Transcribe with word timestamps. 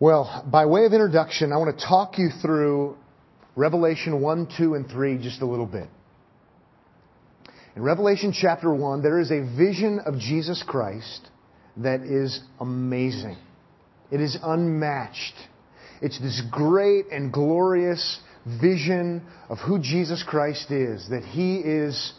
Well, 0.00 0.48
by 0.50 0.64
way 0.64 0.86
of 0.86 0.94
introduction, 0.94 1.52
I 1.52 1.58
want 1.58 1.78
to 1.78 1.86
talk 1.86 2.16
you 2.16 2.30
through 2.40 2.96
Revelation 3.54 4.22
1, 4.22 4.48
2, 4.56 4.74
and 4.74 4.88
3 4.88 5.18
just 5.18 5.42
a 5.42 5.46
little 5.46 5.66
bit. 5.66 5.88
In 7.76 7.82
Revelation 7.82 8.32
chapter 8.32 8.72
1, 8.72 9.02
there 9.02 9.20
is 9.20 9.30
a 9.30 9.42
vision 9.54 10.00
of 10.06 10.18
Jesus 10.18 10.64
Christ 10.66 11.28
that 11.76 12.00
is 12.00 12.40
amazing. 12.58 13.36
It 14.10 14.22
is 14.22 14.38
unmatched. 14.42 15.34
It's 16.00 16.18
this 16.18 16.40
great 16.50 17.08
and 17.12 17.30
glorious 17.30 18.20
vision 18.58 19.22
of 19.50 19.58
who 19.58 19.78
Jesus 19.78 20.24
Christ 20.26 20.70
is, 20.70 21.10
that 21.10 21.24
He 21.24 21.56
is 21.56 22.14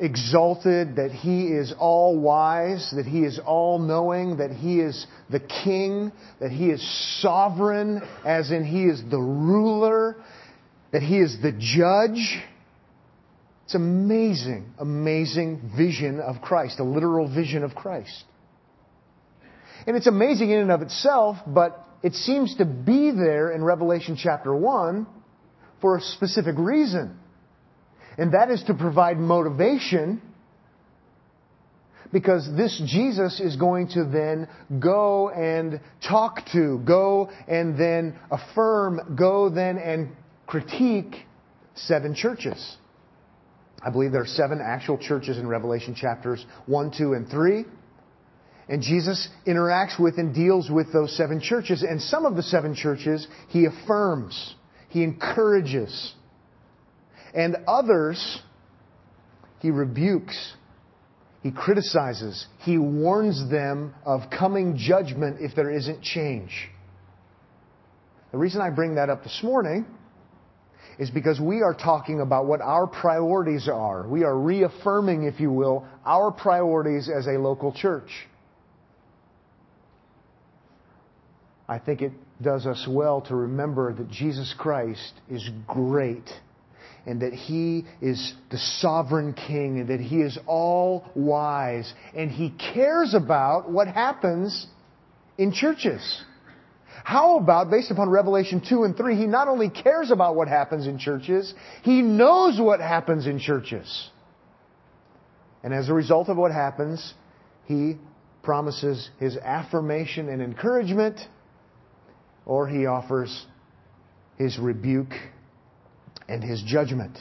exalted, 0.00 0.96
that 0.96 1.12
He 1.12 1.48
is 1.48 1.72
all 1.78 2.18
wise, 2.18 2.92
that 2.96 3.06
He 3.06 3.20
is 3.20 3.38
all 3.44 3.78
knowing, 3.78 4.38
that 4.38 4.50
He 4.50 4.80
is 4.80 5.06
the 5.30 5.40
King, 5.40 6.10
that 6.40 6.50
He 6.50 6.70
is 6.70 6.82
sovereign, 7.20 8.02
as 8.24 8.50
in 8.50 8.64
He 8.64 8.84
is 8.84 9.02
the 9.10 9.20
ruler, 9.20 10.16
that 10.92 11.02
He 11.02 11.18
is 11.18 11.36
the 11.42 11.52
judge. 11.52 12.42
It's 13.66 13.74
amazing, 13.74 14.72
amazing 14.78 15.70
vision 15.76 16.18
of 16.18 16.40
Christ, 16.42 16.80
a 16.80 16.84
literal 16.84 17.32
vision 17.32 17.62
of 17.62 17.74
Christ. 17.74 18.24
And 19.86 19.96
it's 19.96 20.08
amazing 20.08 20.50
in 20.50 20.58
and 20.58 20.72
of 20.72 20.82
itself, 20.82 21.36
but 21.46 21.86
it 22.02 22.14
seems 22.14 22.56
to 22.56 22.64
be 22.64 23.10
there 23.10 23.52
in 23.52 23.62
Revelation 23.62 24.16
chapter 24.20 24.54
1 24.54 25.06
for 25.80 25.98
a 25.98 26.00
specific 26.00 26.56
reason. 26.58 27.19
And 28.18 28.34
that 28.34 28.50
is 28.50 28.62
to 28.64 28.74
provide 28.74 29.18
motivation 29.18 30.20
because 32.12 32.48
this 32.56 32.80
Jesus 32.86 33.40
is 33.40 33.56
going 33.56 33.88
to 33.88 34.04
then 34.04 34.48
go 34.80 35.30
and 35.30 35.80
talk 36.06 36.40
to, 36.52 36.80
go 36.84 37.30
and 37.46 37.78
then 37.78 38.18
affirm, 38.30 39.16
go 39.16 39.48
then 39.48 39.78
and 39.78 40.10
critique 40.46 41.14
seven 41.74 42.14
churches. 42.14 42.76
I 43.82 43.90
believe 43.90 44.12
there 44.12 44.22
are 44.22 44.26
seven 44.26 44.60
actual 44.62 44.98
churches 44.98 45.38
in 45.38 45.46
Revelation 45.46 45.94
chapters 45.94 46.44
1, 46.66 46.92
2, 46.98 47.12
and 47.14 47.28
3. 47.28 47.64
And 48.68 48.82
Jesus 48.82 49.28
interacts 49.46 49.98
with 49.98 50.18
and 50.18 50.34
deals 50.34 50.70
with 50.70 50.92
those 50.92 51.16
seven 51.16 51.40
churches. 51.40 51.82
And 51.82 52.00
some 52.00 52.24
of 52.24 52.36
the 52.36 52.42
seven 52.42 52.74
churches 52.74 53.26
he 53.48 53.64
affirms, 53.64 54.54
he 54.88 55.02
encourages. 55.02 56.14
And 57.34 57.56
others 57.66 58.40
he 59.60 59.70
rebukes, 59.70 60.54
he 61.42 61.50
criticizes, 61.50 62.46
he 62.60 62.78
warns 62.78 63.50
them 63.50 63.94
of 64.04 64.22
coming 64.30 64.76
judgment 64.76 65.38
if 65.40 65.54
there 65.54 65.70
isn't 65.70 66.02
change. 66.02 66.70
The 68.32 68.38
reason 68.38 68.60
I 68.60 68.70
bring 68.70 68.94
that 68.94 69.10
up 69.10 69.22
this 69.22 69.40
morning 69.42 69.84
is 70.98 71.10
because 71.10 71.40
we 71.40 71.62
are 71.62 71.74
talking 71.74 72.20
about 72.20 72.46
what 72.46 72.60
our 72.60 72.86
priorities 72.86 73.68
are. 73.68 74.06
We 74.06 74.24
are 74.24 74.36
reaffirming, 74.36 75.24
if 75.24 75.40
you 75.40 75.50
will, 75.50 75.86
our 76.04 76.30
priorities 76.30 77.08
as 77.08 77.26
a 77.26 77.38
local 77.38 77.72
church. 77.72 78.10
I 81.68 81.78
think 81.78 82.02
it 82.02 82.12
does 82.42 82.66
us 82.66 82.86
well 82.88 83.20
to 83.22 83.36
remember 83.36 83.92
that 83.92 84.10
Jesus 84.10 84.54
Christ 84.58 85.12
is 85.30 85.48
great 85.66 86.28
and 87.06 87.22
that 87.22 87.32
He 87.32 87.84
is 88.00 88.34
the 88.50 88.58
sovereign 88.58 89.34
King 89.34 89.80
and 89.80 89.88
that 89.88 90.00
He 90.00 90.20
is 90.20 90.38
all 90.46 91.04
wise 91.14 91.92
and 92.14 92.30
He 92.30 92.50
cares 92.50 93.14
about 93.14 93.70
what 93.70 93.88
happens 93.88 94.66
in 95.38 95.52
churches. 95.52 96.24
How 97.02 97.38
about, 97.38 97.70
based 97.70 97.90
upon 97.90 98.10
Revelation 98.10 98.62
2 98.66 98.84
and 98.84 98.96
3, 98.96 99.16
He 99.16 99.26
not 99.26 99.48
only 99.48 99.70
cares 99.70 100.10
about 100.10 100.36
what 100.36 100.48
happens 100.48 100.86
in 100.86 100.98
churches, 100.98 101.54
He 101.82 102.02
knows 102.02 102.60
what 102.60 102.80
happens 102.80 103.26
in 103.26 103.38
churches. 103.38 104.10
And 105.62 105.74
as 105.74 105.88
a 105.88 105.94
result 105.94 106.28
of 106.28 106.36
what 106.36 106.52
happens, 106.52 107.14
He 107.64 107.96
promises 108.42 109.10
His 109.18 109.36
affirmation 109.36 110.28
and 110.28 110.42
encouragement 110.42 111.20
or 112.50 112.66
he 112.66 112.86
offers 112.86 113.46
his 114.36 114.58
rebuke 114.58 115.14
and 116.30 116.42
his 116.42 116.62
judgment. 116.62 117.18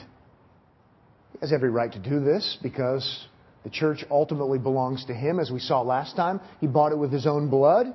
He 1.34 1.40
has 1.42 1.52
every 1.52 1.70
right 1.70 1.92
to 1.92 2.00
do 2.00 2.20
this 2.20 2.58
because 2.62 3.28
the 3.64 3.70
church 3.70 4.06
ultimately 4.10 4.60
belongs 4.60 5.06
to 5.06 5.14
him, 5.14 5.40
as 5.40 5.52
we 5.52 5.60
saw 5.60 5.82
last 5.82 6.16
time. 6.16 6.40
He 6.62 6.68
bought 6.68 6.92
it 6.92 6.98
with 6.98 7.12
his 7.12 7.28
own 7.28 7.50
blood. 7.50 7.88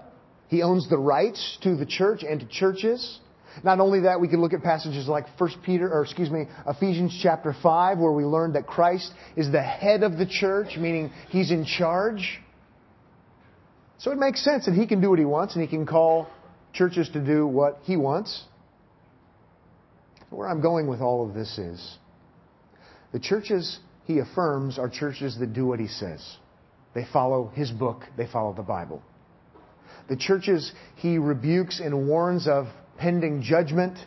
He 0.49 0.63
owns 0.63 0.89
the 0.91 0.99
rights 0.99 1.59
to 1.63 1.77
the 1.77 1.87
church 1.87 2.23
and 2.23 2.41
to 2.41 2.47
churches. 2.47 3.21
Not 3.63 3.81
only 3.81 4.01
that, 4.01 4.21
we 4.21 4.29
can 4.29 4.41
look 4.41 4.53
at 4.53 4.63
passages 4.63 5.07
like 5.07 5.27
1 5.39 5.51
Peter, 5.65 5.91
or 5.91 6.03
excuse 6.03 6.31
me, 6.31 6.47
Ephesians 6.67 7.19
chapter 7.23 7.55
5, 7.63 7.99
where 7.99 8.13
we 8.13 8.25
learn 8.25 8.55
that 8.55 8.67
Christ 8.67 9.13
is 9.37 9.51
the 9.53 9.63
head 9.63 10.03
of 10.03 10.19
the 10.19 10.27
church, 10.27 10.77
meaning 10.77 11.13
he's 11.29 11.51
in 11.51 11.65
charge. 11.65 12.41
So 13.99 14.11
it 14.11 14.19
makes 14.19 14.45
sense 14.45 14.67
that 14.67 14.75
he 14.75 14.87
can 14.87 15.01
do 15.01 15.11
what 15.11 15.21
he 15.21 15.25
wants 15.25 15.55
and 15.55 15.63
he 15.63 15.69
can 15.69 15.87
call 15.87 16.29
churches 16.73 17.09
to 17.11 17.25
do 17.25 17.47
what 17.47 17.79
he 17.85 17.97
wants. 17.97 18.43
Where 20.31 20.49
I'm 20.49 20.61
going 20.61 20.87
with 20.87 21.01
all 21.01 21.29
of 21.29 21.35
this 21.35 21.59
is 21.59 21.99
the 23.13 23.21
churches 23.21 23.79
he 24.05 24.19
affirms 24.19 24.79
are 24.79 24.89
churches 24.89 25.39
that 25.39 25.53
do 25.53 25.67
what 25.67 25.81
he 25.81 25.89
says. 25.89 26.37
They 26.95 27.07
follow 27.13 27.51
his 27.55 27.71
book, 27.71 28.03
they 28.17 28.27
follow 28.27 28.53
the 28.53 28.63
Bible. 28.63 29.03
The 30.09 30.17
churches 30.17 30.73
he 30.97 31.19
rebukes 31.19 31.81
and 31.81 32.09
warns 32.09 32.47
of 32.47 32.67
pending 32.99 33.43
judgment 33.43 33.99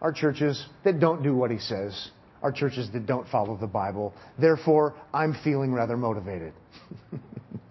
are 0.00 0.12
churches 0.12 0.66
that 0.84 1.00
don't 1.00 1.22
do 1.22 1.34
what 1.34 1.50
he 1.50 1.58
says, 1.58 2.10
are 2.42 2.52
churches 2.52 2.90
that 2.92 3.06
don't 3.06 3.28
follow 3.28 3.56
the 3.56 3.66
Bible. 3.66 4.14
Therefore, 4.38 4.94
I'm 5.12 5.36
feeling 5.44 5.72
rather 5.72 5.96
motivated. 5.96 6.52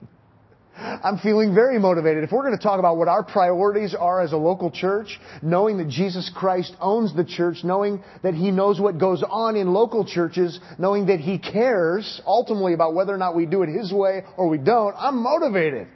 I'm 0.77 1.17
feeling 1.19 1.55
very 1.55 1.79
motivated. 1.79 2.23
If 2.23 2.31
we're 2.31 2.43
going 2.43 2.57
to 2.57 2.61
talk 2.61 2.79
about 2.79 2.97
what 2.97 3.07
our 3.07 3.23
priorities 3.23 3.95
are 3.97 4.21
as 4.21 4.33
a 4.33 4.37
local 4.37 4.69
church, 4.69 5.19
knowing 5.41 5.77
that 5.77 5.87
Jesus 5.87 6.29
Christ 6.35 6.75
owns 6.81 7.15
the 7.15 7.23
church, 7.23 7.57
knowing 7.63 8.03
that 8.23 8.33
He 8.33 8.51
knows 8.51 8.79
what 8.79 8.97
goes 8.97 9.23
on 9.23 9.55
in 9.55 9.71
local 9.71 10.05
churches, 10.05 10.59
knowing 10.77 11.05
that 11.07 11.21
He 11.21 11.37
cares 11.37 12.21
ultimately 12.25 12.73
about 12.73 12.93
whether 12.93 13.13
or 13.13 13.17
not 13.17 13.35
we 13.35 13.45
do 13.45 13.63
it 13.63 13.69
His 13.69 13.93
way 13.93 14.23
or 14.35 14.49
we 14.49 14.57
don't, 14.57 14.93
I'm 14.97 15.23
motivated. 15.23 15.87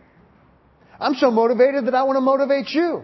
I'm 0.99 1.15
so 1.15 1.29
motivated 1.29 1.87
that 1.87 1.95
I 1.95 2.03
want 2.03 2.17
to 2.17 2.21
motivate 2.21 2.69
you. 2.69 3.03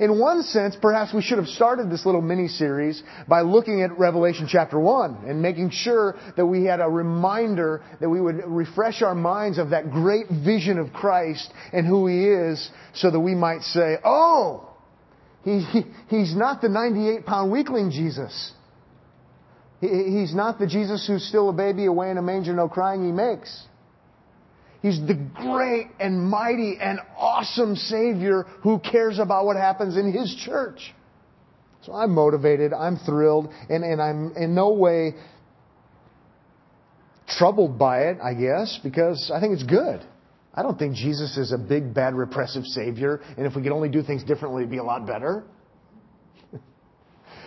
In 0.00 0.18
one 0.18 0.42
sense, 0.42 0.76
perhaps 0.80 1.14
we 1.14 1.22
should 1.22 1.38
have 1.38 1.46
started 1.46 1.90
this 1.90 2.04
little 2.04 2.22
mini 2.22 2.48
series 2.48 3.02
by 3.28 3.42
looking 3.42 3.82
at 3.82 3.96
Revelation 3.98 4.46
chapter 4.48 4.78
1 4.78 5.24
and 5.26 5.40
making 5.40 5.70
sure 5.70 6.16
that 6.36 6.46
we 6.46 6.64
had 6.64 6.80
a 6.80 6.88
reminder 6.88 7.82
that 8.00 8.08
we 8.08 8.20
would 8.20 8.42
refresh 8.46 9.02
our 9.02 9.14
minds 9.14 9.58
of 9.58 9.70
that 9.70 9.90
great 9.90 10.26
vision 10.28 10.78
of 10.78 10.92
Christ 10.92 11.52
and 11.72 11.86
who 11.86 12.06
He 12.06 12.24
is 12.28 12.70
so 12.94 13.10
that 13.10 13.20
we 13.20 13.34
might 13.34 13.62
say, 13.62 13.98
oh, 14.04 14.68
he, 15.44 15.60
he, 15.60 15.82
He's 16.08 16.34
not 16.34 16.60
the 16.60 16.68
98 16.68 17.24
pound 17.26 17.52
weakling 17.52 17.90
Jesus. 17.90 18.52
He, 19.80 19.88
he's 19.88 20.34
not 20.34 20.58
the 20.58 20.66
Jesus 20.66 21.06
who's 21.06 21.26
still 21.28 21.50
a 21.50 21.52
baby 21.52 21.84
away 21.84 22.10
in 22.10 22.18
a 22.18 22.22
manger, 22.22 22.52
no 22.52 22.68
crying 22.68 23.04
He 23.04 23.12
makes. 23.12 23.64
He's 24.84 25.00
the 25.00 25.14
great 25.14 25.86
and 25.98 26.28
mighty 26.28 26.76
and 26.78 27.00
awesome 27.16 27.74
Savior 27.74 28.42
who 28.62 28.78
cares 28.78 29.18
about 29.18 29.46
what 29.46 29.56
happens 29.56 29.96
in 29.96 30.12
His 30.12 30.36
church. 30.44 30.92
So 31.84 31.94
I'm 31.94 32.10
motivated, 32.10 32.74
I'm 32.74 32.98
thrilled, 32.98 33.50
and, 33.70 33.82
and 33.82 34.02
I'm 34.02 34.36
in 34.36 34.54
no 34.54 34.74
way 34.74 35.14
troubled 37.26 37.78
by 37.78 38.08
it, 38.08 38.18
I 38.22 38.34
guess, 38.34 38.78
because 38.84 39.32
I 39.34 39.40
think 39.40 39.54
it's 39.54 39.62
good. 39.62 40.04
I 40.52 40.60
don't 40.60 40.78
think 40.78 40.96
Jesus 40.96 41.38
is 41.38 41.50
a 41.50 41.58
big, 41.58 41.94
bad, 41.94 42.14
repressive 42.14 42.64
Savior, 42.66 43.22
and 43.38 43.46
if 43.46 43.56
we 43.56 43.62
could 43.62 43.72
only 43.72 43.88
do 43.88 44.02
things 44.02 44.22
differently, 44.22 44.64
it'd 44.64 44.70
be 44.70 44.76
a 44.76 44.84
lot 44.84 45.06
better. 45.06 45.44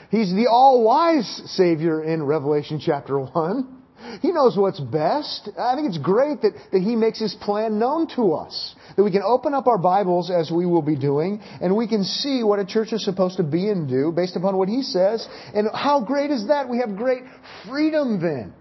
He's 0.09 0.31
the 0.33 0.47
all-wise 0.49 1.43
Savior 1.55 2.03
in 2.03 2.23
Revelation 2.23 2.81
chapter 2.83 3.19
1. 3.19 3.76
He 4.21 4.31
knows 4.31 4.57
what's 4.57 4.79
best. 4.79 5.49
I 5.57 5.75
think 5.75 5.87
it's 5.87 5.97
great 5.97 6.41
that, 6.41 6.53
that 6.71 6.81
He 6.81 6.95
makes 6.95 7.19
His 7.19 7.33
plan 7.35 7.79
known 7.79 8.07
to 8.15 8.33
us. 8.33 8.75
That 8.95 9.03
we 9.03 9.11
can 9.11 9.23
open 9.23 9.53
up 9.53 9.67
our 9.67 9.77
Bibles 9.77 10.31
as 10.31 10.51
we 10.51 10.65
will 10.65 10.81
be 10.81 10.95
doing, 10.95 11.41
and 11.61 11.75
we 11.75 11.87
can 11.87 12.03
see 12.03 12.43
what 12.43 12.59
a 12.59 12.65
church 12.65 12.93
is 12.93 13.03
supposed 13.03 13.37
to 13.37 13.43
be 13.43 13.69
and 13.69 13.87
do 13.87 14.11
based 14.11 14.35
upon 14.35 14.57
what 14.57 14.69
He 14.69 14.81
says. 14.81 15.27
And 15.53 15.67
how 15.73 16.01
great 16.01 16.31
is 16.31 16.47
that? 16.47 16.69
We 16.69 16.79
have 16.79 16.95
great 16.95 17.23
freedom 17.67 18.21
then 18.21 18.53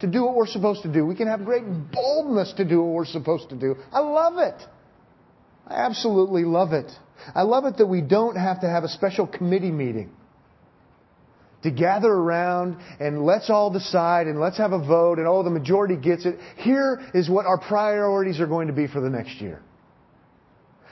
to 0.00 0.06
do 0.06 0.24
what 0.24 0.34
we're 0.34 0.46
supposed 0.46 0.82
to 0.82 0.92
do. 0.92 1.06
We 1.06 1.14
can 1.14 1.28
have 1.28 1.44
great 1.44 1.64
boldness 1.92 2.54
to 2.56 2.64
do 2.64 2.82
what 2.82 2.92
we're 2.92 3.04
supposed 3.06 3.50
to 3.50 3.56
do. 3.56 3.76
I 3.92 4.00
love 4.00 4.38
it. 4.38 4.60
I 5.66 5.74
absolutely 5.74 6.44
love 6.44 6.72
it. 6.72 6.90
I 7.34 7.42
love 7.42 7.66
it 7.66 7.76
that 7.76 7.86
we 7.86 8.00
don't 8.00 8.36
have 8.36 8.60
to 8.62 8.68
have 8.68 8.82
a 8.82 8.88
special 8.88 9.26
committee 9.26 9.70
meeting 9.70 10.10
to 11.62 11.70
gather 11.70 12.10
around 12.10 12.76
and 13.00 13.24
let's 13.24 13.50
all 13.50 13.70
decide 13.70 14.26
and 14.26 14.40
let's 14.40 14.58
have 14.58 14.72
a 14.72 14.78
vote 14.78 15.18
and 15.18 15.26
oh, 15.26 15.42
the 15.42 15.50
majority 15.50 15.96
gets 15.96 16.26
it. 16.26 16.38
Here 16.56 17.00
is 17.14 17.30
what 17.30 17.46
our 17.46 17.58
priorities 17.58 18.40
are 18.40 18.46
going 18.46 18.66
to 18.66 18.72
be 18.72 18.86
for 18.86 19.00
the 19.00 19.10
next 19.10 19.40
year. 19.40 19.62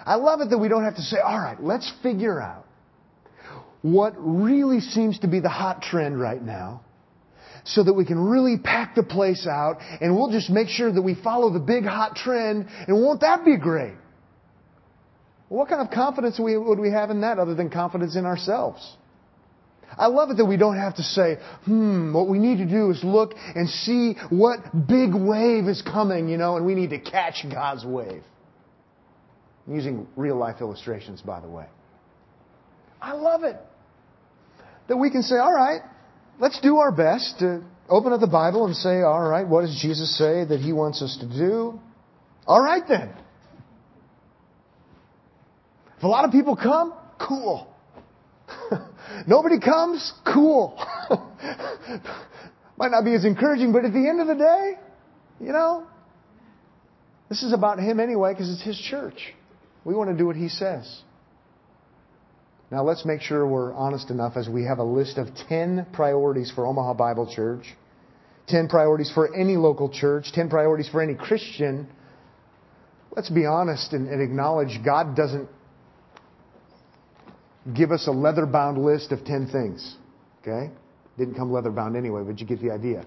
I 0.04 0.14
love 0.14 0.40
it 0.40 0.50
that 0.50 0.58
we 0.58 0.68
don't 0.68 0.84
have 0.84 0.96
to 0.96 1.02
say, 1.02 1.18
all 1.18 1.38
right, 1.38 1.62
let's 1.62 1.92
figure 2.02 2.40
out 2.40 2.66
what 3.82 4.14
really 4.16 4.80
seems 4.80 5.18
to 5.20 5.28
be 5.28 5.40
the 5.40 5.48
hot 5.48 5.82
trend 5.82 6.20
right 6.20 6.42
now 6.42 6.82
so 7.64 7.82
that 7.82 7.92
we 7.92 8.04
can 8.04 8.18
really 8.18 8.58
pack 8.58 8.94
the 8.94 9.02
place 9.02 9.46
out 9.46 9.78
and 10.00 10.16
we'll 10.16 10.30
just 10.30 10.50
make 10.50 10.68
sure 10.68 10.90
that 10.92 11.02
we 11.02 11.14
follow 11.14 11.52
the 11.52 11.60
big 11.60 11.84
hot 11.84 12.16
trend 12.16 12.66
and 12.86 12.96
won't 12.96 13.20
that 13.20 13.44
be 13.44 13.56
great? 13.56 13.94
What 15.48 15.68
kind 15.68 15.82
of 15.86 15.92
confidence 15.92 16.38
would 16.38 16.78
we 16.78 16.92
have 16.92 17.10
in 17.10 17.22
that 17.22 17.38
other 17.38 17.54
than 17.54 17.70
confidence 17.70 18.16
in 18.16 18.24
ourselves? 18.24 18.96
I 19.98 20.06
love 20.06 20.30
it 20.30 20.36
that 20.36 20.44
we 20.44 20.56
don't 20.56 20.76
have 20.76 20.96
to 20.96 21.02
say, 21.02 21.36
hmm, 21.64 22.12
what 22.12 22.28
we 22.28 22.38
need 22.38 22.58
to 22.58 22.66
do 22.66 22.90
is 22.90 23.02
look 23.02 23.34
and 23.54 23.68
see 23.68 24.14
what 24.30 24.86
big 24.86 25.14
wave 25.14 25.66
is 25.66 25.82
coming, 25.82 26.28
you 26.28 26.36
know, 26.36 26.56
and 26.56 26.64
we 26.64 26.74
need 26.74 26.90
to 26.90 26.98
catch 26.98 27.44
God's 27.50 27.84
wave. 27.84 28.22
I'm 29.66 29.74
using 29.74 30.06
real 30.16 30.36
life 30.36 30.56
illustrations, 30.60 31.20
by 31.22 31.40
the 31.40 31.48
way. 31.48 31.66
I 33.00 33.12
love 33.12 33.44
it 33.44 33.56
that 34.88 34.96
we 34.96 35.10
can 35.10 35.22
say, 35.22 35.36
all 35.36 35.52
right, 35.52 35.80
let's 36.38 36.60
do 36.60 36.78
our 36.78 36.90
best 36.90 37.38
to 37.38 37.62
open 37.88 38.12
up 38.12 38.20
the 38.20 38.26
Bible 38.26 38.66
and 38.66 38.74
say, 38.74 39.02
all 39.02 39.22
right, 39.22 39.46
what 39.46 39.62
does 39.62 39.78
Jesus 39.80 40.16
say 40.18 40.44
that 40.44 40.60
he 40.60 40.72
wants 40.72 41.00
us 41.02 41.16
to 41.20 41.28
do? 41.28 41.78
All 42.46 42.60
right 42.60 42.82
then. 42.88 43.14
If 45.96 46.02
a 46.04 46.08
lot 46.08 46.24
of 46.24 46.32
people 46.32 46.56
come, 46.56 46.94
cool. 47.20 47.69
Nobody 49.26 49.60
comes, 49.60 50.12
cool. 50.24 50.76
Might 52.76 52.90
not 52.90 53.04
be 53.04 53.14
as 53.14 53.24
encouraging, 53.24 53.72
but 53.72 53.84
at 53.84 53.92
the 53.92 54.08
end 54.08 54.20
of 54.20 54.26
the 54.26 54.34
day, 54.34 54.72
you 55.40 55.52
know, 55.52 55.86
this 57.28 57.42
is 57.42 57.52
about 57.52 57.78
him 57.78 58.00
anyway 58.00 58.32
because 58.32 58.50
it's 58.50 58.62
his 58.62 58.78
church. 58.78 59.34
We 59.84 59.94
want 59.94 60.10
to 60.10 60.16
do 60.16 60.26
what 60.26 60.36
he 60.36 60.48
says. 60.48 61.02
Now 62.70 62.84
let's 62.84 63.04
make 63.04 63.20
sure 63.20 63.46
we're 63.46 63.74
honest 63.74 64.10
enough 64.10 64.36
as 64.36 64.48
we 64.48 64.64
have 64.64 64.78
a 64.78 64.84
list 64.84 65.18
of 65.18 65.28
10 65.48 65.88
priorities 65.92 66.52
for 66.54 66.66
Omaha 66.66 66.94
Bible 66.94 67.32
Church, 67.32 67.64
10 68.46 68.68
priorities 68.68 69.10
for 69.12 69.34
any 69.34 69.56
local 69.56 69.88
church, 69.88 70.32
10 70.32 70.48
priorities 70.48 70.88
for 70.88 71.02
any 71.02 71.14
Christian. 71.14 71.88
Let's 73.14 73.30
be 73.30 73.44
honest 73.44 73.92
and, 73.92 74.08
and 74.08 74.22
acknowledge 74.22 74.78
God 74.84 75.16
doesn't 75.16 75.48
give 77.74 77.90
us 77.92 78.06
a 78.06 78.10
leather 78.10 78.46
bound 78.46 78.78
list 78.78 79.12
of 79.12 79.24
10 79.24 79.48
things. 79.48 79.96
Okay? 80.40 80.72
Didn't 81.18 81.34
come 81.34 81.52
leather 81.52 81.70
bound 81.70 81.96
anyway, 81.96 82.22
but 82.24 82.40
you 82.40 82.46
get 82.46 82.60
the 82.60 82.70
idea. 82.70 83.04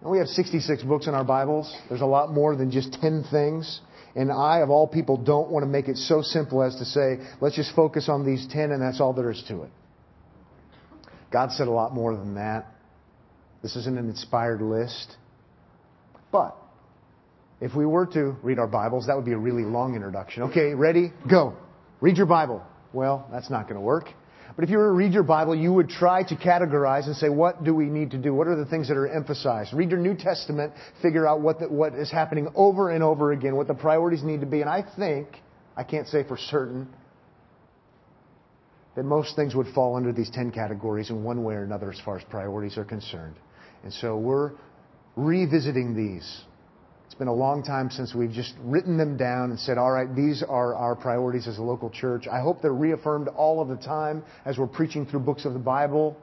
And 0.00 0.10
we 0.10 0.18
have 0.18 0.28
66 0.28 0.82
books 0.84 1.06
in 1.06 1.14
our 1.14 1.24
Bibles. 1.24 1.74
There's 1.88 2.00
a 2.00 2.06
lot 2.06 2.32
more 2.32 2.56
than 2.56 2.70
just 2.70 2.92
10 2.94 3.24
things. 3.30 3.80
And 4.14 4.32
I, 4.32 4.60
of 4.60 4.70
all 4.70 4.86
people, 4.86 5.16
don't 5.16 5.50
want 5.50 5.62
to 5.62 5.68
make 5.68 5.88
it 5.88 5.96
so 5.96 6.22
simple 6.22 6.62
as 6.62 6.76
to 6.76 6.84
say, 6.84 7.18
let's 7.40 7.56
just 7.56 7.74
focus 7.74 8.08
on 8.08 8.26
these 8.26 8.46
10 8.50 8.72
and 8.72 8.82
that's 8.82 9.00
all 9.00 9.12
there 9.12 9.30
is 9.30 9.42
to 9.48 9.62
it. 9.62 9.70
God 11.30 11.52
said 11.52 11.68
a 11.68 11.70
lot 11.70 11.94
more 11.94 12.16
than 12.16 12.34
that. 12.34 12.66
This 13.62 13.76
isn't 13.76 13.98
an 13.98 14.08
inspired 14.08 14.62
list. 14.62 15.16
But, 16.32 16.56
if 17.60 17.74
we 17.74 17.84
were 17.84 18.06
to 18.06 18.36
read 18.42 18.58
our 18.58 18.66
Bibles, 18.66 19.06
that 19.06 19.16
would 19.16 19.24
be 19.24 19.32
a 19.32 19.38
really 19.38 19.64
long 19.64 19.94
introduction. 19.94 20.44
Okay, 20.44 20.74
ready? 20.74 21.12
Go. 21.28 21.56
Read 22.00 22.16
your 22.16 22.26
Bible. 22.26 22.64
Well, 22.92 23.28
that's 23.30 23.50
not 23.50 23.64
going 23.64 23.76
to 23.76 23.80
work. 23.80 24.08
But 24.56 24.64
if 24.64 24.70
you 24.70 24.78
were 24.78 24.88
to 24.88 24.92
read 24.92 25.12
your 25.12 25.22
Bible, 25.22 25.54
you 25.54 25.72
would 25.72 25.88
try 25.88 26.22
to 26.24 26.34
categorize 26.34 27.06
and 27.06 27.16
say, 27.16 27.28
what 27.28 27.62
do 27.62 27.74
we 27.74 27.86
need 27.86 28.10
to 28.10 28.18
do? 28.18 28.34
What 28.34 28.48
are 28.48 28.56
the 28.56 28.66
things 28.66 28.88
that 28.88 28.96
are 28.96 29.06
emphasized? 29.06 29.72
Read 29.72 29.90
your 29.90 30.00
New 30.00 30.16
Testament, 30.16 30.72
figure 31.00 31.26
out 31.26 31.40
what, 31.40 31.60
the, 31.60 31.68
what 31.68 31.94
is 31.94 32.10
happening 32.10 32.48
over 32.54 32.90
and 32.90 33.02
over 33.02 33.32
again, 33.32 33.56
what 33.56 33.68
the 33.68 33.74
priorities 33.74 34.22
need 34.22 34.40
to 34.40 34.46
be. 34.46 34.60
And 34.60 34.68
I 34.68 34.84
think, 34.98 35.28
I 35.76 35.84
can't 35.84 36.08
say 36.08 36.24
for 36.24 36.36
certain, 36.36 36.88
that 38.96 39.04
most 39.04 39.36
things 39.36 39.54
would 39.54 39.68
fall 39.68 39.96
under 39.96 40.12
these 40.12 40.30
10 40.30 40.50
categories 40.50 41.10
in 41.10 41.22
one 41.22 41.44
way 41.44 41.54
or 41.54 41.62
another 41.62 41.92
as 41.92 42.00
far 42.04 42.18
as 42.18 42.24
priorities 42.24 42.76
are 42.76 42.84
concerned. 42.84 43.36
And 43.84 43.92
so 43.92 44.18
we're 44.18 44.52
revisiting 45.16 45.94
these 45.94 46.42
it's 47.10 47.18
been 47.18 47.26
a 47.26 47.34
long 47.34 47.64
time 47.64 47.90
since 47.90 48.14
we've 48.14 48.30
just 48.30 48.54
written 48.62 48.96
them 48.96 49.16
down 49.16 49.50
and 49.50 49.58
said, 49.58 49.78
all 49.78 49.90
right, 49.90 50.14
these 50.14 50.44
are 50.48 50.76
our 50.76 50.94
priorities 50.94 51.48
as 51.48 51.58
a 51.58 51.62
local 51.62 51.90
church. 51.90 52.28
I 52.30 52.38
hope 52.38 52.62
they're 52.62 52.72
reaffirmed 52.72 53.26
all 53.26 53.60
of 53.60 53.66
the 53.66 53.74
time 53.74 54.22
as 54.44 54.58
we're 54.58 54.68
preaching 54.68 55.04
through 55.04 55.20
books 55.20 55.44
of 55.44 55.52
the 55.52 55.58
Bible. 55.58 56.16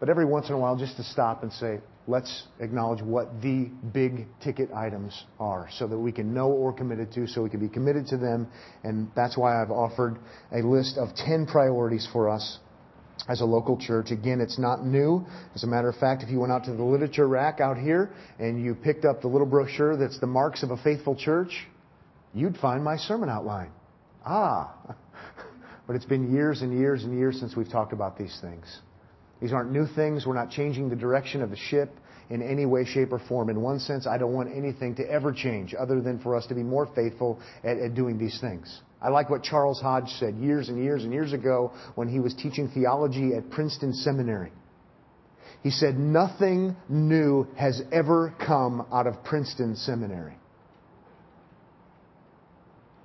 But 0.00 0.08
every 0.08 0.24
once 0.24 0.48
in 0.48 0.56
a 0.56 0.58
while, 0.58 0.76
just 0.76 0.96
to 0.96 1.04
stop 1.04 1.44
and 1.44 1.52
say, 1.52 1.78
let's 2.08 2.48
acknowledge 2.58 3.00
what 3.02 3.40
the 3.40 3.70
big 3.94 4.26
ticket 4.42 4.72
items 4.72 5.24
are 5.38 5.68
so 5.70 5.86
that 5.86 5.96
we 5.96 6.10
can 6.10 6.34
know 6.34 6.48
what 6.48 6.58
we're 6.58 6.72
committed 6.72 7.12
to, 7.12 7.28
so 7.28 7.44
we 7.44 7.50
can 7.50 7.60
be 7.60 7.68
committed 7.68 8.08
to 8.08 8.16
them. 8.16 8.48
And 8.82 9.12
that's 9.14 9.38
why 9.38 9.62
I've 9.62 9.70
offered 9.70 10.18
a 10.52 10.62
list 10.62 10.98
of 10.98 11.14
10 11.14 11.46
priorities 11.46 12.08
for 12.12 12.28
us 12.28 12.58
as 13.28 13.40
a 13.40 13.44
local 13.44 13.76
church. 13.76 14.10
Again, 14.10 14.40
it's 14.40 14.58
not 14.58 14.84
new. 14.84 15.26
As 15.54 15.64
a 15.64 15.66
matter 15.66 15.88
of 15.88 15.96
fact, 15.96 16.22
if 16.22 16.30
you 16.30 16.40
went 16.40 16.52
out 16.52 16.64
to 16.64 16.72
the 16.72 16.82
literature 16.82 17.26
rack 17.26 17.60
out 17.60 17.76
here 17.76 18.10
and 18.38 18.62
you 18.62 18.74
picked 18.74 19.04
up 19.04 19.20
the 19.20 19.28
little 19.28 19.46
brochure 19.46 19.96
that's 19.96 20.20
the 20.20 20.26
marks 20.26 20.62
of 20.62 20.70
a 20.70 20.76
faithful 20.76 21.16
church, 21.16 21.66
you'd 22.34 22.56
find 22.58 22.84
my 22.84 22.96
sermon 22.96 23.28
outline. 23.28 23.70
Ah. 24.24 24.74
But 25.86 25.94
it's 25.94 26.04
been 26.04 26.32
years 26.34 26.62
and 26.62 26.76
years 26.76 27.04
and 27.04 27.16
years 27.16 27.38
since 27.38 27.54
we've 27.54 27.70
talked 27.70 27.92
about 27.92 28.18
these 28.18 28.36
things. 28.40 28.80
These 29.40 29.52
aren't 29.52 29.70
new 29.70 29.86
things. 29.86 30.26
We're 30.26 30.34
not 30.34 30.50
changing 30.50 30.88
the 30.88 30.96
direction 30.96 31.42
of 31.42 31.50
the 31.50 31.56
ship 31.56 31.94
in 32.28 32.42
any 32.42 32.66
way, 32.66 32.84
shape, 32.84 33.12
or 33.12 33.20
form. 33.20 33.50
In 33.50 33.60
one 33.60 33.78
sense, 33.78 34.06
I 34.06 34.18
don't 34.18 34.32
want 34.32 34.50
anything 34.52 34.96
to 34.96 35.08
ever 35.08 35.32
change 35.32 35.74
other 35.78 36.00
than 36.00 36.18
for 36.18 36.34
us 36.34 36.46
to 36.46 36.54
be 36.54 36.62
more 36.62 36.86
faithful 36.94 37.38
at, 37.62 37.78
at 37.78 37.94
doing 37.94 38.18
these 38.18 38.40
things. 38.40 38.80
I 39.00 39.10
like 39.10 39.28
what 39.28 39.42
Charles 39.42 39.80
Hodge 39.80 40.08
said 40.18 40.36
years 40.36 40.68
and 40.68 40.82
years 40.82 41.04
and 41.04 41.12
years 41.12 41.32
ago 41.32 41.72
when 41.94 42.08
he 42.08 42.18
was 42.18 42.34
teaching 42.34 42.68
theology 42.72 43.34
at 43.34 43.50
Princeton 43.50 43.92
Seminary. 43.92 44.52
He 45.62 45.70
said, 45.70 45.98
Nothing 45.98 46.76
new 46.88 47.46
has 47.56 47.82
ever 47.92 48.34
come 48.44 48.86
out 48.92 49.06
of 49.06 49.22
Princeton 49.24 49.76
Seminary. 49.76 50.36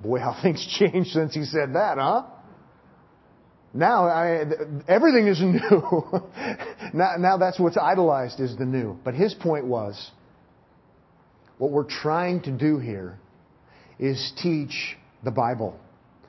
Boy, 0.01 0.19
how 0.19 0.37
things 0.43 0.65
changed 0.79 1.11
since 1.11 1.33
he 1.33 1.43
said 1.43 1.73
that, 1.73 1.97
huh? 1.97 2.23
Now, 3.73 4.07
I, 4.07 4.43
everything 4.87 5.27
is 5.27 5.39
new. 5.41 6.21
now, 6.93 7.15
now 7.17 7.37
that's 7.37 7.59
what's 7.59 7.77
idolized 7.77 8.39
is 8.39 8.57
the 8.57 8.65
new. 8.65 8.97
But 9.03 9.13
his 9.13 9.33
point 9.33 9.65
was, 9.65 10.11
what 11.57 11.71
we're 11.71 11.89
trying 11.89 12.41
to 12.43 12.51
do 12.51 12.79
here 12.79 13.17
is 13.99 14.33
teach 14.41 14.97
the 15.23 15.31
Bible. 15.31 15.79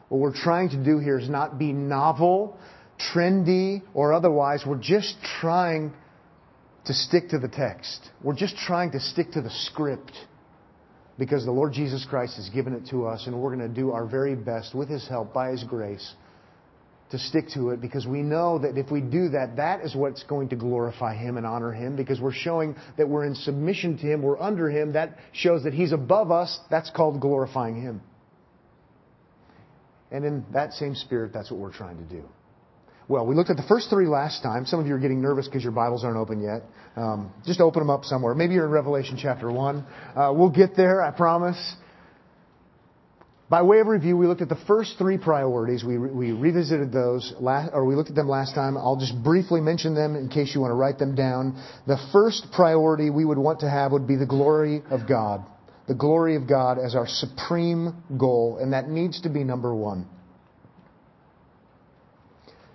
What 0.08 0.20
we're 0.20 0.34
trying 0.34 0.70
to 0.70 0.82
do 0.82 0.98
here 0.98 1.18
is 1.18 1.28
not 1.28 1.58
be 1.58 1.72
novel, 1.72 2.58
trendy, 3.14 3.82
or 3.94 4.12
otherwise. 4.12 4.64
We're 4.66 4.76
just 4.76 5.16
trying 5.40 5.94
to 6.84 6.92
stick 6.92 7.30
to 7.30 7.38
the 7.38 7.48
text. 7.48 8.10
We're 8.22 8.34
just 8.34 8.56
trying 8.56 8.92
to 8.92 9.00
stick 9.00 9.32
to 9.32 9.40
the 9.40 9.50
script 9.50 10.12
because 11.18 11.44
the 11.44 11.52
Lord 11.52 11.72
Jesus 11.72 12.06
Christ 12.08 12.36
has 12.36 12.48
given 12.48 12.74
it 12.74 12.88
to 12.90 13.06
us 13.06 13.26
and 13.26 13.40
we're 13.40 13.54
going 13.54 13.68
to 13.68 13.74
do 13.74 13.92
our 13.92 14.06
very 14.06 14.34
best 14.34 14.74
with 14.74 14.88
His 14.88 15.06
help, 15.08 15.32
by 15.32 15.50
His 15.50 15.64
grace, 15.64 16.14
to 17.10 17.18
stick 17.18 17.48
to 17.54 17.70
it 17.70 17.80
because 17.80 18.06
we 18.06 18.22
know 18.22 18.58
that 18.58 18.76
if 18.76 18.90
we 18.90 19.00
do 19.00 19.28
that, 19.30 19.56
that 19.56 19.82
is 19.82 19.94
what's 19.94 20.24
going 20.24 20.48
to 20.48 20.56
glorify 20.56 21.14
Him 21.14 21.36
and 21.36 21.46
honor 21.46 21.72
Him 21.72 21.94
because 21.94 22.20
we're 22.20 22.32
showing 22.32 22.74
that 22.96 23.08
we're 23.08 23.24
in 23.24 23.34
submission 23.34 23.96
to 23.98 24.02
Him, 24.02 24.22
we're 24.22 24.40
under 24.40 24.68
Him. 24.68 24.94
That 24.94 25.18
shows 25.32 25.64
that 25.64 25.74
He's 25.74 25.92
above 25.92 26.30
us. 26.30 26.58
That's 26.70 26.90
called 26.90 27.20
glorifying 27.20 27.80
Him. 27.80 28.02
And 30.12 30.26
in 30.26 30.44
that 30.52 30.74
same 30.74 30.94
spirit, 30.94 31.32
that's 31.32 31.50
what 31.50 31.58
we're 31.58 31.72
trying 31.72 31.96
to 31.96 32.04
do. 32.04 32.22
Well, 33.08 33.26
we 33.26 33.34
looked 33.34 33.50
at 33.50 33.56
the 33.56 33.64
first 33.64 33.90
three 33.90 34.06
last 34.06 34.42
time. 34.42 34.66
Some 34.66 34.78
of 34.78 34.86
you 34.86 34.94
are 34.94 34.98
getting 34.98 35.20
nervous 35.20 35.48
because 35.48 35.62
your 35.62 35.72
Bibles 35.72 36.04
aren't 36.04 36.18
open 36.18 36.40
yet. 36.40 36.62
Um, 36.96 37.32
just 37.44 37.60
open 37.60 37.80
them 37.80 37.90
up 37.90 38.04
somewhere. 38.04 38.34
Maybe 38.34 38.54
you're 38.54 38.66
in 38.66 38.70
Revelation 38.70 39.18
chapter 39.20 39.50
1. 39.50 39.86
Uh, 40.14 40.32
we'll 40.36 40.50
get 40.50 40.76
there, 40.76 41.02
I 41.02 41.10
promise. 41.10 41.74
By 43.48 43.62
way 43.62 43.80
of 43.80 43.86
review, 43.86 44.16
we 44.16 44.26
looked 44.26 44.40
at 44.40 44.48
the 44.48 44.60
first 44.66 44.96
three 44.98 45.18
priorities. 45.18 45.82
We, 45.84 45.98
we 45.98 46.32
revisited 46.32 46.92
those, 46.92 47.34
last, 47.40 47.70
or 47.74 47.84
we 47.84 47.96
looked 47.96 48.10
at 48.10 48.16
them 48.16 48.28
last 48.28 48.54
time. 48.54 48.76
I'll 48.76 48.96
just 48.96 49.20
briefly 49.22 49.60
mention 49.60 49.94
them 49.94 50.14
in 50.14 50.28
case 50.28 50.54
you 50.54 50.60
want 50.60 50.70
to 50.70 50.76
write 50.76 50.98
them 50.98 51.14
down. 51.14 51.62
The 51.86 51.98
first 52.12 52.46
priority 52.52 53.10
we 53.10 53.24
would 53.24 53.38
want 53.38 53.60
to 53.60 53.68
have 53.68 53.92
would 53.92 54.06
be 54.06 54.16
the 54.16 54.26
glory 54.26 54.82
of 54.90 55.08
God 55.08 55.44
the 55.92 55.98
glory 55.98 56.36
of 56.36 56.48
God 56.48 56.78
as 56.78 56.94
our 56.94 57.06
supreme 57.06 58.02
goal, 58.16 58.56
and 58.58 58.72
that 58.72 58.88
needs 58.88 59.20
to 59.20 59.28
be 59.28 59.44
number 59.44 59.74
one. 59.74 60.08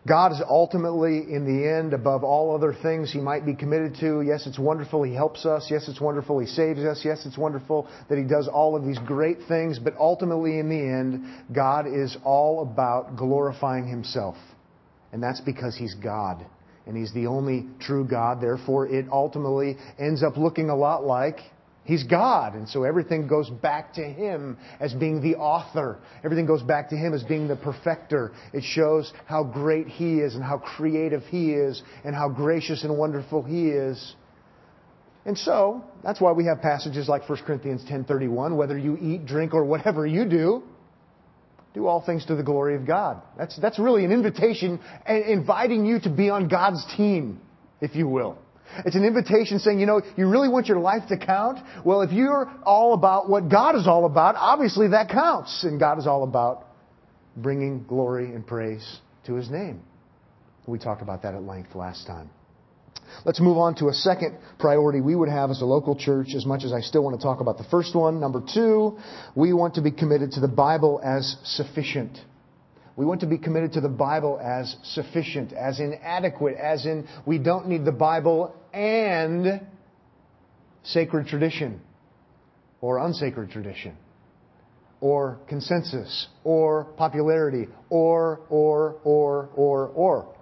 God 0.08 0.34
is 0.34 0.42
ultimately, 0.48 1.18
in 1.18 1.44
the 1.44 1.68
end, 1.68 1.94
above 1.94 2.24
all 2.24 2.54
other 2.54 2.76
things 2.80 3.12
He 3.12 3.20
might 3.20 3.44
be 3.44 3.56
committed 3.56 3.96
to. 4.02 4.22
Yes, 4.22 4.46
it's 4.46 4.60
wonderful 4.60 5.02
He 5.02 5.16
helps 5.16 5.48
us. 5.48 5.68
Yes, 5.72 5.88
it's 5.88 6.00
wonderful 6.00 6.38
He 6.38 6.46
saves 6.46 6.82
us. 6.82 7.02
Yes, 7.04 7.26
it's 7.26 7.40
wonderful 7.40 7.90
that 8.08 8.20
He 8.20 8.24
does 8.24 8.48
all 8.48 8.76
of 8.76 8.86
these 8.86 9.00
great 9.00 9.40
things. 9.48 9.80
But 9.80 9.96
ultimately, 9.98 10.60
in 10.60 10.70
the 10.70 10.80
end, 10.80 11.26
God 11.52 11.88
is 11.88 12.16
all 12.24 12.62
about 12.62 13.18
glorifying 13.18 13.88
Himself. 13.88 14.36
And 15.12 15.24
that's 15.24 15.42
because 15.42 15.76
He's 15.76 15.96
God. 15.96 16.46
And 16.86 16.96
He's 16.96 17.14
the 17.16 17.26
only 17.26 17.66
true 17.80 18.08
God. 18.08 18.42
Therefore, 18.42 18.88
it 18.88 19.08
ultimately 19.12 19.76
ends 19.98 20.22
up 20.22 20.38
looking 20.38 20.70
a 20.70 20.76
lot 20.76 21.04
like 21.04 21.40
He's 21.88 22.04
God, 22.04 22.56
and 22.56 22.68
so 22.68 22.84
everything 22.84 23.28
goes 23.28 23.50
back 23.50 23.94
to 23.94 24.04
Him 24.04 24.58
as 24.82 24.94
being 24.94 25.22
the 25.22 25.38
author. 25.38 26.00
Everything 26.22 26.46
goes 26.46 26.62
back 26.62 26.90
to 26.90 26.98
Him 26.98 27.14
as 27.14 27.24
being 27.24 27.48
the 27.48 27.56
perfecter. 27.56 28.34
It 28.52 28.66
shows 28.66 29.14
how 29.26 29.46
great 29.46 29.88
He 29.88 30.20
is 30.20 30.36
and 30.36 30.44
how 30.44 30.58
creative 30.58 31.24
He 31.24 31.54
is 31.54 31.82
and 32.04 32.14
how 32.14 32.28
gracious 32.28 32.84
and 32.84 32.98
wonderful 32.98 33.42
He 33.42 33.70
is. 33.70 34.16
And 35.26 35.38
so, 35.38 35.82
that's 36.04 36.20
why 36.20 36.34
we 36.34 36.44
have 36.48 36.62
passages 36.62 37.08
like 37.08 37.28
1 37.28 37.38
Corinthians 37.46 37.86
10:31, 37.86 38.58
whether 38.58 38.78
you 38.78 38.98
eat, 39.02 39.26
drink, 39.26 39.54
or 39.54 39.64
whatever 39.64 40.06
you 40.06 40.26
do, 40.26 40.64
do 41.74 41.88
all 41.88 42.02
things 42.02 42.26
to 42.26 42.36
the 42.36 42.44
glory 42.44 42.76
of 42.76 42.86
God. 42.86 43.22
That's, 43.38 43.58
that's 43.62 43.80
really 43.80 44.04
an 44.04 44.12
invitation, 44.12 44.82
inviting 45.08 45.86
you 45.86 46.02
to 46.02 46.10
be 46.10 46.30
on 46.30 46.50
God's 46.50 46.84
team, 46.98 47.40
if 47.80 47.96
you 47.96 48.10
will. 48.10 48.38
It's 48.86 48.96
an 48.96 49.04
invitation 49.04 49.60
saying, 49.60 49.80
you 49.80 49.86
know, 49.86 50.02
you 50.16 50.28
really 50.28 50.50
want 50.50 50.68
your 50.68 50.80
life 50.80 51.04
to 51.10 51.18
count? 51.18 51.60
Well, 51.86 52.02
if 52.02 52.12
you're 52.12 52.52
all 52.64 52.94
about 52.94 53.30
what 53.30 53.50
God 53.50 53.76
is 53.76 53.88
all 53.88 54.06
about, 54.06 54.36
obviously 54.36 54.90
that 54.90 55.10
counts. 55.10 55.64
And 55.64 55.80
God 55.80 55.98
is 56.00 56.08
all 56.08 56.24
about 56.24 56.66
bringing 57.36 57.84
glory 57.84 58.34
and 58.34 58.46
praise 58.46 59.00
to 59.26 59.36
His 59.36 59.50
name. 59.50 59.82
We 60.66 60.80
talked 60.80 61.02
about 61.02 61.24
that 61.24 61.34
at 61.34 61.44
length 61.44 61.76
last 61.76 62.06
time. 62.06 62.30
Let's 63.26 63.40
move 63.40 63.58
on 63.58 63.76
to 63.76 63.88
a 63.88 63.94
second 63.94 64.38
priority 64.60 65.00
we 65.00 65.16
would 65.16 65.30
have 65.30 65.50
as 65.50 65.62
a 65.62 65.66
local 65.66 65.96
church, 65.96 66.30
as 66.36 66.46
much 66.46 66.64
as 66.64 66.74
I 66.74 66.82
still 66.82 67.04
want 67.04 67.18
to 67.20 67.24
talk 67.24 67.40
about 67.40 67.58
the 67.58 67.64
first 67.66 67.96
one. 67.96 68.20
Number 68.20 68.42
two, 68.54 68.98
we 69.34 69.54
want 69.54 69.76
to 69.76 69.82
be 69.82 69.92
committed 69.92 70.34
to 70.34 70.42
the 70.42 70.48
Bible 70.48 71.00
as 71.04 71.38
sufficient. 71.44 72.18
We 72.98 73.06
want 73.06 73.22
to 73.22 73.28
be 73.28 73.38
committed 73.38 73.74
to 73.74 73.82
the 73.82 73.90
Bible 73.90 74.40
as 74.44 74.76
sufficient, 74.84 75.54
as 75.54 75.80
inadequate, 75.80 76.58
as 76.58 76.86
in 76.88 77.08
we 77.28 77.38
don't 77.38 77.68
need 77.68 77.86
the 77.86 77.92
Bible 77.92 78.56
and 78.74 79.62
sacred 80.84 81.28
tradition 81.28 81.80
or 82.82 82.98
unsacred 82.98 83.52
tradition 83.52 83.96
or 85.00 85.38
consensus 85.48 86.28
or 86.44 86.86
popularity 86.98 87.68
or, 87.92 88.42
or, 88.50 88.96
or, 89.04 89.50
or, 89.56 89.88
or. 89.90 90.36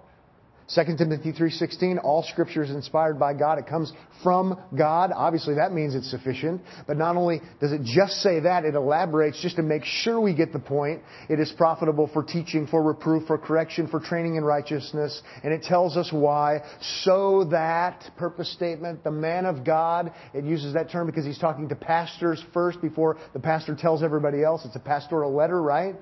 2 0.68 0.96
Timothy 0.96 1.32
3:16 1.32 1.98
all 2.02 2.24
scripture 2.24 2.62
is 2.62 2.70
inspired 2.70 3.20
by 3.20 3.32
God. 3.34 3.58
It 3.58 3.68
comes 3.68 3.92
from 4.24 4.58
God. 4.76 5.12
Obviously 5.14 5.54
that 5.54 5.72
means 5.72 5.94
it's 5.94 6.10
sufficient 6.10 6.60
but 6.88 6.96
not 6.96 7.16
only 7.16 7.40
does 7.60 7.70
it 7.70 7.82
just 7.82 8.14
say 8.14 8.40
that 8.40 8.64
it 8.64 8.74
elaborates 8.74 9.40
just 9.40 9.56
to 9.56 9.62
make 9.62 9.84
sure 9.84 10.20
we 10.20 10.34
get 10.34 10.52
the 10.52 10.58
point. 10.58 11.02
It 11.28 11.38
is 11.38 11.52
profitable 11.52 12.08
for 12.08 12.24
teaching 12.24 12.66
for 12.66 12.82
reproof 12.82 13.28
for 13.28 13.38
correction 13.38 13.86
for 13.86 14.00
training 14.00 14.34
in 14.34 14.44
righteousness 14.44 15.22
and 15.44 15.52
it 15.52 15.62
tells 15.62 15.96
us 15.96 16.12
why. 16.12 16.62
So 17.04 17.44
that 17.50 18.10
purpose 18.16 18.52
statement 18.52 19.04
the 19.04 19.12
man 19.12 19.46
of 19.46 19.64
God 19.64 20.12
it 20.34 20.44
uses 20.44 20.74
that 20.74 20.90
term 20.90 21.06
because 21.06 21.24
he's 21.24 21.38
talking 21.38 21.68
to 21.68 21.76
pastors 21.76 22.42
first 22.52 22.82
before 22.82 23.18
the 23.34 23.40
pastor 23.40 23.76
tells 23.76 24.02
everybody 24.02 24.42
else. 24.42 24.64
It's 24.64 24.74
a 24.74 24.80
pastoral 24.80 25.32
letter 25.32 25.62
right 25.62 25.94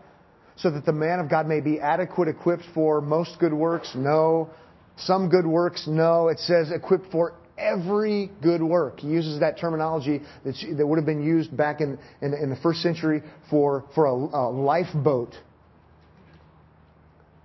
so 0.56 0.70
that 0.70 0.86
the 0.86 0.92
man 0.92 1.20
of 1.20 1.28
God 1.28 1.46
may 1.46 1.60
be 1.60 1.80
adequate, 1.80 2.28
equipped 2.28 2.64
for 2.74 3.00
most 3.00 3.38
good 3.38 3.52
works? 3.52 3.92
No. 3.94 4.50
Some 4.96 5.28
good 5.28 5.46
works? 5.46 5.86
No. 5.86 6.28
It 6.28 6.38
says 6.38 6.70
equipped 6.70 7.10
for 7.10 7.34
every 7.58 8.30
good 8.42 8.62
work. 8.62 9.00
He 9.00 9.08
uses 9.08 9.40
that 9.40 9.58
terminology 9.58 10.22
that 10.44 10.54
that 10.76 10.86
would 10.86 10.96
have 10.96 11.06
been 11.06 11.24
used 11.24 11.56
back 11.56 11.80
in, 11.80 11.98
in, 12.20 12.34
in 12.34 12.50
the 12.50 12.56
first 12.56 12.80
century 12.80 13.22
for, 13.50 13.84
for 13.94 14.06
a, 14.06 14.12
a 14.12 14.50
lifeboat. 14.50 15.34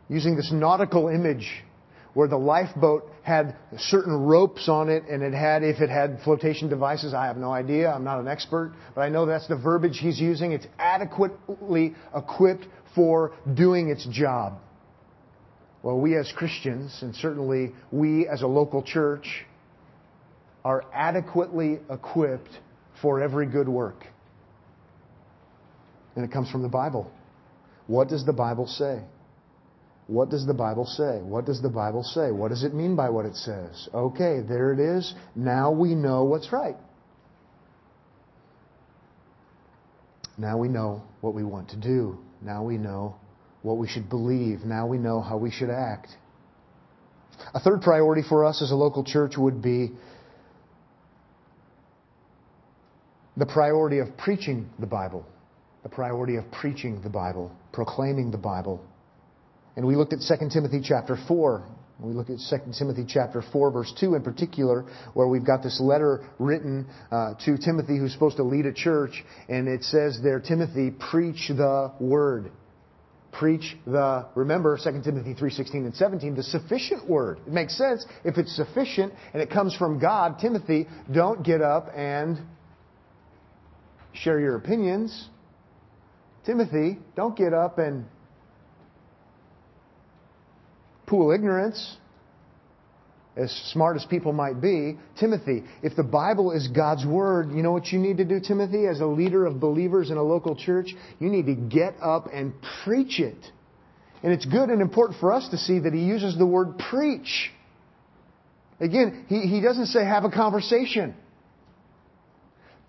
Using 0.08 0.36
this 0.36 0.52
nautical 0.52 1.08
image 1.08 1.64
where 2.14 2.28
the 2.28 2.38
lifeboat 2.38 3.08
had 3.22 3.56
certain 3.78 4.14
ropes 4.14 4.68
on 4.68 4.90
it 4.90 5.04
and 5.10 5.22
it 5.22 5.34
had, 5.34 5.64
if 5.64 5.80
it 5.80 5.90
had 5.90 6.20
flotation 6.24 6.68
devices, 6.70 7.14
I 7.14 7.26
have 7.26 7.38
no 7.38 7.52
idea. 7.52 7.92
I'm 7.92 8.04
not 8.04 8.20
an 8.20 8.28
expert, 8.28 8.74
but 8.96 9.02
I 9.02 9.10
know 9.10 9.26
that's 9.26 9.48
the 9.48 9.56
verbiage 9.56 10.00
he's 10.00 10.20
using. 10.20 10.52
It's 10.52 10.68
adequately 10.80 11.96
equipped 12.16 12.66
for 12.96 13.34
doing 13.54 13.90
its 13.90 14.06
job. 14.08 14.60
Well, 15.84 16.00
we 16.00 16.18
as 16.18 16.32
Christians, 16.36 16.98
and 17.02 17.16
certainly 17.16 17.72
we 17.92 18.28
as 18.28 18.42
a 18.42 18.48
local 18.48 18.84
church, 18.84 19.46
are 20.66 20.84
adequately 20.94 21.80
equipped 21.90 22.50
for 23.02 23.22
every 23.22 23.46
good 23.46 23.70
work. 23.70 24.06
And 26.16 26.26
it 26.26 26.32
comes 26.32 26.50
from 26.50 26.64
the 26.64 26.70
Bible. 26.70 27.10
What 27.88 28.10
does 28.10 28.26
the 28.26 28.34
Bible 28.34 28.68
say? 28.68 29.02
What 30.10 30.32
does 30.32 30.48
the 30.48 30.56
Bible 30.56 30.88
say? 30.88 31.20
What 31.22 31.46
does 31.46 31.62
the 31.62 31.70
Bible 31.70 32.04
say? 32.04 32.32
What 32.32 32.50
does 32.50 32.64
it 32.64 32.74
mean 32.74 32.96
by 32.96 33.12
what 33.12 33.28
it 33.28 33.36
says? 33.36 33.88
Okay, 33.94 34.40
there 34.42 34.74
it 34.74 34.80
is. 34.80 35.14
Now 35.36 35.70
we 35.70 35.94
know 35.94 36.24
what's 36.24 36.52
right. 36.52 36.76
Now 40.36 40.58
we 40.58 40.68
know 40.68 41.04
what 41.22 41.36
we 41.36 41.44
want 41.44 41.70
to 41.70 41.78
do. 41.78 42.18
Now 42.42 42.64
we 42.64 42.80
know 42.80 43.18
what 43.62 43.78
we 43.78 43.88
should 43.88 44.10
believe. 44.10 44.62
Now 44.62 44.88
we 44.88 44.98
know 44.98 45.22
how 45.22 45.38
we 45.38 45.52
should 45.52 45.70
act. 45.70 46.08
A 47.54 47.60
third 47.60 47.84
priority 47.84 48.24
for 48.28 48.46
us 48.46 48.64
as 48.64 48.72
a 48.72 48.76
local 48.76 49.04
church 49.04 49.34
would 49.38 49.62
be 49.62 49.92
the 53.38 53.46
priority 53.46 54.00
of 54.00 54.18
preaching 54.18 54.72
the 54.80 54.88
Bible. 54.88 55.24
The 55.84 55.90
priority 55.90 56.38
of 56.38 56.52
preaching 56.52 57.00
the 57.04 57.12
Bible, 57.12 57.56
proclaiming 57.74 58.32
the 58.32 58.40
Bible. 58.40 58.84
And 59.76 59.86
we 59.86 59.96
looked 59.96 60.14
at 60.14 60.20
2 60.20 60.50
Timothy 60.50 60.82
chapter 60.84 61.18
4. 61.28 61.64
We 62.02 62.14
look 62.14 62.30
at 62.30 62.38
2 62.50 62.58
Timothy 62.78 63.06
chapter 63.08 63.44
4 63.52 63.72
verse 63.72 63.94
2 64.00 64.16
in 64.16 64.24
particular, 64.24 64.86
where 65.14 65.28
we've 65.28 65.46
got 65.46 65.64
this 65.64 65.82
letter 65.82 66.26
written 66.40 66.88
uh, 67.12 67.34
to 67.46 67.58
Timothy 67.58 67.98
who's 67.98 68.14
supposed 68.14 68.38
to 68.38 68.44
lead 68.44 68.66
a 68.66 68.74
church, 68.74 69.24
and 69.50 69.68
it 69.68 69.84
says 69.84 70.20
there, 70.24 70.40
Timothy, 70.40 70.92
preach 70.92 71.50
the 71.50 71.92
word. 72.00 72.52
Preach 73.34 73.78
the, 73.86 74.26
remember 74.34 74.78
2 74.82 75.02
Timothy 75.04 75.34
3.16 75.34 75.74
and 75.74 75.96
17, 75.96 76.36
the 76.36 76.44
sufficient 76.44 77.08
word. 77.08 77.40
It 77.46 77.52
makes 77.52 77.78
sense. 77.78 78.06
If 78.24 78.38
it's 78.38 78.56
sufficient 78.56 79.14
and 79.34 79.42
it 79.42 79.50
comes 79.50 79.76
from 79.76 80.00
God, 80.00 80.40
Timothy, 80.40 80.88
don't 81.14 81.44
get 81.44 81.62
up 81.62 81.90
and 81.96 82.40
share 84.14 84.40
your 84.40 84.56
opinions. 84.56 85.30
Timothy, 86.46 86.98
don't 87.16 87.38
get 87.38 87.54
up 87.54 87.78
and 87.78 88.06
pool 91.10 91.32
ignorance, 91.32 91.98
as 93.36 93.52
smart 93.72 93.96
as 93.96 94.06
people 94.06 94.34
might 94.34 94.62
be, 94.62 94.98
Timothy, 95.20 95.64
if 95.82 95.96
the 95.96 96.04
Bible 96.04 96.52
is 96.52 96.68
God's 96.68 97.06
Word, 97.06 97.52
you 97.52 97.64
know 97.64 97.72
what 97.72 97.88
you 97.88 98.00
need 98.00 98.18
to 98.18 98.26
do, 98.26 98.40
Timothy, 98.40 98.86
as 98.86 99.00
a 99.00 99.06
leader 99.06 99.46
of 99.46 99.60
believers 99.60 100.12
in 100.12 100.18
a 100.18 100.24
local 100.24 100.56
church? 100.56 100.94
You 101.20 101.30
need 101.30 101.46
to 101.46 101.56
get 101.56 101.96
up 102.02 102.28
and 102.34 102.54
preach 102.84 103.20
it. 103.20 103.38
And 104.22 104.34
it's 104.34 104.46
good 104.46 104.70
and 104.70 104.82
important 104.82 105.20
for 105.20 105.32
us 105.32 105.48
to 105.50 105.58
see 105.58 105.80
that 105.80 105.94
he 105.94 106.02
uses 106.02 106.38
the 106.38 106.46
word 106.46 106.78
preach. 106.90 107.52
Again, 108.80 109.26
he, 109.30 109.42
he 109.42 109.62
doesn't 109.62 109.88
say 109.88 110.04
have 110.04 110.26
a 110.26 110.32
conversation. 110.32 111.16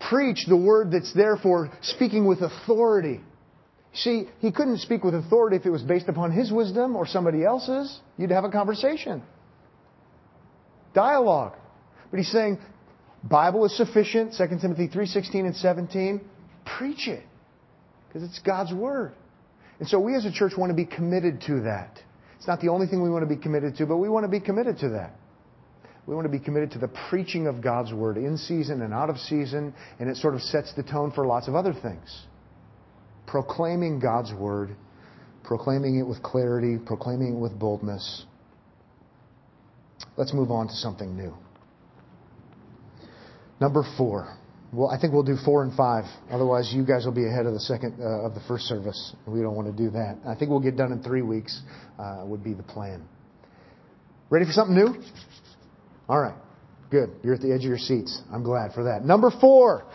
Preach 0.09 0.45
the 0.47 0.57
word 0.57 0.91
that's 0.91 1.13
there 1.13 1.37
for 1.37 1.71
speaking 1.81 2.25
with 2.25 2.41
authority. 2.41 3.21
See, 3.93 4.29
he 4.39 4.51
couldn't 4.51 4.77
speak 4.77 5.03
with 5.03 5.13
authority 5.13 5.57
if 5.57 5.65
it 5.65 5.69
was 5.69 5.83
based 5.83 6.07
upon 6.07 6.31
his 6.31 6.51
wisdom 6.51 6.95
or 6.95 7.05
somebody 7.05 7.43
else's. 7.43 7.99
You'd 8.17 8.31
have 8.31 8.45
a 8.45 8.49
conversation. 8.49 9.21
Dialogue. 10.93 11.55
But 12.09 12.17
he's 12.17 12.31
saying, 12.31 12.59
Bible 13.23 13.65
is 13.65 13.75
sufficient, 13.75 14.33
2 14.33 14.59
Timothy 14.61 14.87
3:16 14.87 15.45
and 15.45 15.55
17. 15.55 16.21
Preach 16.77 17.07
it. 17.07 17.23
Because 18.07 18.23
it's 18.23 18.39
God's 18.39 18.73
word. 18.73 19.13
And 19.79 19.87
so 19.87 19.99
we 19.99 20.15
as 20.15 20.25
a 20.25 20.31
church 20.31 20.53
want 20.57 20.69
to 20.69 20.75
be 20.75 20.85
committed 20.85 21.41
to 21.47 21.61
that. 21.61 22.01
It's 22.37 22.47
not 22.47 22.61
the 22.61 22.69
only 22.69 22.87
thing 22.87 23.01
we 23.01 23.09
want 23.09 23.27
to 23.27 23.35
be 23.35 23.41
committed 23.41 23.75
to, 23.77 23.85
but 23.85 23.97
we 23.97 24.09
want 24.09 24.23
to 24.23 24.29
be 24.29 24.39
committed 24.39 24.79
to 24.79 24.89
that. 24.89 25.15
We 26.07 26.15
want 26.15 26.25
to 26.25 26.31
be 26.31 26.39
committed 26.39 26.71
to 26.71 26.79
the 26.79 26.87
preaching 27.09 27.47
of 27.47 27.61
God's 27.61 27.93
word 27.93 28.17
in 28.17 28.37
season 28.37 28.81
and 28.81 28.93
out 28.93 29.09
of 29.09 29.17
season, 29.19 29.73
and 29.99 30.09
it 30.09 30.17
sort 30.17 30.33
of 30.33 30.41
sets 30.41 30.73
the 30.73 30.83
tone 30.83 31.11
for 31.11 31.25
lots 31.25 31.47
of 31.47 31.55
other 31.55 31.73
things 31.73 32.25
proclaiming 33.27 33.99
God's 33.99 34.33
word, 34.33 34.75
proclaiming 35.43 35.99
it 35.99 36.03
with 36.03 36.21
clarity, 36.21 36.77
proclaiming 36.77 37.35
it 37.35 37.39
with 37.39 37.57
boldness. 37.57 38.25
Let's 40.17 40.33
move 40.33 40.51
on 40.51 40.67
to 40.67 40.73
something 40.73 41.15
new. 41.15 41.33
Number 43.59 43.83
four. 43.97 44.37
Well, 44.73 44.89
I 44.89 44.99
think 44.99 45.13
we'll 45.13 45.23
do 45.23 45.35
four 45.43 45.63
and 45.63 45.75
five. 45.75 46.05
Otherwise, 46.31 46.71
you 46.73 46.85
guys 46.85 47.05
will 47.05 47.11
be 47.11 47.27
ahead 47.27 47.45
of 47.45 47.53
the 47.53 47.59
second 47.59 47.95
uh, 47.99 48.25
of 48.25 48.33
the 48.33 48.41
first 48.47 48.63
service. 48.65 49.13
We 49.27 49.41
don't 49.41 49.55
want 49.55 49.67
to 49.67 49.83
do 49.83 49.89
that. 49.91 50.17
I 50.25 50.33
think 50.35 50.49
we'll 50.49 50.61
get 50.61 50.77
done 50.77 50.93
in 50.93 51.03
three 51.03 51.21
weeks. 51.21 51.61
Uh, 51.99 52.23
would 52.25 52.43
be 52.43 52.53
the 52.53 52.63
plan. 52.63 53.03
Ready 54.29 54.45
for 54.45 54.53
something 54.53 54.75
new? 54.75 54.95
All 56.07 56.19
right. 56.19 56.35
Good. 56.89 57.09
You're 57.21 57.35
at 57.35 57.41
the 57.41 57.53
edge 57.53 57.61
of 57.61 57.69
your 57.69 57.77
seats. 57.77 58.21
I'm 58.33 58.43
glad 58.43 58.73
for 58.73 58.85
that. 58.85 59.03
Number 59.03 59.29
four 59.41 59.85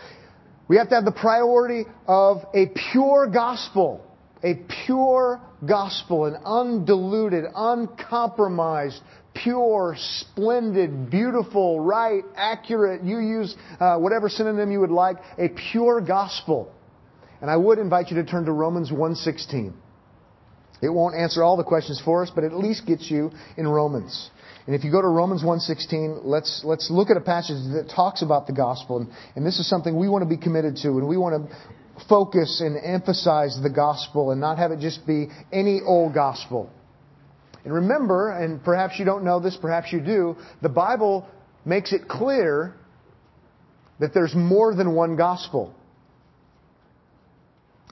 we 0.67 0.77
have 0.77 0.89
to 0.89 0.95
have 0.95 1.05
the 1.05 1.11
priority 1.11 1.85
of 2.07 2.37
a 2.53 2.71
pure 2.91 3.27
gospel. 3.27 4.03
A 4.43 4.53
pure 4.85 5.41
gospel, 5.67 6.25
an 6.25 6.35
undiluted, 6.45 7.45
uncompromised, 7.55 9.01
pure, 9.33 9.95
splendid, 9.97 11.09
beautiful, 11.09 11.79
right, 11.79 12.23
accurate. 12.35 13.03
You 13.03 13.19
use 13.19 13.55
uh, 13.79 13.97
whatever 13.97 14.29
synonym 14.29 14.71
you 14.71 14.79
would 14.81 14.91
like. 14.91 15.17
A 15.37 15.49
pure 15.71 16.01
gospel. 16.01 16.71
And 17.41 17.49
I 17.49 17.57
would 17.57 17.79
invite 17.79 18.09
you 18.09 18.17
to 18.17 18.23
turn 18.23 18.45
to 18.45 18.51
Romans 18.51 18.91
1:16. 18.91 19.73
It 20.81 20.89
won't 20.89 21.15
answer 21.15 21.43
all 21.43 21.57
the 21.57 21.63
questions 21.63 21.99
for 22.03 22.21
us, 22.21 22.29
but 22.33 22.43
at 22.43 22.53
least 22.53 22.85
gets 22.85 23.09
you 23.09 23.31
in 23.57 23.67
Romans. 23.67 24.29
And 24.67 24.75
if 24.75 24.83
you 24.83 24.91
go 24.91 25.01
to 25.01 25.07
Romans 25.07 25.43
1.16, 25.43 26.25
let's, 26.25 26.61
let's 26.65 26.91
look 26.91 27.09
at 27.09 27.15
a 27.15 27.21
passage 27.21 27.55
that 27.73 27.89
talks 27.95 28.21
about 28.21 28.47
the 28.47 28.53
gospel. 28.53 28.97
And, 28.97 29.09
and 29.37 29.45
this 29.45 29.59
is 29.59 29.69
something 29.69 29.97
we 29.97 30.09
want 30.09 30.23
to 30.23 30.29
be 30.29 30.35
committed 30.35 30.75
to. 30.83 30.89
And 30.89 31.07
we 31.07 31.15
want 31.15 31.49
to 31.49 31.57
focus 32.09 32.61
and 32.61 32.77
emphasize 32.83 33.57
the 33.63 33.69
gospel 33.69 34.31
and 34.31 34.41
not 34.41 34.57
have 34.57 34.71
it 34.71 34.79
just 34.79 35.07
be 35.07 35.29
any 35.53 35.79
old 35.85 36.13
gospel. 36.13 36.69
And 37.63 37.73
remember, 37.73 38.31
and 38.31 38.61
perhaps 38.61 38.99
you 38.99 39.05
don't 39.05 39.23
know 39.23 39.39
this, 39.39 39.57
perhaps 39.59 39.91
you 39.93 40.01
do, 40.01 40.35
the 40.61 40.69
Bible 40.69 41.27
makes 41.65 41.93
it 41.93 42.07
clear 42.09 42.75
that 43.99 44.13
there's 44.13 44.35
more 44.35 44.75
than 44.75 44.93
one 44.93 45.15
gospel. 45.15 45.73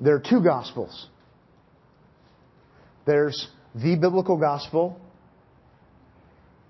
There 0.01 0.15
are 0.15 0.23
two 0.29 0.43
gospels. 0.43 1.07
There's 3.05 3.47
the 3.73 3.95
biblical 3.95 4.37
gospel, 4.37 4.99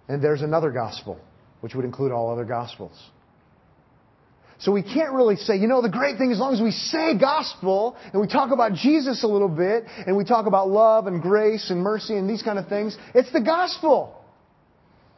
and 0.08 0.22
there's 0.24 0.42
another 0.42 0.72
gospel, 0.72 1.20
which 1.62 1.76
would 1.76 1.86
include 1.86 2.12
all 2.12 2.32
other 2.32 2.46
gospels. 2.46 3.10
So 4.60 4.72
we 4.72 4.84
can't 4.84 5.12
really 5.12 5.36
say, 5.36 5.58
you 5.58 5.68
know, 5.68 5.82
the 5.82 5.90
great 5.90 6.18
thing 6.18 6.32
as 6.32 6.40
long 6.40 6.54
as 6.54 6.62
we 6.62 6.72
say 6.72 7.18
gospel 7.18 7.98
and 8.14 8.22
we 8.22 8.28
talk 8.28 8.52
about 8.52 8.74
Jesus 8.74 9.24
a 9.24 9.28
little 9.28 9.50
bit 9.50 9.84
and 10.08 10.16
we 10.16 10.24
talk 10.24 10.46
about 10.46 10.70
love 10.70 11.08
and 11.08 11.22
grace 11.22 11.70
and 11.70 11.82
mercy 11.82 12.16
and 12.16 12.30
these 12.30 12.42
kind 12.42 12.58
of 12.58 12.70
things, 12.70 12.98
it's 13.14 13.32
the 13.34 13.42
gospel. 13.42 14.24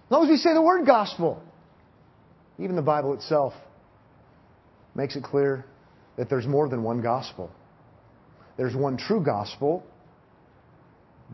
As 0.06 0.12
long 0.12 0.24
as 0.24 0.29
we 0.29 0.38
say 0.38 0.53
the 0.53 0.62
word 0.62 0.86
gospel. 0.86 1.41
Even 2.60 2.75
the 2.75 2.82
Bible 2.82 3.13
itself 3.13 3.53
makes 4.96 5.15
it 5.15 5.24
clear 5.24 5.63
that 6.17 6.29
there's 6.29 6.48
more 6.48 6.67
than 6.67 6.82
one 6.82 7.01
gospel. 7.01 7.51
There's 8.58 8.75
one 8.75 8.98
true 8.98 9.24
gospel, 9.24 9.84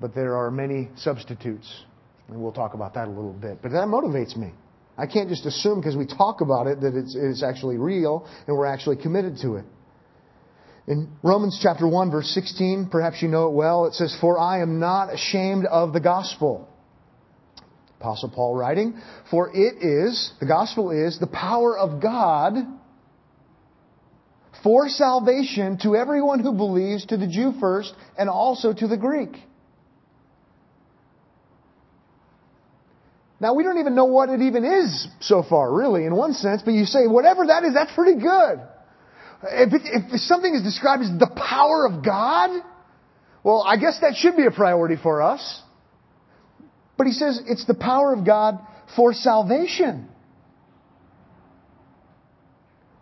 but 0.01 0.13
there 0.13 0.35
are 0.35 0.51
many 0.51 0.89
substitutes. 0.97 1.85
And 2.33 2.41
we'll 2.41 2.51
talk 2.51 2.73
about 2.73 2.95
that 2.95 3.07
a 3.07 3.11
little 3.11 3.33
bit. 3.33 3.59
But 3.61 3.73
that 3.73 3.87
motivates 3.87 4.35
me. 4.35 4.53
I 4.97 5.05
can't 5.05 5.29
just 5.29 5.45
assume 5.45 5.79
because 5.79 5.95
we 5.95 6.07
talk 6.07 6.41
about 6.41 6.65
it 6.65 6.81
that 6.81 6.95
it's, 6.95 7.15
it's 7.15 7.43
actually 7.43 7.77
real 7.77 8.27
and 8.47 8.57
we're 8.57 8.65
actually 8.65 8.97
committed 8.97 9.37
to 9.43 9.57
it. 9.57 9.65
In 10.87 11.09
Romans 11.21 11.59
chapter 11.61 11.87
1 11.87 12.09
verse 12.09 12.27
16, 12.33 12.89
perhaps 12.91 13.21
you 13.21 13.27
know 13.27 13.47
it 13.47 13.53
well, 13.53 13.85
it 13.85 13.93
says, 13.93 14.17
For 14.19 14.39
I 14.39 14.61
am 14.61 14.79
not 14.79 15.13
ashamed 15.13 15.65
of 15.65 15.93
the 15.93 15.99
gospel. 15.99 16.67
Apostle 17.99 18.31
Paul 18.31 18.55
writing, 18.55 18.99
For 19.29 19.49
it 19.53 19.81
is, 19.81 20.33
the 20.39 20.47
gospel 20.47 20.89
is, 20.89 21.19
the 21.19 21.27
power 21.27 21.77
of 21.77 22.01
God 22.01 22.55
for 24.63 24.89
salvation 24.89 25.77
to 25.83 25.95
everyone 25.95 26.39
who 26.39 26.53
believes, 26.53 27.05
to 27.07 27.17
the 27.17 27.27
Jew 27.27 27.53
first, 27.59 27.93
and 28.17 28.27
also 28.27 28.73
to 28.73 28.87
the 28.87 28.97
Greek. 28.97 29.37
Now, 33.43 33.55
we 33.55 33.63
don't 33.63 33.77
even 33.77 33.93
know 33.93 34.05
what 34.05 34.29
it 34.29 34.39
even 34.39 34.63
is 34.63 35.05
so 35.19 35.43
far, 35.43 35.69
really, 35.69 36.05
in 36.05 36.15
one 36.15 36.31
sense, 36.31 36.61
but 36.63 36.71
you 36.71 36.85
say, 36.85 37.07
whatever 37.07 37.47
that 37.47 37.65
is, 37.65 37.73
that's 37.73 37.91
pretty 37.91 38.17
good. 38.17 38.61
If, 39.43 39.73
it, 39.73 39.81
if 39.83 40.21
something 40.21 40.55
is 40.55 40.63
described 40.63 41.03
as 41.03 41.09
the 41.19 41.29
power 41.35 41.85
of 41.85 42.05
God, 42.05 42.63
well, 43.43 43.61
I 43.67 43.75
guess 43.75 43.99
that 43.99 44.15
should 44.15 44.37
be 44.37 44.45
a 44.45 44.51
priority 44.51 44.95
for 44.95 45.21
us. 45.21 45.61
But 46.97 47.07
he 47.07 47.11
says 47.11 47.41
it's 47.45 47.65
the 47.65 47.73
power 47.73 48.13
of 48.13 48.25
God 48.25 48.59
for 48.95 49.11
salvation. 49.11 50.07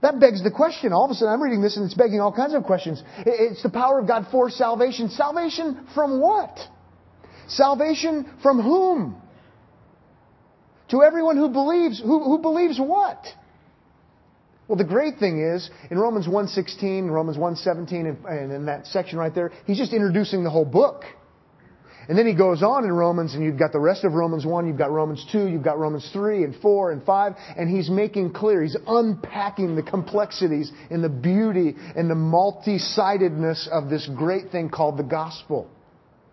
That 0.01 0.19
begs 0.19 0.43
the 0.43 0.49
question. 0.49 0.91
All 0.91 1.05
of 1.05 1.11
a 1.11 1.13
sudden, 1.13 1.31
I'm 1.31 1.43
reading 1.43 1.61
this 1.61 1.77
and 1.77 1.85
it's 1.85 1.93
begging 1.93 2.19
all 2.19 2.33
kinds 2.33 2.55
of 2.55 2.63
questions. 2.63 3.03
It's 3.27 3.61
the 3.61 3.69
power 3.69 3.99
of 3.99 4.07
God 4.07 4.25
for 4.31 4.49
salvation. 4.49 5.09
Salvation 5.09 5.85
from 5.93 6.19
what? 6.19 6.57
Salvation 7.47 8.39
from 8.41 8.59
whom? 8.59 9.20
To 10.91 11.03
everyone 11.03 11.37
who 11.37 11.49
believes. 11.49 11.99
Who, 11.99 12.23
who 12.23 12.39
believes 12.39 12.79
what? 12.79 13.25
Well, 14.67 14.77
the 14.77 14.85
great 14.85 15.17
thing 15.17 15.41
is, 15.41 15.69
in 15.89 15.97
Romans 15.97 16.27
1.16, 16.27 17.09
Romans 17.09 17.37
1.17, 17.37 18.25
and 18.25 18.51
in 18.53 18.65
that 18.67 18.87
section 18.87 19.17
right 19.17 19.33
there, 19.35 19.51
he's 19.65 19.77
just 19.77 19.91
introducing 19.91 20.45
the 20.45 20.49
whole 20.49 20.63
book. 20.63 21.03
And 22.07 22.17
then 22.17 22.25
he 22.25 22.33
goes 22.33 22.63
on 22.63 22.85
in 22.85 22.91
Romans, 22.91 23.33
and 23.35 23.43
you've 23.43 23.59
got 23.59 23.73
the 23.73 23.79
rest 23.79 24.05
of 24.05 24.13
Romans 24.13 24.45
1, 24.45 24.67
you've 24.67 24.77
got 24.77 24.91
Romans 24.91 25.25
2, 25.31 25.47
you've 25.47 25.63
got 25.63 25.77
Romans 25.77 26.09
3 26.13 26.43
and 26.45 26.55
4 26.55 26.91
and 26.91 27.03
5, 27.03 27.33
and 27.57 27.69
he's 27.69 27.89
making 27.89 28.31
clear, 28.31 28.61
he's 28.63 28.77
unpacking 28.87 29.75
the 29.75 29.83
complexities 29.83 30.71
and 30.89 31.03
the 31.03 31.09
beauty 31.09 31.75
and 31.95 32.09
the 32.09 32.15
multi-sidedness 32.15 33.67
of 33.71 33.89
this 33.89 34.09
great 34.15 34.51
thing 34.51 34.69
called 34.69 34.97
the 34.97 35.03
gospel. 35.03 35.69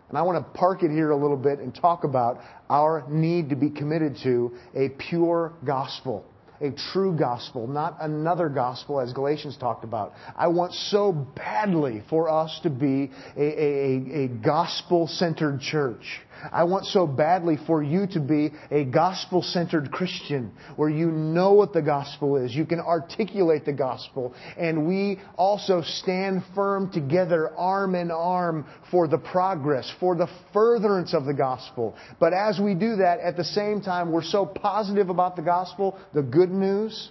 And 0.09 0.17
I 0.17 0.23
want 0.23 0.39
to 0.39 0.59
park 0.59 0.83
it 0.83 0.91
here 0.91 1.11
a 1.11 1.17
little 1.17 1.37
bit 1.37 1.59
and 1.59 1.75
talk 1.75 2.05
about 2.05 2.41
our 2.71 3.05
need 3.09 3.51
to 3.51 3.57
be 3.57 3.71
committed 3.71 4.17
to 4.23 4.57
a 4.75 4.89
pure 4.91 5.53
gospel. 5.65 6.25
A 6.61 6.73
true 6.93 7.17
gospel, 7.17 7.69
not 7.69 7.99
another 8.01 8.49
gospel 8.49 9.01
as 9.01 9.13
Galatians 9.13 9.57
talked 9.57 9.85
about. 9.85 10.13
I 10.37 10.49
want 10.49 10.73
so 10.73 11.13
badly 11.13 12.03
for 12.11 12.29
us 12.29 12.59
to 12.65 12.71
be 12.71 13.13
a, 13.37 13.41
a, 13.41 14.25
a 14.25 14.29
gospel 14.29 15.07
centered 15.07 15.61
church. 15.61 16.21
I 16.53 16.65
want 16.65 16.87
so 16.87 17.07
badly 17.07 17.59
for 17.67 17.83
you 17.83 18.07
to 18.09 18.21
be 18.21 18.53
a 18.71 18.85
gospel 18.85 19.43
centered 19.43 19.91
Christian 19.91 20.53
where 20.77 20.89
you 20.89 21.11
know 21.11 21.53
what 21.53 21.73
the 21.73 21.83
gospel 21.83 22.37
is. 22.37 22.55
You 22.55 22.65
can 22.65 22.81
articulate 22.81 23.65
the 23.65 23.73
gospel. 23.73 24.35
And 24.57 24.87
we 24.87 25.21
also 25.37 25.83
stand 25.83 26.43
firm 26.55 26.91
together, 26.93 27.51
arm 27.57 27.95
in 27.95 28.11
arm, 28.11 28.67
for 28.91 29.09
the 29.09 29.19
progress, 29.19 29.91
for 30.01 30.15
the 30.15 30.29
furtherance 30.53 31.15
of 31.15 31.25
the 31.25 31.35
gospel. 31.35 31.97
But 32.21 32.33
as 32.33 32.61
we 32.61 32.75
do 32.75 32.97
that, 32.97 33.21
at 33.21 33.37
the 33.37 33.45
same 33.45 33.81
time, 33.81 34.13
we're 34.13 34.23
so 34.23 34.47
positive 34.47 35.09
about 35.09 35.37
the 35.37 35.43
gospel, 35.43 35.99
the 36.15 36.23
good 36.23 36.51
news. 36.51 37.11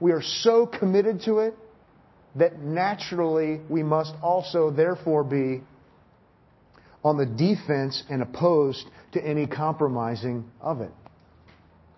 We 0.00 0.12
are 0.12 0.22
so 0.22 0.66
committed 0.66 1.22
to 1.22 1.38
it 1.38 1.54
that 2.36 2.60
naturally 2.60 3.60
we 3.68 3.82
must 3.82 4.14
also 4.22 4.70
therefore 4.70 5.24
be 5.24 5.62
on 7.08 7.16
the 7.16 7.26
defense 7.26 8.02
and 8.08 8.22
opposed 8.22 8.84
to 9.12 9.24
any 9.24 9.46
compromising 9.46 10.44
of 10.60 10.80
it. 10.80 10.92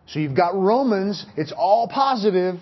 So 0.07 0.19
you've 0.19 0.37
got 0.37 0.57
Romans, 0.57 1.25
it's 1.37 1.53
all 1.57 1.89
positive 1.89 2.57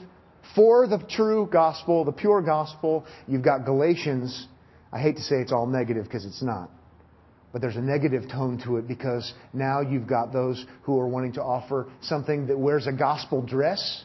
for 0.55 0.87
the 0.87 0.99
true 0.99 1.49
gospel, 1.51 2.05
the 2.05 2.13
pure 2.13 2.43
gospel. 2.43 3.07
You've 3.27 3.43
got 3.43 3.65
Galatians, 3.65 4.47
I 4.93 5.01
hate 5.01 5.17
to 5.17 5.23
say 5.23 5.37
it's 5.37 5.53
all 5.53 5.67
negative 5.67 6.05
because 6.05 6.25
it's 6.25 6.43
not. 6.43 6.71
But 7.53 7.63
there's 7.63 7.77
a 7.77 7.83
negative 7.83 8.31
tone 8.31 8.61
to 8.65 8.77
it 8.77 8.87
because 8.87 9.33
now 9.53 9.81
you've 9.81 10.07
got 10.07 10.33
those 10.33 10.65
who 10.83 10.99
are 11.01 11.09
wanting 11.09 11.33
to 11.35 11.43
offer 11.43 11.87
something 12.03 12.47
that 12.49 12.59
wears 12.59 12.87
a 12.87 12.93
gospel 12.93 13.41
dress, 13.41 14.05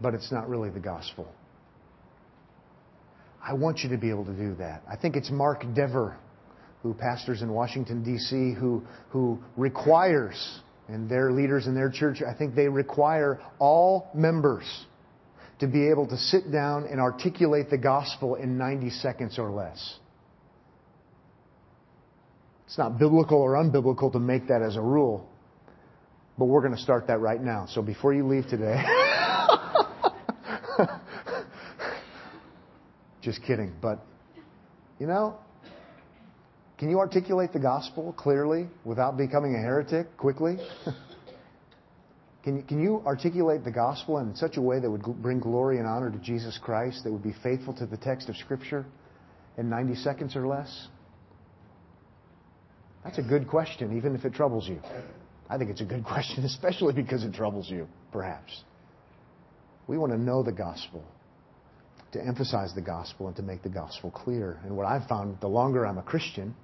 but 0.00 0.14
it's 0.14 0.32
not 0.32 0.48
really 0.48 0.70
the 0.70 0.80
gospel. 0.80 1.28
I 3.42 3.54
want 3.54 3.78
you 3.78 3.90
to 3.90 3.96
be 3.96 4.10
able 4.10 4.24
to 4.24 4.34
do 4.34 4.54
that. 4.56 4.82
I 4.90 4.96
think 4.96 5.16
it's 5.16 5.30
Mark 5.30 5.64
Dever 5.74 6.16
who 6.82 6.94
pastors 6.94 7.42
in 7.42 7.52
Washington, 7.52 8.02
D.C., 8.02 8.54
who, 8.54 8.82
who 9.10 9.38
requires, 9.56 10.60
and 10.88 11.08
their 11.08 11.30
leaders 11.30 11.66
in 11.66 11.74
their 11.74 11.90
church, 11.90 12.22
I 12.22 12.34
think 12.34 12.54
they 12.54 12.68
require 12.68 13.40
all 13.58 14.10
members 14.14 14.64
to 15.60 15.66
be 15.66 15.90
able 15.90 16.06
to 16.08 16.16
sit 16.16 16.50
down 16.50 16.86
and 16.86 16.98
articulate 16.98 17.68
the 17.70 17.78
gospel 17.78 18.34
in 18.34 18.56
90 18.56 18.90
seconds 18.90 19.38
or 19.38 19.50
less. 19.50 19.98
It's 22.66 22.78
not 22.78 22.98
biblical 22.98 23.38
or 23.38 23.54
unbiblical 23.54 24.10
to 24.12 24.18
make 24.18 24.48
that 24.48 24.62
as 24.62 24.76
a 24.76 24.80
rule, 24.80 25.28
but 26.38 26.46
we're 26.46 26.62
going 26.62 26.74
to 26.74 26.80
start 26.80 27.08
that 27.08 27.20
right 27.20 27.42
now. 27.42 27.66
So 27.68 27.82
before 27.82 28.14
you 28.14 28.26
leave 28.26 28.46
today, 28.46 28.80
just 33.22 33.42
kidding, 33.42 33.74
but 33.82 34.06
you 34.98 35.06
know, 35.06 35.36
can 36.80 36.88
you 36.88 36.98
articulate 36.98 37.52
the 37.52 37.58
gospel 37.58 38.14
clearly 38.14 38.66
without 38.86 39.18
becoming 39.18 39.54
a 39.54 39.58
heretic 39.58 40.16
quickly? 40.16 40.56
can, 42.42 42.56
you, 42.56 42.62
can 42.62 42.82
you 42.82 43.02
articulate 43.04 43.64
the 43.64 43.70
gospel 43.70 44.16
in 44.16 44.34
such 44.34 44.56
a 44.56 44.62
way 44.62 44.80
that 44.80 44.90
would 44.90 45.02
bring 45.20 45.40
glory 45.40 45.76
and 45.76 45.86
honor 45.86 46.10
to 46.10 46.16
Jesus 46.16 46.58
Christ, 46.62 47.04
that 47.04 47.12
would 47.12 47.22
be 47.22 47.34
faithful 47.42 47.74
to 47.74 47.84
the 47.84 47.98
text 47.98 48.30
of 48.30 48.36
Scripture 48.38 48.86
in 49.58 49.68
90 49.68 49.94
seconds 49.96 50.34
or 50.34 50.46
less? 50.46 50.88
That's 53.04 53.18
a 53.18 53.22
good 53.22 53.46
question, 53.46 53.98
even 53.98 54.14
if 54.14 54.24
it 54.24 54.32
troubles 54.32 54.66
you. 54.66 54.80
I 55.50 55.58
think 55.58 55.68
it's 55.68 55.82
a 55.82 55.84
good 55.84 56.04
question, 56.06 56.44
especially 56.44 56.94
because 56.94 57.24
it 57.24 57.34
troubles 57.34 57.68
you, 57.68 57.88
perhaps. 58.10 58.62
We 59.86 59.98
want 59.98 60.12
to 60.12 60.18
know 60.18 60.42
the 60.42 60.52
gospel, 60.52 61.04
to 62.12 62.24
emphasize 62.26 62.74
the 62.74 62.80
gospel, 62.80 63.26
and 63.26 63.36
to 63.36 63.42
make 63.42 63.62
the 63.62 63.68
gospel 63.68 64.10
clear. 64.10 64.58
And 64.64 64.74
what 64.74 64.86
I've 64.86 65.06
found, 65.08 65.42
the 65.42 65.48
longer 65.48 65.84
I'm 65.84 65.98
a 65.98 66.02
Christian, 66.02 66.54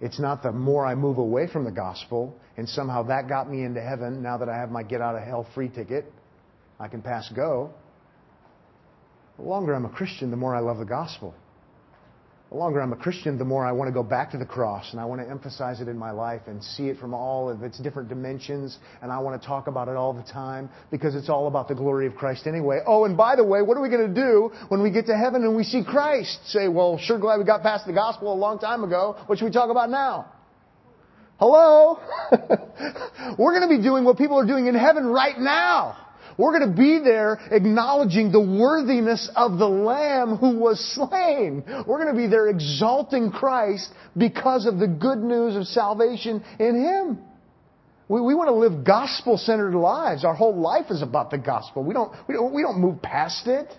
It's 0.00 0.18
not 0.18 0.42
the 0.42 0.52
more 0.52 0.84
I 0.84 0.94
move 0.94 1.18
away 1.18 1.46
from 1.46 1.64
the 1.64 1.70
gospel 1.72 2.36
and 2.56 2.68
somehow 2.68 3.02
that 3.04 3.28
got 3.28 3.50
me 3.50 3.64
into 3.64 3.80
heaven 3.80 4.22
now 4.22 4.38
that 4.38 4.48
I 4.48 4.56
have 4.56 4.70
my 4.70 4.82
get 4.82 5.00
out 5.00 5.14
of 5.14 5.22
hell 5.22 5.46
free 5.54 5.68
ticket. 5.68 6.12
I 6.78 6.88
can 6.88 7.02
pass 7.02 7.28
go. 7.34 7.72
The 9.36 9.42
longer 9.42 9.74
I'm 9.74 9.84
a 9.84 9.90
Christian, 9.90 10.30
the 10.30 10.36
more 10.36 10.54
I 10.54 10.60
love 10.60 10.78
the 10.78 10.84
gospel. 10.84 11.34
The 12.50 12.54
longer 12.54 12.80
I'm 12.80 12.92
a 12.92 12.96
Christian, 12.96 13.38
the 13.38 13.44
more 13.44 13.66
I 13.66 13.72
want 13.72 13.88
to 13.88 13.92
go 13.92 14.04
back 14.04 14.30
to 14.30 14.38
the 14.38 14.46
cross 14.46 14.92
and 14.92 15.00
I 15.00 15.04
want 15.04 15.20
to 15.20 15.28
emphasize 15.28 15.80
it 15.80 15.88
in 15.88 15.98
my 15.98 16.12
life 16.12 16.42
and 16.46 16.62
see 16.62 16.88
it 16.88 16.96
from 16.96 17.12
all 17.12 17.50
of 17.50 17.64
its 17.64 17.76
different 17.80 18.08
dimensions 18.08 18.78
and 19.02 19.10
I 19.10 19.18
want 19.18 19.40
to 19.40 19.44
talk 19.44 19.66
about 19.66 19.88
it 19.88 19.96
all 19.96 20.12
the 20.12 20.22
time 20.22 20.70
because 20.92 21.16
it's 21.16 21.28
all 21.28 21.48
about 21.48 21.66
the 21.66 21.74
glory 21.74 22.06
of 22.06 22.14
Christ 22.14 22.46
anyway. 22.46 22.78
Oh, 22.86 23.04
and 23.04 23.16
by 23.16 23.34
the 23.34 23.42
way, 23.42 23.62
what 23.62 23.76
are 23.76 23.82
we 23.82 23.88
going 23.88 24.14
to 24.14 24.14
do 24.14 24.52
when 24.68 24.80
we 24.80 24.92
get 24.92 25.06
to 25.06 25.16
heaven 25.16 25.42
and 25.42 25.56
we 25.56 25.64
see 25.64 25.82
Christ? 25.82 26.38
Say, 26.46 26.68
well, 26.68 26.98
sure 26.98 27.18
glad 27.18 27.38
we 27.38 27.44
got 27.44 27.62
past 27.64 27.84
the 27.84 27.92
gospel 27.92 28.32
a 28.32 28.38
long 28.38 28.60
time 28.60 28.84
ago. 28.84 29.16
What 29.26 29.40
should 29.40 29.46
we 29.46 29.50
talk 29.50 29.70
about 29.70 29.90
now? 29.90 30.32
Hello? 31.40 31.98
We're 33.38 33.58
going 33.58 33.68
to 33.68 33.76
be 33.76 33.82
doing 33.82 34.04
what 34.04 34.18
people 34.18 34.38
are 34.38 34.46
doing 34.46 34.68
in 34.68 34.76
heaven 34.76 35.06
right 35.06 35.36
now. 35.36 36.05
We're 36.38 36.58
going 36.58 36.70
to 36.70 36.76
be 36.76 36.98
there 36.98 37.38
acknowledging 37.50 38.30
the 38.30 38.40
worthiness 38.40 39.30
of 39.34 39.58
the 39.58 39.68
Lamb 39.68 40.36
who 40.36 40.58
was 40.58 40.78
slain. 40.94 41.64
We're 41.86 42.02
going 42.02 42.14
to 42.14 42.20
be 42.20 42.26
there 42.26 42.48
exalting 42.48 43.30
Christ 43.30 43.90
because 44.16 44.66
of 44.66 44.78
the 44.78 44.86
good 44.86 45.18
news 45.18 45.56
of 45.56 45.66
salvation 45.66 46.44
in 46.58 46.84
Him. 46.84 47.18
We, 48.08 48.20
we 48.20 48.34
want 48.34 48.48
to 48.48 48.54
live 48.54 48.84
gospel 48.84 49.36
centered 49.38 49.74
lives. 49.74 50.24
Our 50.24 50.34
whole 50.34 50.56
life 50.56 50.90
is 50.90 51.02
about 51.02 51.30
the 51.30 51.38
gospel. 51.38 51.82
We 51.82 51.94
don't, 51.94 52.12
we 52.28 52.34
don't, 52.34 52.52
we 52.52 52.62
don't 52.62 52.78
move 52.78 53.02
past 53.02 53.46
it. 53.46 53.72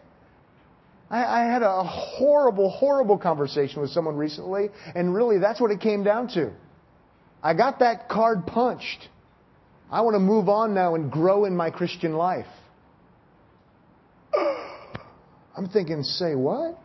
I, 1.09 1.23
I 1.23 1.45
had 1.45 1.61
a 1.61 1.83
horrible, 1.83 2.69
horrible 2.69 3.17
conversation 3.17 3.81
with 3.81 3.91
someone 3.91 4.17
recently, 4.17 4.69
and 4.95 5.13
really 5.13 5.37
that's 5.39 5.61
what 5.61 5.71
it 5.71 5.79
came 5.79 6.03
down 6.03 6.27
to. 6.29 6.51
I 7.41 7.53
got 7.53 7.79
that 7.79 8.09
card 8.09 8.45
punched. 8.47 9.07
I 9.89 10.01
want 10.01 10.15
to 10.15 10.19
move 10.19 10.49
on 10.49 10.73
now 10.73 10.95
and 10.95 11.11
grow 11.11 11.45
in 11.45 11.55
my 11.55 11.71
Christian 11.71 12.13
life. 12.13 12.47
I'm 15.57 15.69
thinking, 15.69 16.03
say 16.03 16.35
what? 16.35 16.77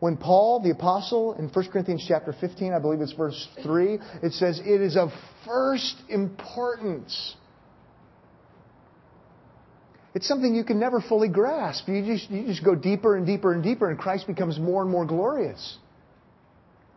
When 0.00 0.16
Paul, 0.16 0.60
the 0.62 0.70
apostle, 0.70 1.34
in 1.34 1.48
1 1.48 1.68
Corinthians 1.70 2.04
chapter 2.08 2.34
15, 2.38 2.72
I 2.72 2.78
believe 2.78 3.00
it's 3.00 3.12
verse 3.12 3.48
3, 3.62 3.98
it 4.22 4.32
says, 4.32 4.58
it 4.64 4.80
is 4.80 4.96
of 4.96 5.10
first 5.46 5.96
importance. 6.08 7.36
It's 10.14 10.26
something 10.26 10.54
you 10.54 10.64
can 10.64 10.80
never 10.80 11.00
fully 11.00 11.28
grasp. 11.28 11.86
You 11.86 12.04
just, 12.04 12.30
you 12.30 12.46
just 12.46 12.64
go 12.64 12.74
deeper 12.74 13.16
and 13.16 13.26
deeper 13.26 13.52
and 13.52 13.62
deeper, 13.62 13.90
and 13.90 13.98
Christ 13.98 14.26
becomes 14.26 14.58
more 14.58 14.82
and 14.82 14.90
more 14.90 15.04
glorious. 15.04 15.78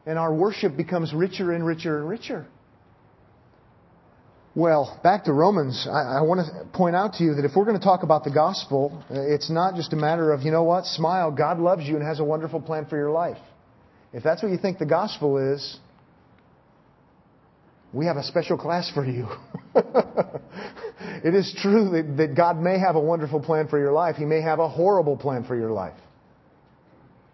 And 0.06 0.18
our 0.18 0.34
worship 0.34 0.76
becomes 0.76 1.13
richer 1.13 1.52
and 1.52 1.66
richer 1.66 2.00
and 2.00 2.10
richer. 2.10 2.48
Well, 4.56 5.00
back 5.02 5.24
to 5.24 5.34
Romans, 5.34 5.88
I, 5.89 6.20
I, 6.20 6.22
want 6.22 6.42
to 6.46 6.78
point 6.78 6.96
out 6.96 7.13
to 7.13 7.24
you 7.24 7.34
that 7.36 7.46
if 7.46 7.56
we're 7.56 7.66
going 7.66 7.80
to 7.80 7.84
talk 7.84 8.04
about 8.04 8.24
the 8.24 8.30
gospel, 8.30 9.04
uh, 9.10 9.20
it's 9.20 9.50
not 9.50 9.74
just 9.74 9.94
a 9.94 9.96
matter 9.96 10.32
of, 10.32 10.44
you 10.44 10.52
know 10.52 10.62
what, 10.62 10.86
smile, 10.86 11.32
God 11.32 11.58
loves 11.58 11.86
you 11.86 11.96
and 11.96 12.06
has 12.06 12.20
a 12.20 12.24
wonderful 12.24 12.62
plan 12.62 12.86
for 12.86 12.96
your 12.96 13.10
life. 13.10 13.39
If 14.13 14.22
that's 14.22 14.44
what 14.44 14.52
you 14.52 14.60
think 14.60 14.78
the 14.78 14.86
gospel 14.86 15.39
is, 15.54 15.80
we 17.94 18.06
have 18.06 18.18
a 18.18 18.24
special 18.24 18.56
class 18.56 18.92
for 18.94 19.04
you. 19.04 19.28
it 19.76 21.34
is 21.34 21.52
true 21.60 21.89
that, 21.89 22.18
that 22.18 22.36
God 22.36 22.60
may 22.60 22.78
have 22.78 22.96
a 22.96 23.02
wonderful 23.02 23.39
plan 23.39 23.68
for 23.68 23.80
your 23.80 23.92
life. 23.92 24.18
He 24.18 24.26
may 24.26 24.42
have 24.42 24.60
a 24.60 24.70
horrible 24.70 25.18
plan 25.18 25.46
for 25.46 25.56
your 25.56 25.72
life. 25.72 25.98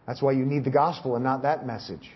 That's 0.07 0.21
why 0.21 0.31
you 0.31 0.45
need 0.45 0.63
the 0.63 0.71
gospel 0.71 1.15
and 1.15 1.23
not 1.23 1.41
that 1.41 1.67
message. 1.67 2.09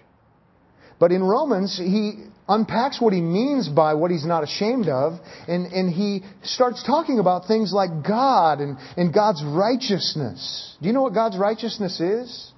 But 0.98 1.12
in 1.12 1.22
Romans, 1.24 1.78
he 1.78 2.24
unpacks 2.47 2.99
what 2.99 3.13
he 3.13 3.21
means 3.21 3.69
by 3.69 3.93
what 3.93 4.12
he's 4.12 4.25
not 4.25 4.43
ashamed 4.43 4.88
of, 4.88 5.19
and, 5.47 5.67
and 5.67 5.93
he 5.93 6.23
starts 6.43 6.84
talking 6.84 7.19
about 7.19 7.47
things 7.47 7.71
like 7.73 8.06
God 8.06 8.60
and, 8.60 8.77
and 8.97 9.13
God's 9.13 9.43
righteousness. 9.43 10.75
Do 10.82 10.88
you 10.88 10.93
know 10.93 11.03
what 11.03 11.13
God's 11.13 11.38
righteousness 11.38 11.99
is? 11.99 12.51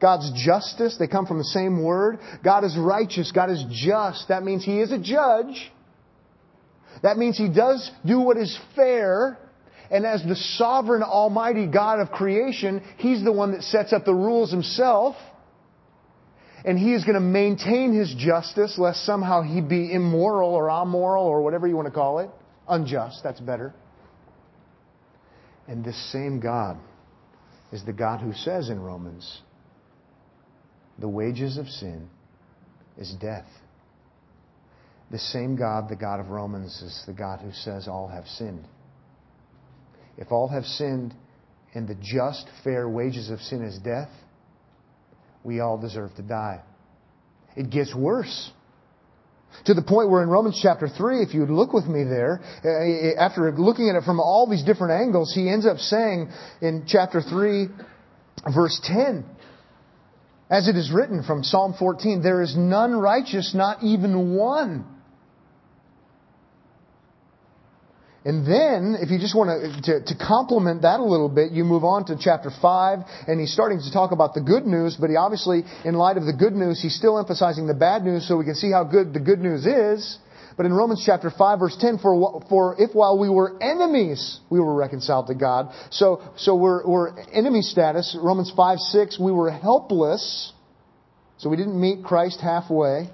God's 0.00 0.30
justice, 0.44 0.96
they 0.98 1.06
come 1.06 1.26
from 1.26 1.38
the 1.38 1.44
same 1.44 1.82
word. 1.82 2.18
God 2.44 2.64
is 2.64 2.76
righteous, 2.76 3.32
God 3.32 3.50
is 3.50 3.64
just. 3.70 4.28
That 4.28 4.42
means 4.42 4.64
he 4.64 4.80
is 4.80 4.92
a 4.92 4.98
judge. 4.98 5.72
That 7.02 7.16
means 7.16 7.36
he 7.38 7.48
does 7.48 7.90
do 8.04 8.20
what 8.20 8.36
is 8.36 8.58
fair. 8.74 9.38
And 9.90 10.04
as 10.04 10.22
the 10.22 10.36
sovereign, 10.36 11.02
almighty 11.02 11.66
God 11.66 12.00
of 12.00 12.10
creation, 12.10 12.82
he's 12.98 13.22
the 13.22 13.32
one 13.32 13.52
that 13.52 13.62
sets 13.62 13.92
up 13.92 14.04
the 14.04 14.14
rules 14.14 14.50
himself 14.50 15.16
and 16.66 16.76
he 16.76 16.92
is 16.92 17.04
going 17.04 17.14
to 17.14 17.20
maintain 17.20 17.94
his 17.94 18.12
justice 18.18 18.76
lest 18.76 19.06
somehow 19.06 19.40
he 19.40 19.60
be 19.60 19.92
immoral 19.92 20.50
or 20.50 20.68
amoral 20.68 21.24
or 21.24 21.40
whatever 21.40 21.68
you 21.68 21.76
want 21.76 21.86
to 21.86 21.94
call 21.94 22.18
it. 22.18 22.28
Unjust, 22.68 23.20
that's 23.22 23.38
better. 23.38 23.72
And 25.68 25.84
this 25.84 25.96
same 26.12 26.40
God 26.40 26.76
is 27.70 27.84
the 27.84 27.92
God 27.92 28.20
who 28.20 28.32
says 28.32 28.68
in 28.68 28.80
Romans, 28.80 29.42
the 30.98 31.08
wages 31.08 31.56
of 31.56 31.68
sin 31.68 32.08
is 32.98 33.14
death. 33.20 33.46
The 35.12 35.20
same 35.20 35.54
God, 35.54 35.88
the 35.88 35.96
God 35.96 36.18
of 36.18 36.30
Romans, 36.30 36.82
is 36.82 37.04
the 37.06 37.12
God 37.12 37.40
who 37.40 37.52
says 37.52 37.86
all 37.86 38.08
have 38.08 38.26
sinned. 38.26 38.66
If 40.18 40.32
all 40.32 40.48
have 40.48 40.64
sinned 40.64 41.14
and 41.74 41.86
the 41.86 41.94
just, 41.94 42.48
fair 42.64 42.88
wages 42.88 43.30
of 43.30 43.38
sin 43.40 43.62
is 43.62 43.78
death, 43.78 44.10
we 45.46 45.60
all 45.60 45.78
deserve 45.78 46.12
to 46.16 46.22
die. 46.22 46.60
It 47.56 47.70
gets 47.70 47.94
worse. 47.94 48.50
To 49.66 49.74
the 49.74 49.82
point 49.82 50.10
where 50.10 50.22
in 50.22 50.28
Romans 50.28 50.58
chapter 50.60 50.88
3, 50.88 51.22
if 51.22 51.32
you 51.32 51.46
look 51.46 51.72
with 51.72 51.86
me 51.86 52.02
there, 52.02 52.40
uh, 52.64 53.20
after 53.24 53.50
looking 53.56 53.88
at 53.88 53.94
it 53.94 54.04
from 54.04 54.20
all 54.20 54.48
these 54.50 54.64
different 54.64 55.00
angles, 55.00 55.32
he 55.32 55.48
ends 55.48 55.64
up 55.64 55.78
saying 55.78 56.28
in 56.60 56.84
chapter 56.86 57.22
3, 57.22 57.68
verse 58.52 58.78
10, 58.84 59.24
as 60.50 60.68
it 60.68 60.76
is 60.76 60.90
written 60.92 61.22
from 61.22 61.42
Psalm 61.42 61.74
14, 61.78 62.22
there 62.22 62.42
is 62.42 62.54
none 62.56 62.94
righteous, 62.94 63.54
not 63.54 63.82
even 63.82 64.34
one. 64.34 64.84
And 68.26 68.44
then, 68.44 68.98
if 68.98 69.08
you 69.12 69.20
just 69.20 69.36
want 69.36 69.54
to, 69.84 70.02
to, 70.02 70.14
complement 70.18 70.82
that 70.82 70.98
a 70.98 71.04
little 71.04 71.28
bit, 71.28 71.52
you 71.52 71.62
move 71.62 71.84
on 71.84 72.06
to 72.06 72.16
chapter 72.18 72.50
5, 72.50 72.98
and 73.28 73.38
he's 73.38 73.52
starting 73.52 73.78
to 73.78 73.92
talk 73.92 74.10
about 74.10 74.34
the 74.34 74.40
good 74.40 74.66
news, 74.66 74.96
but 74.98 75.10
he 75.10 75.14
obviously, 75.14 75.62
in 75.84 75.94
light 75.94 76.16
of 76.16 76.26
the 76.26 76.32
good 76.32 76.52
news, 76.52 76.82
he's 76.82 76.96
still 76.96 77.20
emphasizing 77.20 77.68
the 77.68 77.74
bad 77.74 78.02
news 78.02 78.26
so 78.26 78.36
we 78.36 78.44
can 78.44 78.56
see 78.56 78.72
how 78.72 78.82
good 78.82 79.14
the 79.14 79.20
good 79.20 79.38
news 79.38 79.64
is. 79.64 80.18
But 80.56 80.66
in 80.66 80.72
Romans 80.72 81.04
chapter 81.06 81.30
5 81.30 81.58
verse 81.60 81.76
10, 81.78 81.98
for, 81.98 82.42
for 82.48 82.74
if 82.80 82.96
while 82.96 83.16
we 83.16 83.28
were 83.30 83.62
enemies, 83.62 84.40
we 84.50 84.58
were 84.58 84.74
reconciled 84.74 85.28
to 85.28 85.36
God. 85.36 85.72
So, 85.90 86.20
so 86.36 86.56
we're, 86.56 86.84
we're 86.84 87.16
enemy 87.30 87.62
status. 87.62 88.18
Romans 88.20 88.52
5, 88.56 88.78
6, 88.80 89.20
we 89.20 89.30
were 89.30 89.52
helpless. 89.52 90.52
So 91.38 91.48
we 91.48 91.56
didn't 91.56 91.80
meet 91.80 92.02
Christ 92.02 92.40
halfway. 92.40 93.08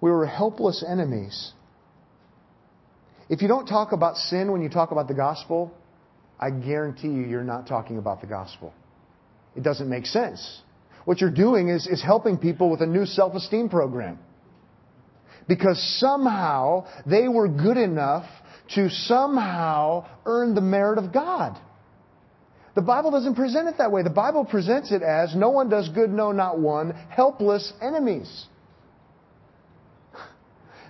We 0.00 0.10
were 0.10 0.26
helpless 0.26 0.84
enemies. 0.84 1.52
If 3.28 3.42
you 3.42 3.48
don't 3.48 3.66
talk 3.66 3.92
about 3.92 4.16
sin 4.16 4.52
when 4.52 4.62
you 4.62 4.68
talk 4.68 4.92
about 4.92 5.08
the 5.08 5.14
gospel, 5.14 5.72
I 6.38 6.50
guarantee 6.50 7.08
you 7.08 7.22
you're 7.22 7.42
not 7.44 7.66
talking 7.66 7.98
about 7.98 8.20
the 8.20 8.26
gospel. 8.26 8.72
It 9.56 9.62
doesn't 9.62 9.88
make 9.88 10.06
sense. 10.06 10.60
What 11.04 11.20
you're 11.20 11.30
doing 11.30 11.68
is, 11.68 11.86
is 11.86 12.02
helping 12.02 12.36
people 12.36 12.70
with 12.70 12.82
a 12.82 12.86
new 12.86 13.06
self-esteem 13.06 13.68
program. 13.68 14.18
Because 15.48 15.80
somehow 16.00 16.86
they 17.06 17.28
were 17.28 17.48
good 17.48 17.76
enough 17.76 18.26
to 18.74 18.90
somehow 18.90 20.06
earn 20.24 20.54
the 20.54 20.60
merit 20.60 20.98
of 20.98 21.12
God. 21.12 21.58
The 22.74 22.82
Bible 22.82 23.10
doesn't 23.10 23.36
present 23.36 23.68
it 23.68 23.78
that 23.78 23.90
way. 23.90 24.02
The 24.02 24.10
Bible 24.10 24.44
presents 24.44 24.92
it 24.92 25.02
as 25.02 25.34
no 25.34 25.50
one 25.50 25.70
does 25.70 25.88
good, 25.88 26.10
no, 26.10 26.32
not 26.32 26.58
one, 26.58 26.90
helpless 27.08 27.72
enemies. 27.80 28.46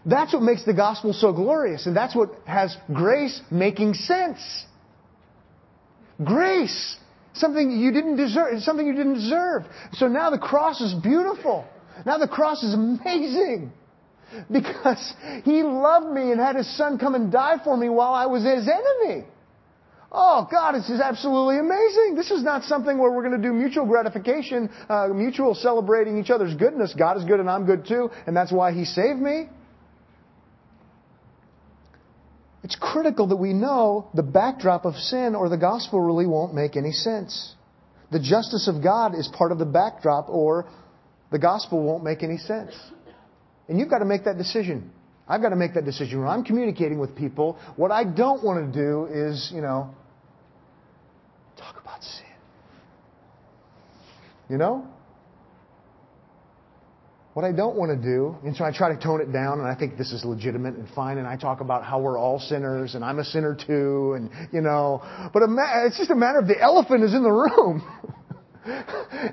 That's 0.06 0.32
what 0.32 0.42
makes 0.42 0.64
the 0.64 0.72
gospel 0.72 1.12
so 1.12 1.32
glorious, 1.32 1.86
and 1.86 1.96
that's 1.96 2.14
what 2.14 2.30
has 2.46 2.76
grace 2.92 3.40
making 3.50 3.94
sense. 3.94 4.38
Grace. 6.24 6.96
Something 7.34 7.72
you 7.72 7.92
didn't 7.92 8.16
deserve, 8.16 8.62
something 8.62 8.86
you 8.86 8.94
didn't 8.94 9.14
deserve. 9.14 9.64
So 9.94 10.06
now 10.06 10.30
the 10.30 10.38
cross 10.38 10.80
is 10.80 10.94
beautiful. 10.94 11.66
Now 12.06 12.18
the 12.18 12.28
cross 12.28 12.62
is 12.62 12.72
amazing. 12.72 13.72
Because 14.50 15.12
He 15.44 15.62
loved 15.62 16.14
me 16.14 16.30
and 16.32 16.40
had 16.40 16.56
His 16.56 16.76
Son 16.76 16.98
come 16.98 17.14
and 17.14 17.30
die 17.30 17.56
for 17.62 17.76
me 17.76 17.88
while 17.88 18.14
I 18.14 18.26
was 18.26 18.42
His 18.42 18.68
enemy. 18.68 19.26
Oh 20.10 20.46
God, 20.50 20.76
this 20.76 20.88
is 20.88 21.00
absolutely 21.00 21.58
amazing. 21.58 22.14
This 22.14 22.30
is 22.30 22.42
not 22.42 22.62
something 22.62 22.96
where 22.96 23.10
we're 23.10 23.28
going 23.28 23.40
to 23.40 23.48
do 23.48 23.52
mutual 23.52 23.86
gratification, 23.86 24.70
uh, 24.88 25.08
mutual 25.08 25.54
celebrating 25.54 26.18
each 26.18 26.30
other's 26.30 26.54
goodness. 26.54 26.94
God 26.96 27.18
is 27.18 27.24
good 27.24 27.40
and 27.40 27.50
I'm 27.50 27.66
good 27.66 27.86
too, 27.86 28.08
and 28.26 28.36
that's 28.36 28.52
why 28.52 28.72
He 28.72 28.84
saved 28.84 29.18
me. 29.18 29.48
It's 32.66 32.74
critical 32.74 33.28
that 33.28 33.36
we 33.36 33.52
know 33.52 34.08
the 34.12 34.24
backdrop 34.24 34.86
of 34.86 34.96
sin 34.96 35.36
or 35.36 35.48
the 35.48 35.56
gospel 35.56 36.00
really 36.00 36.26
won't 36.26 36.52
make 36.52 36.76
any 36.76 36.90
sense. 36.90 37.54
The 38.10 38.18
justice 38.18 38.66
of 38.66 38.82
God 38.82 39.14
is 39.14 39.28
part 39.28 39.52
of 39.52 39.60
the 39.60 39.64
backdrop 39.64 40.28
or 40.28 40.66
the 41.30 41.38
gospel 41.38 41.80
won't 41.80 42.02
make 42.02 42.24
any 42.24 42.38
sense. 42.38 42.72
And 43.68 43.78
you've 43.78 43.88
got 43.88 44.00
to 44.00 44.04
make 44.04 44.24
that 44.24 44.36
decision. 44.36 44.90
I've 45.28 45.42
got 45.42 45.50
to 45.50 45.56
make 45.56 45.74
that 45.74 45.84
decision. 45.84 46.18
When 46.18 46.26
I'm 46.26 46.42
communicating 46.42 46.98
with 46.98 47.14
people, 47.14 47.56
what 47.76 47.92
I 47.92 48.02
don't 48.02 48.42
want 48.42 48.74
to 48.74 48.76
do 48.76 49.06
is, 49.12 49.52
you 49.54 49.60
know, 49.60 49.94
talk 51.56 51.80
about 51.80 52.02
sin. 52.02 52.26
You 54.50 54.58
know? 54.58 54.88
What 57.36 57.44
I 57.44 57.52
don't 57.52 57.76
want 57.76 57.90
to 57.90 58.02
do, 58.02 58.34
and 58.44 58.56
so 58.56 58.64
I 58.64 58.72
try 58.72 58.94
to 58.94 58.98
tone 58.98 59.20
it 59.20 59.30
down, 59.30 59.58
and 59.58 59.68
I 59.68 59.74
think 59.74 59.98
this 59.98 60.10
is 60.10 60.24
legitimate 60.24 60.76
and 60.76 60.88
fine, 60.94 61.18
and 61.18 61.26
I 61.26 61.36
talk 61.36 61.60
about 61.60 61.84
how 61.84 62.00
we're 62.00 62.18
all 62.18 62.38
sinners, 62.40 62.94
and 62.94 63.04
I'm 63.04 63.18
a 63.18 63.24
sinner 63.24 63.54
too, 63.54 64.14
and, 64.16 64.30
you 64.54 64.62
know, 64.62 65.02
but 65.34 65.42
it's 65.84 65.98
just 65.98 66.10
a 66.10 66.14
matter 66.14 66.38
of 66.38 66.48
the 66.48 66.58
elephant 66.58 67.04
is 67.04 67.12
in 67.12 67.22
the 67.22 67.30
room. 67.30 67.86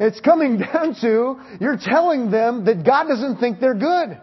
it's 0.01 0.19
coming 0.19 0.57
down 0.57 0.95
to 0.99 1.39
you're 1.61 1.77
telling 1.81 2.29
them 2.29 2.65
that 2.65 2.85
God 2.85 3.05
doesn't 3.07 3.37
think 3.37 3.61
they're 3.61 3.73
good. 3.73 4.19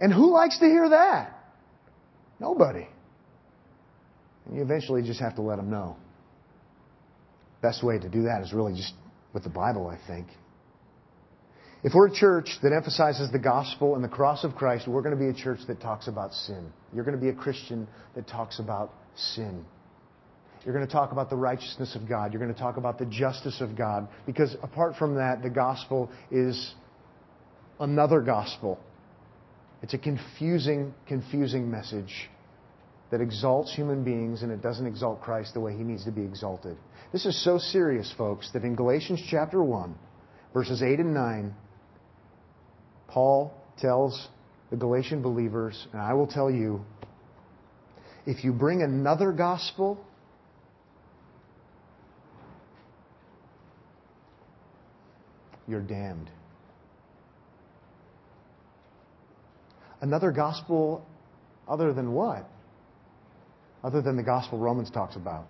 And 0.00 0.12
who 0.12 0.32
likes 0.32 0.58
to 0.58 0.64
hear 0.64 0.88
that? 0.88 1.38
Nobody. 2.40 2.88
And 4.46 4.56
you 4.56 4.62
eventually 4.62 5.02
just 5.02 5.20
have 5.20 5.36
to 5.36 5.42
let 5.42 5.58
them 5.58 5.70
know. 5.70 5.94
Best 7.62 7.84
way 7.84 8.00
to 8.00 8.08
do 8.08 8.24
that 8.24 8.42
is 8.42 8.52
really 8.52 8.74
just 8.74 8.94
with 9.32 9.44
the 9.44 9.48
Bible, 9.48 9.86
I 9.86 10.04
think. 10.08 10.26
If 11.84 11.92
we're 11.92 12.08
a 12.08 12.14
church 12.14 12.48
that 12.62 12.72
emphasizes 12.72 13.30
the 13.30 13.38
gospel 13.38 13.94
and 13.94 14.02
the 14.02 14.08
cross 14.08 14.42
of 14.42 14.54
Christ, 14.54 14.88
we're 14.88 15.02
going 15.02 15.16
to 15.16 15.22
be 15.22 15.28
a 15.28 15.34
church 15.34 15.60
that 15.68 15.82
talks 15.82 16.08
about 16.08 16.32
sin. 16.32 16.72
You're 16.94 17.04
going 17.04 17.14
to 17.14 17.20
be 17.20 17.28
a 17.28 17.34
Christian 17.34 17.86
that 18.14 18.26
talks 18.26 18.58
about 18.58 18.90
sin. 19.14 19.66
You're 20.64 20.74
going 20.74 20.86
to 20.86 20.90
talk 20.90 21.12
about 21.12 21.28
the 21.28 21.36
righteousness 21.36 21.94
of 21.94 22.08
God. 22.08 22.32
You're 22.32 22.40
going 22.40 22.54
to 22.54 22.58
talk 22.58 22.78
about 22.78 22.98
the 22.98 23.04
justice 23.04 23.60
of 23.60 23.76
God. 23.76 24.08
Because 24.24 24.56
apart 24.62 24.96
from 24.96 25.16
that, 25.16 25.42
the 25.42 25.50
gospel 25.50 26.10
is 26.30 26.74
another 27.78 28.22
gospel. 28.22 28.80
It's 29.82 29.92
a 29.92 29.98
confusing, 29.98 30.94
confusing 31.06 31.70
message 31.70 32.30
that 33.10 33.20
exalts 33.20 33.74
human 33.74 34.04
beings 34.04 34.42
and 34.42 34.50
it 34.50 34.62
doesn't 34.62 34.86
exalt 34.86 35.20
Christ 35.20 35.52
the 35.52 35.60
way 35.60 35.76
he 35.76 35.82
needs 35.82 36.06
to 36.06 36.12
be 36.12 36.22
exalted. 36.22 36.78
This 37.12 37.26
is 37.26 37.44
so 37.44 37.58
serious, 37.58 38.10
folks, 38.16 38.50
that 38.54 38.62
in 38.62 38.74
Galatians 38.74 39.22
chapter 39.30 39.62
1, 39.62 39.94
verses 40.54 40.82
8 40.82 41.00
and 41.00 41.12
9, 41.12 41.54
Paul 43.08 43.52
tells 43.78 44.28
the 44.70 44.76
Galatian 44.76 45.22
believers, 45.22 45.86
and 45.92 46.00
I 46.00 46.14
will 46.14 46.26
tell 46.26 46.50
you, 46.50 46.84
if 48.26 48.44
you 48.44 48.52
bring 48.52 48.82
another 48.82 49.32
gospel, 49.32 49.98
you're 55.68 55.80
damned. 55.80 56.30
Another 60.00 60.32
gospel 60.32 61.06
other 61.68 61.92
than 61.92 62.12
what? 62.12 62.48
Other 63.82 64.02
than 64.02 64.16
the 64.16 64.22
gospel 64.22 64.58
Romans 64.58 64.90
talks 64.90 65.16
about 65.16 65.46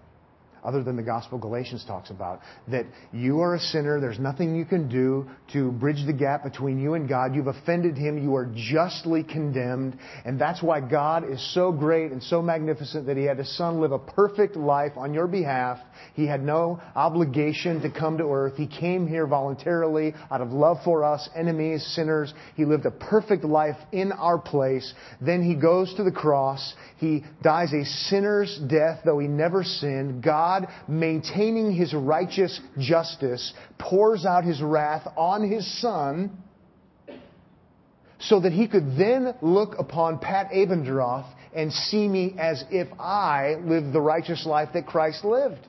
other 0.65 0.83
than 0.83 0.97
the 0.97 1.03
gospel 1.03 1.39
Galatians 1.39 1.85
talks 1.87 2.11
about. 2.11 2.41
That 2.69 2.87
you 3.13 3.41
are 3.41 3.55
a 3.55 3.61
sinner, 3.61 4.01
there's 4.01 4.19
nothing 4.19 4.57
you 4.57 4.65
can 4.65 4.89
do 4.89 5.29
to 5.53 5.73
bridge 5.73 6.05
the 6.07 6.13
gap 6.13 6.43
between 6.43 6.81
you 6.81 6.95
and 6.95 7.09
God. 7.09 7.35
You've 7.35 7.47
offended 7.49 7.97
Him, 7.97 8.23
you 8.23 8.35
are 8.37 8.51
justly 8.55 9.23
condemned, 9.23 9.99
and 10.25 10.41
that's 10.41 10.63
why 10.63 10.81
God 10.81 11.31
is 11.31 11.55
so 11.55 11.73
great 11.73 12.13
and 12.13 12.23
so 12.23 12.41
magnificent 12.41 13.07
that 13.07 13.17
He 13.17 13.25
had 13.25 13.39
His 13.39 13.57
Son 13.57 13.81
live 13.81 13.93
a 13.93 13.99
perfect 13.99 14.57
life 14.57 14.93
on 14.97 15.13
your 15.13 15.27
behalf. 15.27 15.79
He 16.15 16.27
had 16.27 16.43
no 16.43 16.81
obligation 16.95 17.83
to 17.83 17.91
come 17.91 18.19
to 18.19 18.25
earth. 18.25 18.57
He 18.57 18.67
came 18.67 19.07
here 19.07 19.27
voluntarily 19.27 20.15
out 20.31 20.41
of 20.41 20.53
love 20.53 20.79
for 20.85 21.05
us, 21.05 21.29
enemies, 21.37 21.85
sinners. 21.95 22.33
He 22.57 22.65
lived 22.65 22.87
a 22.87 22.91
perfect 22.91 23.45
life 23.45 23.77
in 23.93 24.13
our 24.13 24.39
place. 24.39 24.93
Then 25.21 25.43
He 25.43 25.55
goes 25.55 25.95
to 25.95 26.05
the 26.05 26.13
cross. 26.13 26.75
He 26.99 27.25
dies 27.43 27.73
a 27.73 27.85
sinner's 27.85 28.59
death, 28.69 29.01
though 29.05 29.19
He 29.19 29.29
never 29.29 29.63
sinned. 29.63 30.23
God 30.23 30.54
God, 30.61 30.69
maintaining 30.89 31.73
his 31.73 31.95
righteous 31.95 32.61
justice, 32.79 33.53
pours 33.79 34.25
out 34.25 34.45
his 34.45 34.61
wrath 34.63 35.07
on 35.17 35.49
his 35.49 35.81
son 35.81 36.39
so 38.21 38.41
that 38.41 38.53
he 38.53 38.69
could 38.69 38.97
then 38.97 39.35
look 39.43 39.79
upon 39.79 40.19
Pat 40.19 40.51
Abendroth 40.53 41.27
and 41.55 41.73
see 41.73 42.09
me 42.09 42.35
as 42.39 42.65
if 42.71 42.89
I 42.99 43.57
lived 43.65 43.93
the 43.93 44.01
righteous 44.01 44.47
life 44.47 44.71
that 44.75 44.87
Christ 44.87 45.25
lived. 45.25 45.67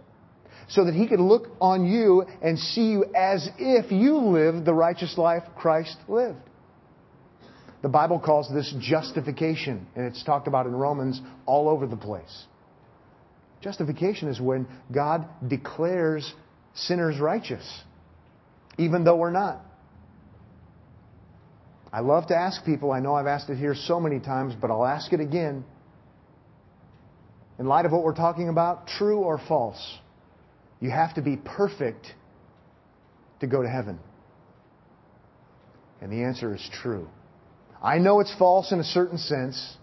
So 0.67 0.85
that 0.85 0.95
he 0.95 1.07
could 1.07 1.19
look 1.19 1.49
on 1.61 1.85
you 1.85 2.23
and 2.41 2.57
see 2.57 2.89
you 2.89 3.05
as 3.15 3.47
if 3.59 3.91
you 3.91 4.17
lived 4.17 4.65
the 4.65 4.73
righteous 4.73 5.15
life 5.17 5.43
Christ 5.55 5.97
lived. 6.07 6.39
The 7.83 7.89
Bible 7.89 8.19
calls 8.19 8.51
this 8.51 8.73
justification, 8.79 9.85
and 9.95 10.07
it's 10.07 10.23
talked 10.23 10.47
about 10.47 10.65
in 10.65 10.73
Romans 10.73 11.21
all 11.45 11.69
over 11.69 11.85
the 11.85 11.97
place. 11.97 12.45
Justification 13.65 14.27
is 14.27 14.39
when 14.39 14.67
God 14.93 15.27
declares 15.47 16.31
sinners 16.75 17.19
righteous, 17.19 17.67
even 18.77 19.03
though 19.03 19.15
we're 19.15 19.31
not. 19.31 19.59
I 21.91 22.01
love 22.01 22.27
to 22.27 22.35
ask 22.35 22.63
people, 22.63 22.91
I 22.91 22.99
know 22.99 23.15
I've 23.15 23.25
asked 23.25 23.49
it 23.49 23.57
here 23.57 23.73
so 23.73 23.99
many 23.99 24.19
times, 24.19 24.53
but 24.53 24.69
I'll 24.69 24.85
ask 24.85 25.11
it 25.13 25.19
again. 25.19 25.65
In 27.57 27.65
light 27.65 27.87
of 27.87 27.91
what 27.91 28.03
we're 28.03 28.13
talking 28.13 28.49
about, 28.49 28.85
true 28.85 29.21
or 29.21 29.39
false? 29.47 29.97
You 30.79 30.91
have 30.91 31.15
to 31.15 31.23
be 31.23 31.35
perfect 31.35 32.05
to 33.39 33.47
go 33.47 33.63
to 33.63 33.67
heaven. 33.67 33.97
And 36.01 36.11
the 36.11 36.21
answer 36.21 36.53
is 36.53 36.69
true. 36.83 37.07
I 37.81 37.97
know 37.97 38.19
it's 38.19 38.35
false 38.37 38.71
in 38.71 38.79
a 38.79 38.83
certain 38.83 39.17
sense, 39.17 39.75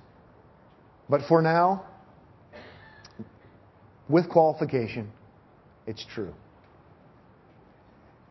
but 1.09 1.23
for 1.29 1.43
now, 1.43 1.87
with 4.09 4.29
qualification, 4.29 5.11
it's 5.87 6.05
true. 6.15 6.35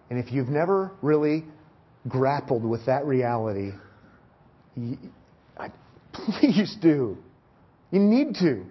And 0.10 0.20
if 0.20 0.32
you've 0.32 0.50
never 0.50 0.92
really 1.02 1.46
grappled 2.08 2.66
with 2.66 2.86
that 2.88 3.06
reality, 3.06 3.72
please 6.14 6.76
do. 6.82 7.18
You 7.92 8.00
need 8.00 8.36
to. 8.36 8.66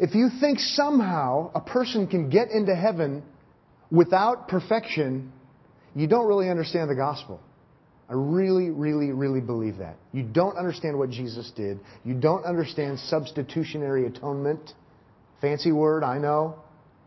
If 0.00 0.14
you 0.14 0.28
think 0.40 0.58
somehow 0.60 1.50
a 1.54 1.60
person 1.60 2.06
can 2.06 2.28
get 2.28 2.50
into 2.50 2.74
heaven 2.74 3.22
without 3.90 4.48
perfection, 4.48 5.32
you 5.94 6.06
don't 6.06 6.26
really 6.26 6.50
understand 6.50 6.90
the 6.90 6.94
gospel. 6.94 7.40
I 8.08 8.14
really, 8.14 8.70
really, 8.70 9.12
really 9.12 9.40
believe 9.40 9.78
that. 9.78 9.96
You 10.12 10.22
don't 10.22 10.56
understand 10.56 10.98
what 10.98 11.10
Jesus 11.10 11.50
did. 11.54 11.78
You 12.04 12.14
don't 12.14 12.44
understand 12.44 12.98
substitutionary 13.00 14.06
atonement. 14.06 14.72
Fancy 15.40 15.72
word, 15.72 16.02
I 16.02 16.18
know. 16.18 16.56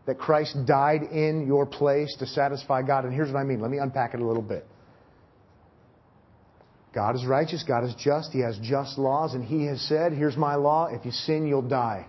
That 0.06 0.18
Christ 0.18 0.56
died 0.66 1.02
in 1.04 1.46
your 1.46 1.64
place 1.64 2.16
to 2.18 2.26
satisfy 2.26 2.82
God. 2.82 3.04
And 3.04 3.14
here's 3.14 3.32
what 3.32 3.38
I 3.38 3.44
mean. 3.44 3.60
Let 3.60 3.70
me 3.70 3.78
unpack 3.78 4.14
it 4.14 4.20
a 4.20 4.26
little 4.26 4.42
bit. 4.42 4.66
God 6.92 7.14
is 7.14 7.24
righteous. 7.24 7.64
God 7.66 7.84
is 7.84 7.94
just. 7.94 8.32
He 8.32 8.40
has 8.40 8.58
just 8.62 8.98
laws. 8.98 9.34
And 9.34 9.44
He 9.44 9.66
has 9.66 9.80
said, 9.82 10.12
here's 10.12 10.36
my 10.36 10.56
law. 10.56 10.88
If 10.90 11.04
you 11.04 11.12
sin, 11.12 11.46
you'll 11.46 11.62
die. 11.62 12.06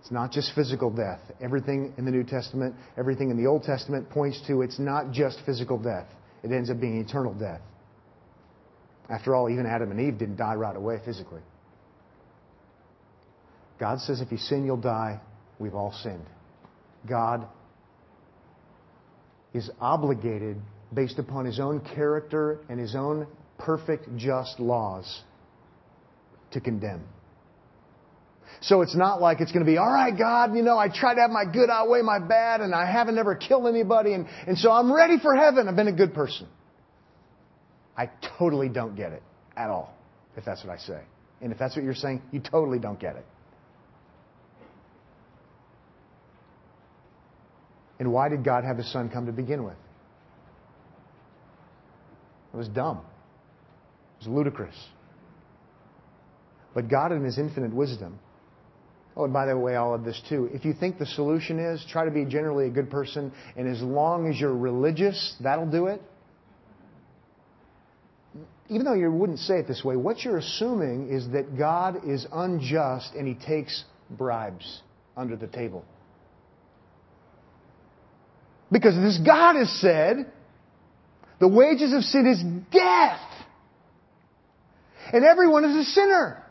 It's 0.00 0.10
not 0.10 0.32
just 0.32 0.52
physical 0.54 0.90
death. 0.90 1.20
Everything 1.40 1.92
in 1.96 2.04
the 2.04 2.10
New 2.10 2.24
Testament, 2.24 2.74
everything 2.96 3.30
in 3.30 3.36
the 3.36 3.48
Old 3.48 3.62
Testament 3.62 4.08
points 4.10 4.40
to 4.46 4.62
it's 4.62 4.78
not 4.78 5.12
just 5.12 5.38
physical 5.46 5.78
death. 5.78 6.06
It 6.42 6.52
ends 6.52 6.70
up 6.70 6.80
being 6.80 7.00
eternal 7.00 7.34
death. 7.34 7.60
After 9.08 9.34
all, 9.34 9.48
even 9.48 9.66
Adam 9.66 9.90
and 9.90 10.00
Eve 10.00 10.18
didn't 10.18 10.36
die 10.36 10.54
right 10.54 10.76
away 10.76 11.00
physically. 11.04 11.40
God 13.78 14.00
says 14.00 14.20
if 14.20 14.32
you 14.32 14.38
sin, 14.38 14.64
you'll 14.64 14.76
die. 14.76 15.20
We've 15.58 15.74
all 15.74 15.92
sinned. 16.02 16.26
God 17.08 17.46
is 19.52 19.70
obligated, 19.80 20.56
based 20.92 21.18
upon 21.18 21.44
his 21.44 21.58
own 21.58 21.80
character 21.94 22.58
and 22.68 22.78
his 22.78 22.94
own 22.94 23.26
perfect, 23.58 24.16
just 24.16 24.60
laws, 24.60 25.22
to 26.52 26.60
condemn. 26.60 27.04
So 28.60 28.82
it's 28.82 28.94
not 28.94 29.20
like 29.20 29.40
it's 29.40 29.52
going 29.52 29.64
to 29.64 29.70
be, 29.70 29.76
all 29.76 29.90
right, 29.90 30.16
God, 30.16 30.54
you 30.54 30.62
know, 30.62 30.78
I 30.78 30.88
tried 30.88 31.14
to 31.14 31.20
have 31.20 31.30
my 31.30 31.44
good 31.44 31.68
outweigh 31.68 32.02
my 32.02 32.18
bad 32.18 32.60
and 32.60 32.74
I 32.74 32.90
haven't 32.90 33.18
ever 33.18 33.34
killed 33.34 33.66
anybody 33.66 34.14
and, 34.14 34.26
and 34.46 34.56
so 34.56 34.70
I'm 34.70 34.92
ready 34.92 35.18
for 35.18 35.34
heaven. 35.34 35.68
I've 35.68 35.76
been 35.76 35.88
a 35.88 35.92
good 35.92 36.14
person. 36.14 36.46
I 37.96 38.10
totally 38.38 38.68
don't 38.68 38.94
get 38.96 39.12
it 39.12 39.22
at 39.56 39.70
all, 39.70 39.94
if 40.36 40.44
that's 40.44 40.64
what 40.64 40.72
I 40.72 40.78
say. 40.78 41.00
And 41.40 41.52
if 41.52 41.58
that's 41.58 41.76
what 41.76 41.84
you're 41.84 41.94
saying, 41.94 42.22
you 42.30 42.40
totally 42.40 42.78
don't 42.78 43.00
get 43.00 43.16
it. 43.16 43.26
And 47.98 48.12
why 48.12 48.28
did 48.28 48.44
God 48.44 48.64
have 48.64 48.76
His 48.76 48.90
Son 48.92 49.08
come 49.08 49.26
to 49.26 49.32
begin 49.32 49.64
with? 49.64 49.76
It 52.52 52.56
was 52.56 52.68
dumb. 52.68 53.00
It 54.20 54.26
was 54.26 54.28
ludicrous. 54.28 54.74
But 56.74 56.88
God, 56.88 57.12
in 57.12 57.24
His 57.24 57.38
infinite 57.38 57.72
wisdom, 57.72 58.18
oh, 59.16 59.24
and 59.24 59.32
by 59.32 59.46
the 59.46 59.56
way, 59.56 59.76
all 59.76 59.94
of 59.94 60.04
this 60.04 60.20
too, 60.28 60.50
if 60.52 60.64
you 60.64 60.74
think 60.74 60.98
the 60.98 61.06
solution 61.06 61.58
is 61.58 61.84
try 61.90 62.04
to 62.04 62.10
be 62.10 62.24
generally 62.24 62.66
a 62.66 62.70
good 62.70 62.90
person, 62.90 63.32
and 63.56 63.66
as 63.66 63.80
long 63.82 64.28
as 64.28 64.38
you're 64.38 64.54
religious, 64.54 65.34
that'll 65.40 65.70
do 65.70 65.86
it, 65.86 66.02
even 68.68 68.84
though 68.84 68.94
you 68.94 69.10
wouldn't 69.10 69.38
say 69.38 69.58
it 69.58 69.68
this 69.68 69.84
way, 69.84 69.96
what 69.96 70.22
you're 70.24 70.38
assuming 70.38 71.08
is 71.08 71.28
that 71.30 71.56
God 71.56 72.08
is 72.08 72.26
unjust 72.32 73.12
and 73.14 73.26
he 73.26 73.34
takes 73.34 73.84
bribes 74.10 74.82
under 75.16 75.36
the 75.36 75.46
table. 75.46 75.84
Because 78.70 78.94
this 78.96 79.18
God 79.24 79.56
has 79.56 79.70
said, 79.80 80.30
the 81.38 81.48
wages 81.48 81.92
of 81.92 82.02
sin 82.02 82.26
is 82.26 82.42
death. 82.72 83.20
And 85.12 85.24
everyone 85.24 85.64
is 85.64 85.76
a 85.86 85.90
sinner. 85.90 86.42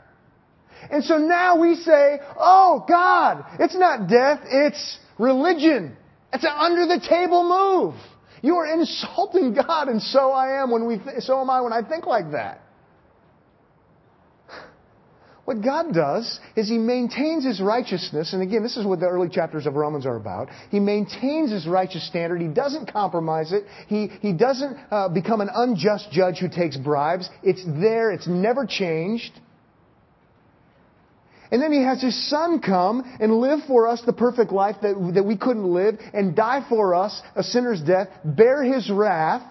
And 0.89 1.03
so 1.03 1.17
now 1.17 1.59
we 1.59 1.75
say, 1.75 2.19
oh 2.37 2.85
God, 2.87 3.45
it's 3.59 3.75
not 3.75 4.07
death, 4.07 4.41
it's 4.45 4.99
religion. 5.17 5.97
It's 6.31 6.43
an 6.43 6.51
under 6.55 6.85
the 6.85 7.05
table 7.07 7.43
move. 7.43 7.95
You 8.41 8.57
are 8.57 8.67
insulting 8.67 9.53
God, 9.67 9.87
and 9.87 10.01
so 10.01 10.31
I 10.31 10.61
am 10.61 10.71
when 10.71 10.85
we, 10.85 10.99
th- 10.99 11.21
so 11.21 11.41
am 11.41 11.49
I 11.49 11.61
when 11.61 11.73
I 11.73 11.81
think 11.81 12.05
like 12.05 12.31
that. 12.31 12.61
What 15.45 15.63
God 15.63 15.93
does 15.93 16.39
is 16.55 16.67
He 16.67 16.79
maintains 16.79 17.45
His 17.45 17.61
righteousness, 17.61 18.33
and 18.33 18.41
again, 18.41 18.63
this 18.63 18.77
is 18.77 18.85
what 18.85 18.99
the 18.99 19.07
early 19.07 19.29
chapters 19.29 19.67
of 19.67 19.75
Romans 19.75 20.05
are 20.07 20.15
about. 20.15 20.49
He 20.71 20.79
maintains 20.79 21.51
His 21.51 21.67
righteous 21.67 22.05
standard. 22.07 22.41
He 22.41 22.47
doesn't 22.47 22.91
compromise 22.91 23.51
it. 23.51 23.63
He, 23.87 24.07
he 24.21 24.33
doesn't 24.33 24.77
uh, 24.89 25.09
become 25.09 25.41
an 25.41 25.49
unjust 25.53 26.11
judge 26.11 26.39
who 26.39 26.49
takes 26.49 26.77
bribes. 26.77 27.29
It's 27.43 27.63
there. 27.63 28.11
It's 28.11 28.27
never 28.27 28.65
changed. 28.65 29.39
And 31.51 31.61
then 31.61 31.71
he 31.71 31.83
has 31.83 32.01
his 32.01 32.29
son 32.29 32.59
come 32.59 33.03
and 33.19 33.39
live 33.39 33.59
for 33.67 33.87
us 33.87 34.01
the 34.05 34.13
perfect 34.13 34.51
life 34.51 34.77
that, 34.81 35.11
that 35.13 35.23
we 35.23 35.37
couldn't 35.37 35.71
live 35.71 35.99
and 36.13 36.35
die 36.35 36.65
for 36.67 36.95
us 36.95 37.21
a 37.35 37.43
sinner's 37.43 37.81
death, 37.81 38.09
bear 38.25 38.63
his 38.63 38.89
wrath. 38.89 39.43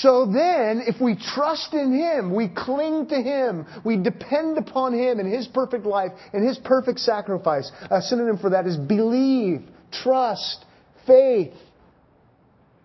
So 0.00 0.26
then, 0.26 0.82
if 0.86 1.00
we 1.00 1.16
trust 1.16 1.72
in 1.72 1.92
Him, 1.92 2.34
we 2.34 2.48
cling 2.48 3.06
to 3.08 3.16
Him, 3.16 3.66
we 3.84 3.96
depend 3.96 4.58
upon 4.58 4.92
Him 4.92 5.20
and 5.20 5.32
His 5.32 5.46
perfect 5.46 5.86
life 5.86 6.12
and 6.32 6.46
His 6.46 6.58
perfect 6.58 7.00
sacrifice. 7.00 7.70
A 7.90 8.02
synonym 8.02 8.38
for 8.38 8.50
that 8.50 8.66
is 8.66 8.76
believe, 8.76 9.62
trust, 10.02 10.64
faith, 11.06 11.54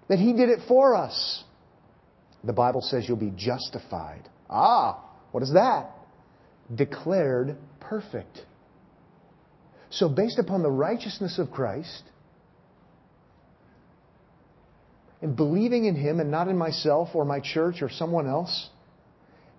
that 0.08 0.20
He 0.20 0.34
did 0.34 0.50
it 0.50 0.60
for 0.68 0.96
us. 0.96 1.44
The 2.44 2.54
Bible 2.54 2.82
says 2.82 3.06
you'll 3.08 3.18
be 3.18 3.34
justified. 3.36 4.28
Ah, 4.50 5.04
what 5.32 5.44
is 5.44 5.54
that? 5.54 5.92
declared 6.74 7.58
perfect. 7.80 8.46
So, 9.90 10.08
based 10.08 10.40
upon 10.40 10.64
the 10.64 10.72
righteousness 10.72 11.38
of 11.38 11.52
Christ, 11.52 12.04
and 15.22 15.36
believing 15.36 15.86
in 15.86 15.96
Him 15.96 16.20
and 16.20 16.32
not 16.32 16.48
in 16.48 16.58
myself 16.58 17.10
or 17.14 17.26
my 17.26 17.40
church 17.40 17.82
or 17.82 17.90
someone 17.90 18.28
else, 18.28 18.70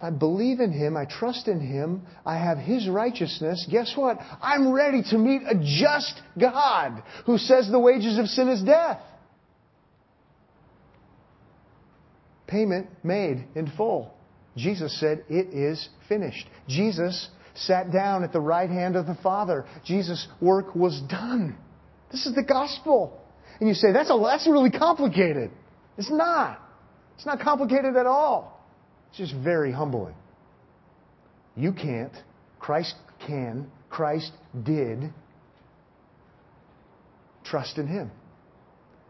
I 0.00 0.10
believe 0.10 0.58
in 0.58 0.72
Him, 0.72 0.96
I 0.96 1.04
trust 1.04 1.46
in 1.46 1.60
Him, 1.60 2.02
I 2.26 2.36
have 2.36 2.58
His 2.58 2.88
righteousness, 2.88 3.66
guess 3.70 3.92
what? 3.96 4.18
I'm 4.42 4.72
ready 4.72 5.02
to 5.10 5.18
meet 5.18 5.42
a 5.42 5.54
just 5.54 6.20
God 6.38 7.02
who 7.24 7.38
says 7.38 7.70
the 7.70 7.78
wages 7.78 8.18
of 8.18 8.26
sin 8.26 8.48
is 8.48 8.62
death. 8.62 9.00
Payment 12.48 12.88
made 13.04 13.46
in 13.54 13.70
full. 13.76 14.12
Jesus 14.56 14.98
said, 14.98 15.24
It 15.30 15.54
is 15.54 15.88
finished. 16.08 16.46
Jesus 16.68 17.28
sat 17.54 17.92
down 17.92 18.24
at 18.24 18.32
the 18.32 18.40
right 18.40 18.68
hand 18.68 18.96
of 18.96 19.06
the 19.06 19.16
Father. 19.22 19.64
Jesus' 19.84 20.26
work 20.40 20.74
was 20.74 21.00
done. 21.08 21.56
This 22.10 22.26
is 22.26 22.34
the 22.34 22.42
gospel. 22.42 23.21
And 23.60 23.68
you 23.68 23.74
say, 23.74 23.92
that's, 23.92 24.10
a, 24.10 24.18
that's 24.18 24.46
really 24.46 24.70
complicated. 24.70 25.50
It's 25.98 26.10
not. 26.10 26.60
It's 27.16 27.26
not 27.26 27.40
complicated 27.40 27.96
at 27.96 28.06
all. 28.06 28.64
It's 29.10 29.18
just 29.18 29.34
very 29.34 29.72
humbling. 29.72 30.14
You 31.56 31.72
can't. 31.72 32.12
Christ 32.58 32.94
can. 33.26 33.70
Christ 33.90 34.32
did. 34.64 35.12
Trust 37.44 37.78
in 37.78 37.86
Him, 37.86 38.10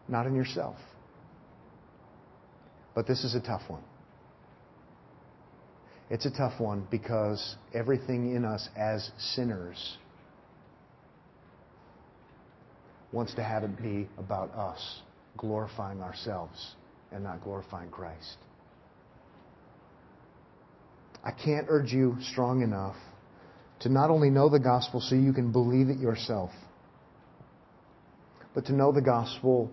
not 0.07 0.27
in 0.27 0.35
yourself. 0.35 0.75
But 2.93 3.07
this 3.07 3.23
is 3.23 3.35
a 3.35 3.39
tough 3.39 3.61
one. 3.67 3.83
It's 6.09 6.25
a 6.25 6.31
tough 6.31 6.59
one 6.59 6.85
because 6.91 7.55
everything 7.73 8.35
in 8.35 8.45
us 8.45 8.67
as 8.75 9.09
sinners 9.17 9.97
wants 13.13 13.33
to 13.35 13.43
have 13.43 13.63
it 13.63 13.81
be 13.81 14.09
about 14.17 14.51
us, 14.55 15.01
glorifying 15.37 16.01
ourselves 16.01 16.75
and 17.11 17.23
not 17.23 17.43
glorifying 17.43 17.89
Christ. 17.89 18.37
I 21.23 21.31
can't 21.31 21.67
urge 21.69 21.93
you 21.93 22.17
strong 22.31 22.63
enough 22.63 22.95
to 23.81 23.89
not 23.89 24.09
only 24.09 24.29
know 24.29 24.49
the 24.49 24.59
gospel 24.59 24.99
so 24.99 25.15
you 25.15 25.31
can 25.31 25.51
believe 25.51 25.89
it 25.89 25.99
yourself, 25.99 26.49
but 28.53 28.65
to 28.65 28.73
know 28.73 28.91
the 28.91 29.01
gospel 29.01 29.71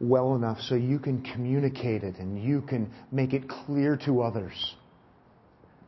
well 0.00 0.34
enough 0.34 0.58
so 0.62 0.74
you 0.74 0.98
can 0.98 1.22
communicate 1.22 2.02
it 2.02 2.16
and 2.18 2.42
you 2.42 2.62
can 2.62 2.90
make 3.12 3.32
it 3.32 3.48
clear 3.48 3.96
to 4.04 4.22
others 4.22 4.74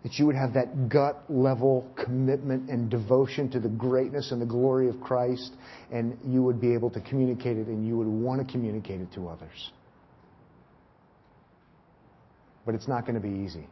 that 0.07 0.21
you 0.21 0.27
would 0.27 0.37
have 0.37 0.55
that 0.55 0.89
gut 0.89 1.25
level 1.29 1.85
commitment 1.97 2.71
and 2.71 2.89
devotion 2.89 3.51
to 3.51 3.59
the 3.59 3.69
greatness 3.69 4.31
and 4.31 4.41
the 4.41 4.47
glory 4.47 4.89
of 4.89 5.01
Christ, 5.01 5.51
and 5.91 6.17
you 6.25 6.45
would 6.45 6.61
be 6.61 6.75
able 6.75 6.91
to 6.91 7.01
communicate 7.01 7.57
it 7.57 7.67
and 7.67 7.85
you 7.85 7.99
would 7.99 8.07
want 8.07 8.47
to 8.47 8.53
communicate 8.53 9.01
it 9.01 9.13
to 9.15 9.27
others. 9.27 9.73
But 12.65 12.77
it's 12.77 12.87
not 12.87 13.05
going 13.05 13.21
to 13.21 13.21
be 13.21 13.45
easy. 13.45 13.67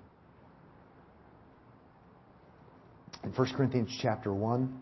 In 3.23 3.31
1 3.31 3.55
Corinthians 3.57 3.97
chapter 4.03 4.35
1, 4.35 4.77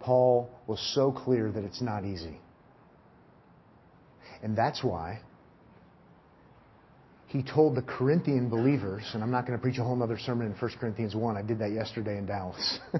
Paul 0.00 0.50
was 0.66 0.80
so 0.92 1.12
clear 1.12 1.52
that 1.52 1.62
it's 1.62 1.80
not 1.80 2.04
easy. 2.04 2.40
And 4.42 4.56
that's 4.56 4.82
why 4.82 5.20
he 7.28 7.42
told 7.42 7.76
the 7.76 7.82
Corinthian 7.82 8.48
believers, 8.48 9.02
and 9.12 9.22
I'm 9.22 9.30
not 9.30 9.46
going 9.46 9.56
to 9.56 9.62
preach 9.62 9.78
a 9.78 9.84
whole 9.84 10.02
other 10.02 10.18
sermon 10.18 10.46
in 10.46 10.54
1 10.54 10.70
Corinthians 10.80 11.14
1. 11.14 11.36
I 11.36 11.42
did 11.42 11.58
that 11.58 11.72
yesterday 11.72 12.16
in 12.16 12.24
Dallas. 12.24 12.78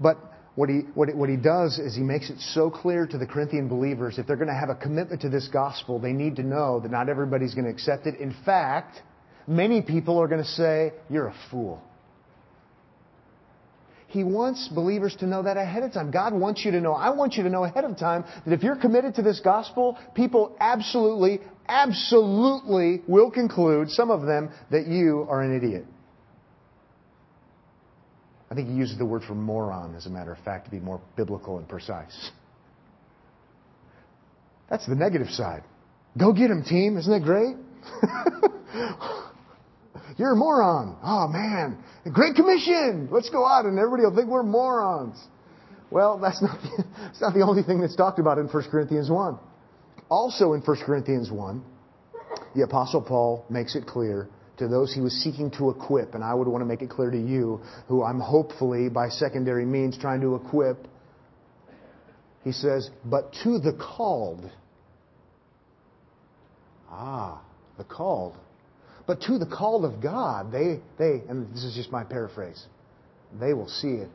but 0.00 0.16
what 0.54 0.70
he, 0.70 0.80
what, 0.94 1.14
what 1.14 1.28
he 1.28 1.36
does 1.36 1.78
is 1.78 1.94
he 1.94 2.02
makes 2.02 2.30
it 2.30 2.40
so 2.40 2.70
clear 2.70 3.06
to 3.06 3.18
the 3.18 3.26
Corinthian 3.26 3.68
believers 3.68 4.18
if 4.18 4.26
they're 4.26 4.36
going 4.36 4.48
to 4.48 4.54
have 4.54 4.70
a 4.70 4.74
commitment 4.74 5.20
to 5.22 5.28
this 5.28 5.46
gospel, 5.48 5.98
they 5.98 6.14
need 6.14 6.36
to 6.36 6.42
know 6.42 6.80
that 6.80 6.90
not 6.90 7.10
everybody's 7.10 7.54
going 7.54 7.66
to 7.66 7.70
accept 7.70 8.06
it. 8.06 8.18
In 8.18 8.34
fact, 8.46 9.02
many 9.46 9.82
people 9.82 10.18
are 10.18 10.26
going 10.26 10.42
to 10.42 10.48
say, 10.48 10.94
You're 11.10 11.28
a 11.28 11.34
fool. 11.50 11.82
He 14.12 14.24
wants 14.24 14.68
believers 14.68 15.16
to 15.20 15.26
know 15.26 15.42
that 15.42 15.56
ahead 15.56 15.84
of 15.84 15.94
time. 15.94 16.10
God 16.10 16.34
wants 16.34 16.66
you 16.66 16.70
to 16.72 16.82
know. 16.82 16.92
I 16.92 17.08
want 17.08 17.32
you 17.32 17.44
to 17.44 17.48
know 17.48 17.64
ahead 17.64 17.84
of 17.84 17.96
time 17.96 18.26
that 18.44 18.52
if 18.52 18.62
you're 18.62 18.76
committed 18.76 19.14
to 19.14 19.22
this 19.22 19.40
gospel, 19.40 19.96
people 20.14 20.54
absolutely, 20.60 21.40
absolutely 21.68 23.02
will 23.06 23.30
conclude, 23.30 23.90
some 23.90 24.10
of 24.10 24.22
them, 24.22 24.50
that 24.70 24.86
you 24.86 25.26
are 25.28 25.42
an 25.42 25.56
idiot. 25.56 25.86
I 28.50 28.54
think 28.54 28.68
he 28.68 28.74
uses 28.74 28.98
the 28.98 29.06
word 29.06 29.22
for 29.24 29.34
moron, 29.34 29.94
as 29.94 30.06
a 30.06 30.10
matter 30.10 30.32
of 30.32 30.38
fact, 30.44 30.66
to 30.66 30.70
be 30.70 30.78
more 30.78 31.00
biblical 31.16 31.58
and 31.58 31.66
precise. 31.66 32.30
That's 34.68 34.86
the 34.86 34.94
negative 34.94 35.28
side. 35.28 35.64
Go 36.18 36.32
get 36.32 36.50
him, 36.50 36.62
team. 36.62 36.98
Isn't 36.98 37.12
that 37.12 37.24
great? 37.24 37.56
You're 40.18 40.32
a 40.32 40.36
moron. 40.36 40.96
Oh 41.02 41.28
man, 41.28 41.82
Great 42.12 42.34
Commission. 42.34 43.08
Let's 43.10 43.30
go 43.30 43.46
out 43.46 43.64
and 43.64 43.78
everybody 43.78 44.02
will 44.02 44.14
think 44.14 44.28
we're 44.28 44.42
morons. 44.42 45.16
Well, 45.90 46.18
that's 46.18 46.42
not, 46.42 46.58
that's 46.98 47.20
not 47.20 47.34
the 47.34 47.42
only 47.42 47.62
thing 47.62 47.80
that's 47.80 47.96
talked 47.96 48.18
about 48.18 48.38
in 48.38 48.48
1 48.48 48.62
Corinthians 48.70 49.10
1. 49.10 49.38
Also 50.12 50.52
in 50.52 50.60
1 50.60 50.76
Corinthians 50.84 51.30
1, 51.30 51.64
the 52.54 52.64
Apostle 52.64 53.00
Paul 53.00 53.46
makes 53.48 53.74
it 53.74 53.86
clear 53.86 54.28
to 54.58 54.68
those 54.68 54.92
he 54.92 55.00
was 55.00 55.14
seeking 55.24 55.50
to 55.52 55.70
equip, 55.70 56.14
and 56.14 56.22
I 56.22 56.34
would 56.34 56.46
want 56.46 56.60
to 56.60 56.66
make 56.66 56.82
it 56.82 56.90
clear 56.90 57.10
to 57.10 57.18
you, 57.18 57.62
who 57.88 58.04
I'm 58.04 58.20
hopefully 58.20 58.90
by 58.90 59.08
secondary 59.08 59.64
means 59.64 59.96
trying 59.96 60.20
to 60.20 60.34
equip. 60.34 60.86
He 62.44 62.52
says, 62.52 62.90
but 63.06 63.32
to 63.42 63.58
the 63.58 63.72
called. 63.72 64.50
Ah, 66.90 67.40
the 67.78 67.84
called. 67.84 68.36
But 69.06 69.22
to 69.22 69.38
the 69.38 69.46
called 69.46 69.86
of 69.86 70.02
God, 70.02 70.52
they, 70.52 70.80
they, 70.98 71.22
and 71.26 71.50
this 71.54 71.64
is 71.64 71.74
just 71.74 71.90
my 71.90 72.04
paraphrase, 72.04 72.62
they 73.40 73.54
will 73.54 73.68
see 73.68 73.92
it 73.92 74.10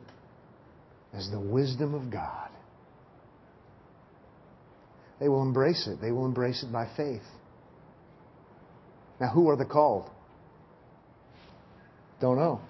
as 1.12 1.28
the 1.32 1.40
wisdom 1.40 1.92
of 1.92 2.08
God. 2.08 2.50
They 5.20 5.28
will 5.28 5.42
embrace 5.42 5.86
it. 5.86 6.00
They 6.00 6.12
will 6.12 6.26
embrace 6.26 6.62
it 6.62 6.72
by 6.72 6.88
faith. 6.96 7.22
Now, 9.20 9.28
who 9.28 9.48
are 9.48 9.56
the 9.56 9.64
called? 9.64 10.08
Don't 12.20 12.36
know. 12.36 12.60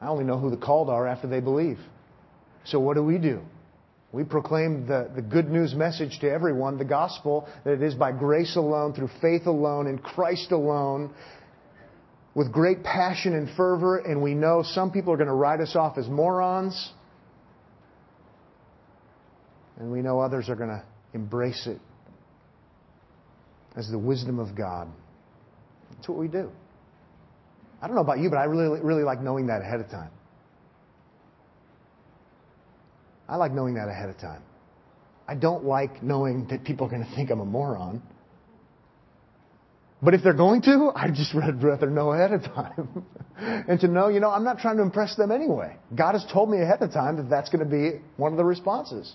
I 0.00 0.08
only 0.08 0.24
know 0.24 0.38
who 0.38 0.50
the 0.50 0.58
called 0.58 0.90
are 0.90 1.06
after 1.06 1.26
they 1.26 1.40
believe. 1.40 1.78
So, 2.64 2.78
what 2.80 2.94
do 2.94 3.02
we 3.02 3.18
do? 3.18 3.40
We 4.12 4.24
proclaim 4.24 4.86
the, 4.86 5.10
the 5.14 5.22
good 5.22 5.50
news 5.50 5.74
message 5.74 6.18
to 6.20 6.30
everyone, 6.30 6.78
the 6.78 6.84
gospel, 6.84 7.48
that 7.64 7.72
it 7.72 7.82
is 7.82 7.94
by 7.94 8.12
grace 8.12 8.56
alone, 8.56 8.92
through 8.92 9.10
faith 9.20 9.46
alone, 9.46 9.86
in 9.86 9.98
Christ 9.98 10.52
alone, 10.52 11.14
with 12.34 12.52
great 12.52 12.82
passion 12.82 13.34
and 13.34 13.48
fervor, 13.56 13.98
and 13.98 14.22
we 14.22 14.34
know 14.34 14.62
some 14.62 14.90
people 14.90 15.12
are 15.12 15.16
going 15.16 15.28
to 15.28 15.34
write 15.34 15.60
us 15.60 15.74
off 15.74 15.98
as 15.98 16.08
morons, 16.08 16.92
and 19.78 19.90
we 19.90 20.02
know 20.02 20.20
others 20.20 20.48
are 20.48 20.56
going 20.56 20.70
to 20.70 20.82
embrace 21.16 21.66
it 21.66 21.80
as 23.74 23.90
the 23.90 23.98
wisdom 23.98 24.38
of 24.38 24.54
God. 24.54 24.88
That's 25.90 26.08
what 26.08 26.18
we 26.18 26.28
do. 26.28 26.50
I 27.82 27.86
don't 27.86 27.96
know 27.96 28.02
about 28.02 28.20
you, 28.20 28.30
but 28.30 28.38
I 28.38 28.44
really, 28.44 28.80
really 28.80 29.02
like 29.02 29.20
knowing 29.20 29.48
that 29.48 29.60
ahead 29.60 29.80
of 29.80 29.90
time. 29.90 30.10
I 33.28 33.36
like 33.36 33.52
knowing 33.52 33.74
that 33.74 33.88
ahead 33.88 34.08
of 34.08 34.18
time. 34.18 34.42
I 35.28 35.34
don't 35.34 35.64
like 35.64 36.02
knowing 36.02 36.46
that 36.48 36.64
people 36.64 36.86
are 36.86 36.90
going 36.90 37.04
to 37.04 37.16
think 37.16 37.30
I'm 37.30 37.40
a 37.40 37.44
moron. 37.44 38.00
But 40.00 40.14
if 40.14 40.22
they're 40.22 40.34
going 40.34 40.62
to, 40.62 40.92
I'd 40.96 41.14
just 41.14 41.34
rather 41.34 41.90
know 41.90 42.12
ahead 42.12 42.32
of 42.32 42.44
time. 42.44 43.04
and 43.36 43.80
to 43.80 43.88
know, 43.88 44.08
you 44.08 44.20
know, 44.20 44.30
I'm 44.30 44.44
not 44.44 44.58
trying 44.58 44.76
to 44.76 44.82
impress 44.82 45.16
them 45.16 45.32
anyway. 45.32 45.76
God 45.94 46.12
has 46.12 46.24
told 46.32 46.50
me 46.50 46.60
ahead 46.60 46.80
of 46.80 46.92
time 46.92 47.16
that 47.16 47.28
that's 47.28 47.50
going 47.50 47.64
to 47.64 47.70
be 47.70 48.00
one 48.16 48.32
of 48.32 48.38
the 48.38 48.44
responses. 48.44 49.14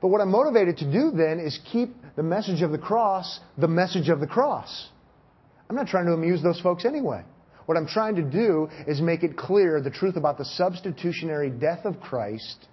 But 0.00 0.08
what 0.08 0.20
I'm 0.20 0.30
motivated 0.30 0.78
to 0.78 0.90
do 0.90 1.10
then 1.10 1.40
is 1.40 1.58
keep 1.72 1.94
the 2.16 2.22
message 2.22 2.62
of 2.62 2.70
the 2.70 2.78
cross 2.78 3.40
the 3.56 3.68
message 3.68 4.08
of 4.08 4.20
the 4.20 4.26
cross. 4.26 4.88
I'm 5.68 5.76
not 5.76 5.88
trying 5.88 6.06
to 6.06 6.12
amuse 6.12 6.42
those 6.42 6.60
folks 6.60 6.84
anyway. 6.84 7.22
What 7.66 7.76
I'm 7.76 7.86
trying 7.86 8.16
to 8.16 8.22
do 8.22 8.68
is 8.86 9.00
make 9.00 9.22
it 9.22 9.36
clear 9.36 9.82
the 9.82 9.90
truth 9.90 10.16
about 10.16 10.38
the 10.38 10.44
substitutionary 10.44 11.50
death 11.50 11.84
of 11.84 12.00
Christ 12.00 12.66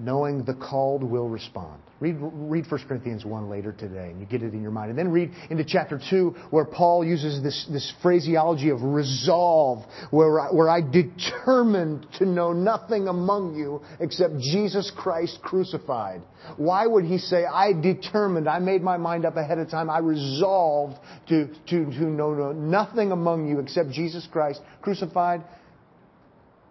knowing 0.00 0.44
the 0.44 0.54
called 0.54 1.04
will 1.04 1.28
respond. 1.28 1.80
Read, 2.00 2.16
read 2.18 2.64
1 2.66 2.80
Corinthians 2.88 3.26
1 3.26 3.50
later 3.50 3.72
today, 3.72 4.08
and 4.10 4.18
you 4.18 4.26
get 4.26 4.42
it 4.42 4.54
in 4.54 4.62
your 4.62 4.70
mind. 4.70 4.88
And 4.88 4.98
then 4.98 5.10
read 5.10 5.32
into 5.50 5.64
chapter 5.64 6.00
2, 6.10 6.34
where 6.48 6.64
Paul 6.64 7.04
uses 7.04 7.42
this, 7.42 7.68
this 7.70 7.92
phraseology 8.00 8.70
of 8.70 8.82
resolve, 8.82 9.84
where 10.10 10.40
I, 10.40 10.46
where 10.48 10.70
I 10.70 10.80
determined 10.80 12.06
to 12.18 12.24
know 12.24 12.54
nothing 12.54 13.06
among 13.06 13.54
you 13.54 13.82
except 14.00 14.38
Jesus 14.38 14.90
Christ 14.96 15.40
crucified. 15.42 16.22
Why 16.56 16.86
would 16.86 17.04
he 17.04 17.18
say, 17.18 17.44
I 17.44 17.74
determined, 17.74 18.48
I 18.48 18.60
made 18.60 18.82
my 18.82 18.96
mind 18.96 19.26
up 19.26 19.36
ahead 19.36 19.58
of 19.58 19.68
time, 19.68 19.90
I 19.90 19.98
resolved 19.98 20.96
to, 21.28 21.48
to, 21.68 21.84
to 21.84 22.04
know, 22.04 22.32
know 22.32 22.52
nothing 22.52 23.12
among 23.12 23.46
you 23.46 23.60
except 23.60 23.90
Jesus 23.90 24.26
Christ 24.32 24.62
crucified? 24.80 25.42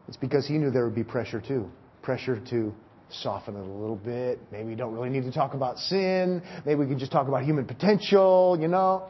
It's 0.07 0.17
because 0.17 0.47
he 0.47 0.57
knew 0.57 0.71
there 0.71 0.85
would 0.85 0.95
be 0.95 1.03
pressure 1.03 1.39
too. 1.39 1.69
Pressure 2.01 2.41
to 2.49 2.73
soften 3.11 3.55
it 3.55 3.59
a 3.59 3.63
little 3.63 3.95
bit. 3.95 4.39
Maybe 4.51 4.69
we 4.69 4.75
don't 4.75 4.93
really 4.93 5.09
need 5.09 5.23
to 5.23 5.31
talk 5.31 5.53
about 5.53 5.77
sin. 5.77 6.41
Maybe 6.65 6.79
we 6.79 6.87
can 6.87 6.99
just 6.99 7.11
talk 7.11 7.27
about 7.27 7.43
human 7.43 7.65
potential, 7.65 8.57
you 8.59 8.67
know. 8.67 9.03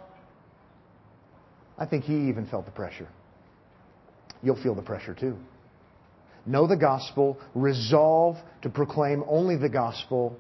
I 1.78 1.86
think 1.86 2.04
he 2.04 2.30
even 2.30 2.48
felt 2.48 2.66
the 2.66 2.72
pressure. 2.72 3.08
You'll 4.42 4.62
feel 4.62 4.76
the 4.76 4.82
pressure 4.82 5.14
too. 5.14 5.38
Know 6.46 6.68
the 6.68 6.78
gospel, 6.78 7.38
resolve 7.54 8.38
to 8.62 8.70
proclaim 8.70 9.24
only 9.28 9.56
the 9.56 9.70
gospel. 9.70 10.38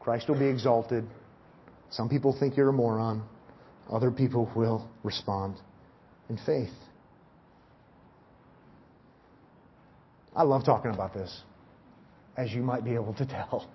Christ 0.00 0.28
will 0.28 0.38
be 0.38 0.46
exalted. 0.46 1.04
Some 1.90 2.08
people 2.08 2.36
think 2.38 2.56
you're 2.56 2.68
a 2.68 2.72
moron. 2.72 3.22
Other 3.90 4.10
people 4.10 4.50
will 4.54 4.88
respond 5.02 5.56
in 6.28 6.38
faith. 6.46 6.72
I 10.34 10.42
love 10.42 10.64
talking 10.64 10.92
about 10.92 11.14
this 11.14 11.42
as 12.36 12.52
you 12.52 12.62
might 12.62 12.84
be 12.84 12.94
able 12.94 13.14
to 13.14 13.26
tell. 13.26 13.68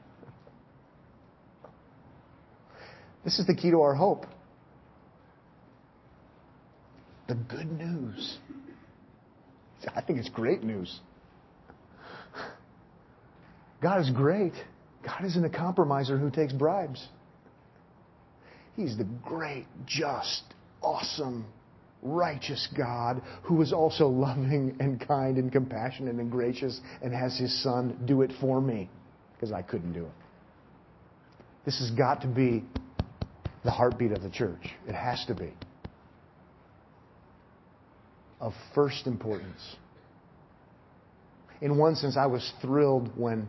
This 3.24 3.39
is 3.39 3.47
the 3.47 3.55
key 3.55 3.72
to 3.72 3.82
our 3.82 3.93
hope. 3.93 4.26
The 7.28 7.36
good 7.36 7.72
news. 7.72 8.38
I 9.95 10.01
think 10.01 10.20
it's 10.20 10.30
great 10.30 10.64
news. 10.64 10.99
God 13.82 14.01
is 14.01 14.09
great. 14.12 14.53
God 15.03 15.26
isn't 15.26 15.43
a 15.43 15.49
compromiser 15.49 16.18
who 16.18 16.30
takes 16.30 16.53
bribes. 16.53 17.07
He's 18.76 18.97
the 18.97 19.07
great, 19.24 19.66
just, 19.86 20.43
awesome, 20.82 21.45
righteous 22.02 22.68
God 22.76 23.22
who 23.43 23.62
is 23.62 23.74
also 23.74 24.08
loving 24.08 24.76
and 24.80 25.06
kind 25.06 25.38
and 25.38 25.52
compassionate 25.52 26.16
and 26.16 26.32
gracious 26.32 26.80
and 27.02 27.14
has 27.14 27.38
his 27.38 27.64
son 27.64 27.99
do 28.06 28.22
it 28.22 28.32
for 28.39 28.62
me 28.62 28.89
because 29.34 29.52
I 29.52 29.62
couldn't 29.62 29.93
do 29.93 30.06
it. 30.06 30.12
This 31.66 31.80
has 31.80 31.91
got 31.91 32.22
to 32.22 32.28
be 32.28 32.64
the 33.64 33.72
heartbeat 33.72 34.12
of 34.12 34.24
the 34.24 34.30
church. 34.30 34.70
It 34.88 34.95
has 34.95 35.24
to 35.28 35.36
be. 35.36 35.52
Of 38.39 38.54
first 38.74 39.06
importance. 39.06 39.62
In 41.62 41.78
one 41.78 41.95
sense, 41.95 42.18
I 42.18 42.26
was 42.26 42.52
thrilled 42.62 43.12
when 43.16 43.47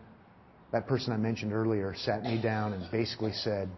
that 0.70 0.86
person 0.86 1.14
I 1.14 1.16
mentioned 1.16 1.52
earlier 1.52 1.94
sat 1.96 2.22
me 2.22 2.40
down 2.42 2.74
and 2.74 2.90
basically 2.90 3.32
said, 3.32 3.70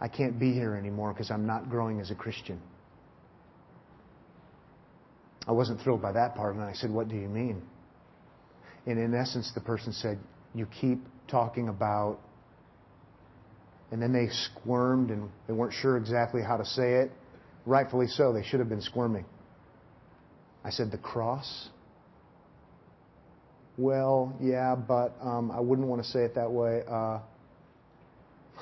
I 0.00 0.08
can't 0.08 0.40
be 0.40 0.52
here 0.52 0.74
anymore 0.74 1.12
because 1.12 1.30
I'm 1.30 1.46
not 1.46 1.70
growing 1.70 2.00
as 2.00 2.10
a 2.10 2.14
Christian. 2.16 2.60
I 5.46 5.52
wasn't 5.52 5.80
thrilled 5.80 6.02
by 6.02 6.12
that 6.12 6.34
part, 6.34 6.54
and 6.54 6.64
I 6.64 6.72
said, 6.74 6.90
What 6.90 7.08
do 7.08 7.16
you 7.16 7.28
mean? 7.28 7.62
And 8.86 8.98
in 8.98 9.14
essence, 9.14 9.50
the 9.54 9.60
person 9.60 9.92
said, 9.92 10.18
You 10.54 10.66
keep 10.80 11.00
talking 11.28 11.68
about. 11.68 12.18
And 13.92 14.00
then 14.00 14.12
they 14.12 14.28
squirmed 14.28 15.10
and 15.10 15.28
they 15.48 15.52
weren't 15.52 15.72
sure 15.72 15.96
exactly 15.96 16.42
how 16.42 16.56
to 16.56 16.64
say 16.64 16.94
it. 16.94 17.10
Rightfully 17.66 18.06
so, 18.06 18.32
they 18.32 18.44
should 18.44 18.60
have 18.60 18.68
been 18.68 18.82
squirming. 18.82 19.24
I 20.64 20.70
said, 20.70 20.90
The 20.90 20.98
cross? 20.98 21.68
Well, 23.76 24.36
yeah, 24.40 24.74
but 24.76 25.16
um, 25.22 25.50
I 25.50 25.60
wouldn't 25.60 25.88
want 25.88 26.02
to 26.02 26.08
say 26.08 26.20
it 26.20 26.34
that 26.34 26.50
way. 26.50 26.82
Uh, 26.88 27.20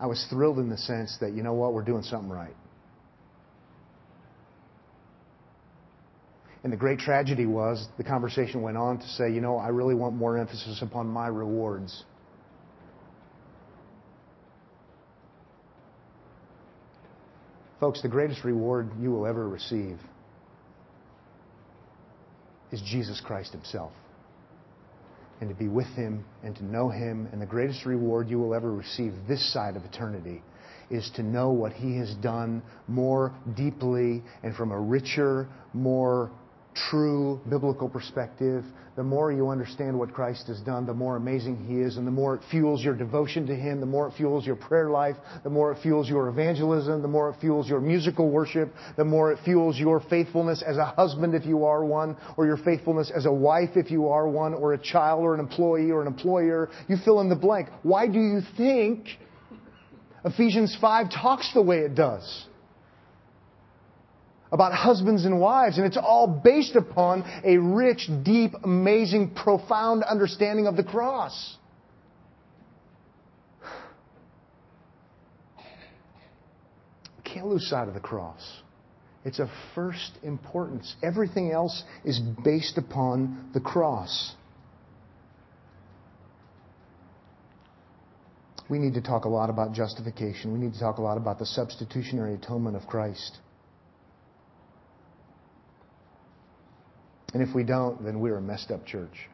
I 0.00 0.06
was 0.06 0.26
thrilled 0.30 0.58
in 0.58 0.70
the 0.70 0.78
sense 0.78 1.18
that, 1.20 1.34
you 1.34 1.42
know 1.42 1.52
what, 1.52 1.74
we're 1.74 1.84
doing 1.84 2.02
something 2.02 2.30
right. 2.30 2.54
The 6.68 6.76
great 6.76 6.98
tragedy 6.98 7.46
was 7.46 7.88
the 7.96 8.04
conversation 8.04 8.60
went 8.60 8.76
on 8.76 8.98
to 8.98 9.08
say, 9.08 9.32
you 9.32 9.40
know, 9.40 9.56
I 9.56 9.68
really 9.68 9.94
want 9.94 10.14
more 10.14 10.36
emphasis 10.36 10.82
upon 10.82 11.06
my 11.06 11.26
rewards. 11.26 12.04
Folks, 17.80 18.02
the 18.02 18.08
greatest 18.08 18.44
reward 18.44 18.90
you 19.00 19.10
will 19.10 19.26
ever 19.26 19.48
receive 19.48 19.98
is 22.70 22.82
Jesus 22.82 23.22
Christ 23.24 23.52
Himself. 23.52 23.92
And 25.40 25.48
to 25.48 25.54
be 25.54 25.68
with 25.68 25.86
Him 25.94 26.26
and 26.44 26.54
to 26.56 26.64
know 26.64 26.90
Him. 26.90 27.26
And 27.32 27.40
the 27.40 27.46
greatest 27.46 27.86
reward 27.86 28.28
you 28.28 28.38
will 28.38 28.54
ever 28.54 28.70
receive 28.70 29.14
this 29.26 29.50
side 29.52 29.76
of 29.76 29.84
eternity 29.86 30.42
is 30.90 31.10
to 31.16 31.22
know 31.22 31.50
what 31.50 31.72
He 31.72 31.96
has 31.96 32.14
done 32.16 32.62
more 32.86 33.32
deeply 33.56 34.22
and 34.42 34.54
from 34.54 34.72
a 34.72 34.78
richer, 34.78 35.48
more 35.72 36.30
true 36.74 37.40
biblical 37.48 37.88
perspective, 37.88 38.64
the 38.96 39.02
more 39.02 39.32
you 39.32 39.48
understand 39.48 39.98
what 39.98 40.12
Christ 40.12 40.46
has 40.48 40.60
done, 40.60 40.84
the 40.84 40.94
more 40.94 41.16
amazing 41.16 41.64
He 41.64 41.80
is, 41.80 41.96
and 41.96 42.06
the 42.06 42.10
more 42.10 42.34
it 42.34 42.42
fuels 42.50 42.82
your 42.82 42.94
devotion 42.94 43.46
to 43.46 43.54
Him, 43.54 43.80
the 43.80 43.86
more 43.86 44.08
it 44.08 44.14
fuels 44.16 44.44
your 44.44 44.56
prayer 44.56 44.90
life, 44.90 45.16
the 45.42 45.50
more 45.50 45.72
it 45.72 45.80
fuels 45.80 46.08
your 46.08 46.28
evangelism, 46.28 47.00
the 47.00 47.08
more 47.08 47.30
it 47.30 47.40
fuels 47.40 47.68
your 47.68 47.80
musical 47.80 48.30
worship, 48.30 48.72
the 48.96 49.04
more 49.04 49.32
it 49.32 49.38
fuels 49.44 49.78
your 49.78 50.00
faithfulness 50.10 50.62
as 50.66 50.76
a 50.76 50.84
husband 50.84 51.34
if 51.34 51.46
you 51.46 51.64
are 51.64 51.84
one, 51.84 52.16
or 52.36 52.46
your 52.46 52.58
faithfulness 52.58 53.10
as 53.14 53.26
a 53.26 53.32
wife 53.32 53.70
if 53.76 53.90
you 53.90 54.08
are 54.08 54.28
one, 54.28 54.54
or 54.54 54.74
a 54.74 54.78
child 54.78 55.22
or 55.22 55.34
an 55.34 55.40
employee 55.40 55.90
or 55.90 56.02
an 56.02 56.06
employer. 56.06 56.68
You 56.88 56.96
fill 57.04 57.20
in 57.20 57.28
the 57.28 57.36
blank. 57.36 57.68
Why 57.82 58.06
do 58.06 58.18
you 58.18 58.40
think 58.56 59.06
Ephesians 60.24 60.76
5 60.80 61.10
talks 61.10 61.50
the 61.54 61.62
way 61.62 61.78
it 61.78 61.94
does? 61.94 62.46
About 64.52 64.72
husbands 64.72 65.24
and 65.24 65.40
wives, 65.40 65.78
and 65.78 65.86
it's 65.86 65.96
all 65.96 66.26
based 66.26 66.74
upon 66.76 67.24
a 67.44 67.56
rich, 67.58 68.10
deep, 68.22 68.52
amazing, 68.64 69.30
profound 69.34 70.02
understanding 70.02 70.66
of 70.66 70.76
the 70.76 70.82
cross. 70.82 71.56
Can't 77.24 77.46
lose 77.46 77.68
sight 77.68 77.86
of 77.86 77.94
the 77.94 78.00
cross. 78.00 78.42
It's 79.24 79.38
of 79.38 79.48
first 79.74 80.12
importance. 80.22 80.96
Everything 81.02 81.52
else 81.52 81.84
is 82.04 82.18
based 82.18 82.78
upon 82.78 83.50
the 83.52 83.60
cross. 83.60 84.34
We 88.68 88.78
need 88.78 88.94
to 88.94 89.02
talk 89.02 89.24
a 89.24 89.28
lot 89.28 89.50
about 89.50 89.72
justification. 89.74 90.52
We 90.52 90.58
need 90.60 90.72
to 90.74 90.80
talk 90.80 90.98
a 90.98 91.02
lot 91.02 91.16
about 91.16 91.38
the 91.38 91.46
substitutionary 91.46 92.34
atonement 92.34 92.76
of 92.76 92.86
Christ. 92.86 93.38
And 97.32 97.42
if 97.42 97.54
we 97.54 97.62
don't, 97.62 98.02
then 98.04 98.20
we're 98.20 98.36
a 98.36 98.40
messed 98.40 98.70
up 98.70 98.86
church. 98.86 99.28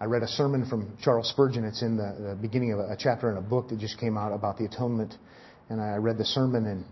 I 0.00 0.06
read 0.06 0.22
a 0.22 0.28
sermon 0.28 0.66
from 0.66 0.96
Charles 1.02 1.28
Spurgeon. 1.30 1.64
It's 1.64 1.82
in 1.82 1.96
the, 1.96 2.16
the 2.30 2.38
beginning 2.40 2.72
of 2.72 2.78
a, 2.78 2.92
a 2.92 2.96
chapter 2.98 3.30
in 3.30 3.36
a 3.36 3.42
book 3.42 3.68
that 3.68 3.78
just 3.78 3.98
came 3.98 4.16
out 4.16 4.32
about 4.32 4.58
the 4.58 4.64
atonement. 4.64 5.14
And 5.68 5.80
I 5.80 5.96
read 5.96 6.18
the 6.18 6.24
sermon 6.24 6.66
and 6.66 6.84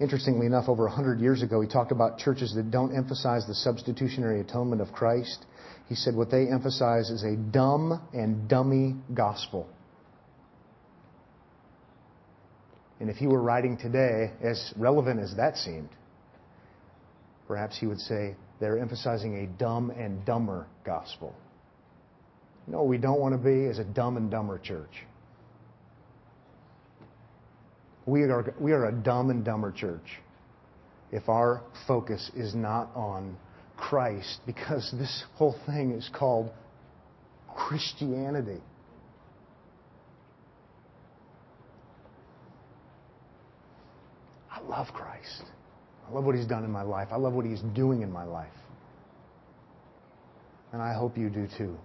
interestingly 0.00 0.46
enough, 0.46 0.68
over 0.68 0.84
100 0.84 1.20
years 1.20 1.42
ago, 1.42 1.60
he 1.60 1.68
talked 1.68 1.92
about 1.92 2.18
churches 2.18 2.54
that 2.54 2.70
don't 2.70 2.96
emphasize 2.96 3.46
the 3.46 3.54
substitutionary 3.54 4.40
atonement 4.40 4.82
of 4.82 4.92
Christ. 4.92 5.44
He 5.88 5.94
said 5.94 6.14
what 6.14 6.30
they 6.30 6.48
emphasize 6.48 7.10
is 7.10 7.22
a 7.22 7.36
dumb 7.36 8.00
and 8.12 8.48
dummy 8.48 8.96
gospel. 9.12 9.68
And 13.00 13.10
if 13.10 13.16
he 13.16 13.26
were 13.26 13.42
writing 13.42 13.76
today, 13.76 14.32
as 14.42 14.72
relevant 14.76 15.20
as 15.20 15.36
that 15.36 15.56
seemed, 15.56 15.90
perhaps 17.54 17.78
he 17.78 17.86
would 17.86 18.00
say 18.00 18.34
they're 18.58 18.80
emphasizing 18.80 19.44
a 19.44 19.46
dumb 19.46 19.90
and 19.90 20.24
dumber 20.24 20.66
gospel. 20.84 21.32
No, 22.66 22.82
we 22.82 22.98
don't 22.98 23.20
want 23.20 23.32
to 23.32 23.38
be 23.38 23.66
as 23.66 23.78
a 23.78 23.84
dumb 23.84 24.16
and 24.16 24.28
dumber 24.28 24.58
church. 24.58 25.06
We 28.06 28.22
are, 28.22 28.52
we 28.58 28.72
are 28.72 28.86
a 28.86 28.92
dumb 28.92 29.30
and 29.30 29.44
dumber 29.44 29.70
church 29.70 30.18
if 31.12 31.28
our 31.28 31.62
focus 31.86 32.28
is 32.34 32.56
not 32.56 32.90
on 32.96 33.36
Christ, 33.76 34.40
because 34.46 34.92
this 34.98 35.22
whole 35.36 35.54
thing 35.64 35.92
is 35.92 36.10
called 36.12 36.50
Christianity. 37.54 38.62
I 44.50 44.60
love 44.62 44.88
Christ. 44.92 45.44
I 46.08 46.12
love 46.12 46.24
what 46.24 46.34
He's 46.34 46.46
done 46.46 46.64
in 46.64 46.70
my 46.70 46.82
life. 46.82 47.08
I 47.10 47.16
love 47.16 47.32
what 47.32 47.46
He's 47.46 47.60
doing 47.74 48.02
in 48.02 48.12
my 48.12 48.24
life. 48.24 48.52
And 50.72 50.82
I 50.82 50.94
hope 50.94 51.16
you 51.16 51.30
do 51.30 51.46
too. 51.56 51.76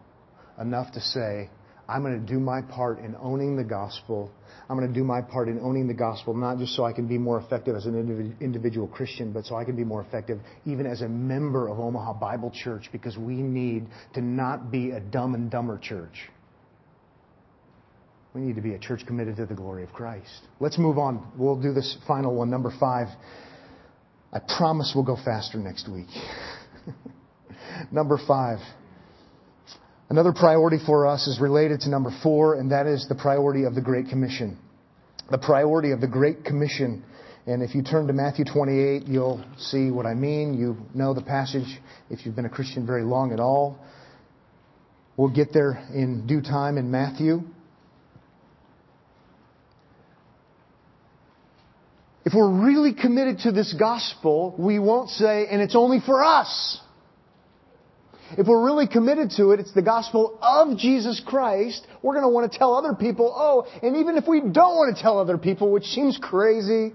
Enough 0.59 0.93
to 0.93 0.99
say, 0.99 1.49
I'm 1.87 2.03
going 2.03 2.23
to 2.23 2.33
do 2.33 2.39
my 2.39 2.61
part 2.61 2.99
in 2.99 3.15
owning 3.19 3.55
the 3.55 3.63
gospel. 3.63 4.31
I'm 4.69 4.77
going 4.77 4.87
to 4.87 4.93
do 4.93 5.03
my 5.03 5.21
part 5.21 5.47
in 5.47 5.59
owning 5.59 5.87
the 5.87 5.93
gospel, 5.93 6.35
not 6.35 6.59
just 6.59 6.75
so 6.75 6.85
I 6.85 6.93
can 6.93 7.07
be 7.07 7.17
more 7.17 7.39
effective 7.39 7.75
as 7.75 7.87
an 7.87 8.37
individual 8.39 8.87
Christian, 8.87 9.33
but 9.33 9.45
so 9.45 9.55
I 9.55 9.63
can 9.63 9.75
be 9.75 9.83
more 9.83 10.01
effective 10.01 10.39
even 10.65 10.85
as 10.85 11.01
a 11.01 11.09
member 11.09 11.67
of 11.67 11.79
Omaha 11.79 12.13
Bible 12.13 12.51
Church 12.51 12.89
because 12.91 13.17
we 13.17 13.35
need 13.35 13.87
to 14.13 14.21
not 14.21 14.69
be 14.69 14.91
a 14.91 14.99
dumb 14.99 15.33
and 15.33 15.49
dumber 15.49 15.79
church. 15.79 16.29
We 18.35 18.41
need 18.41 18.55
to 18.55 18.61
be 18.61 18.75
a 18.75 18.79
church 18.79 19.01
committed 19.07 19.37
to 19.37 19.47
the 19.47 19.55
glory 19.55 19.83
of 19.83 19.91
Christ. 19.91 20.41
Let's 20.59 20.77
move 20.77 20.99
on. 20.99 21.31
We'll 21.35 21.59
do 21.59 21.73
this 21.73 21.97
final 22.07 22.35
one, 22.35 22.51
number 22.51 22.71
five. 22.79 23.07
I 24.31 24.39
promise 24.39 24.91
we'll 24.93 25.05
go 25.05 25.15
faster 25.15 25.57
next 25.57 25.89
week. 25.89 26.07
number 27.91 28.19
five. 28.27 28.59
Another 30.09 30.33
priority 30.33 30.77
for 30.85 31.07
us 31.07 31.27
is 31.27 31.39
related 31.39 31.81
to 31.81 31.89
number 31.89 32.11
four, 32.23 32.55
and 32.55 32.71
that 32.71 32.87
is 32.87 33.07
the 33.07 33.15
priority 33.15 33.63
of 33.63 33.75
the 33.75 33.81
Great 33.81 34.07
Commission. 34.07 34.57
The 35.31 35.37
priority 35.37 35.91
of 35.91 36.01
the 36.01 36.07
Great 36.07 36.43
Commission. 36.43 37.03
And 37.45 37.63
if 37.63 37.73
you 37.73 37.83
turn 37.83 38.07
to 38.07 38.13
Matthew 38.13 38.45
28, 38.45 39.07
you'll 39.07 39.43
see 39.57 39.89
what 39.91 40.05
I 40.05 40.13
mean. 40.13 40.53
You 40.55 40.77
know 40.93 41.13
the 41.13 41.21
passage 41.21 41.79
if 42.09 42.25
you've 42.25 42.35
been 42.35 42.45
a 42.45 42.49
Christian 42.49 42.85
very 42.85 43.03
long 43.03 43.31
at 43.31 43.39
all. 43.39 43.79
We'll 45.17 45.29
get 45.33 45.53
there 45.53 45.73
in 45.93 46.27
due 46.27 46.41
time 46.41 46.77
in 46.77 46.91
Matthew. 46.91 47.41
If 52.25 52.33
we're 52.33 52.65
really 52.65 52.93
committed 52.93 53.39
to 53.39 53.51
this 53.51 53.73
gospel, 53.73 54.55
we 54.57 54.77
won't 54.77 55.09
say, 55.09 55.47
and 55.49 55.61
it's 55.61 55.75
only 55.75 55.99
for 55.99 56.23
us. 56.23 56.79
If 58.37 58.45
we're 58.45 58.63
really 58.63 58.87
committed 58.87 59.31
to 59.37 59.51
it, 59.51 59.59
it's 59.59 59.73
the 59.73 59.81
gospel 59.81 60.37
of 60.41 60.77
Jesus 60.77 61.21
Christ. 61.25 61.85
We're 62.03 62.13
going 62.13 62.25
to 62.25 62.29
want 62.29 62.51
to 62.51 62.57
tell 62.57 62.75
other 62.75 62.93
people, 62.93 63.33
oh, 63.35 63.67
and 63.81 63.97
even 63.97 64.17
if 64.17 64.27
we 64.27 64.41
don't 64.41 64.75
want 64.75 64.95
to 64.95 65.01
tell 65.01 65.17
other 65.17 65.37
people, 65.37 65.71
which 65.71 65.85
seems 65.85 66.19
crazy, 66.21 66.93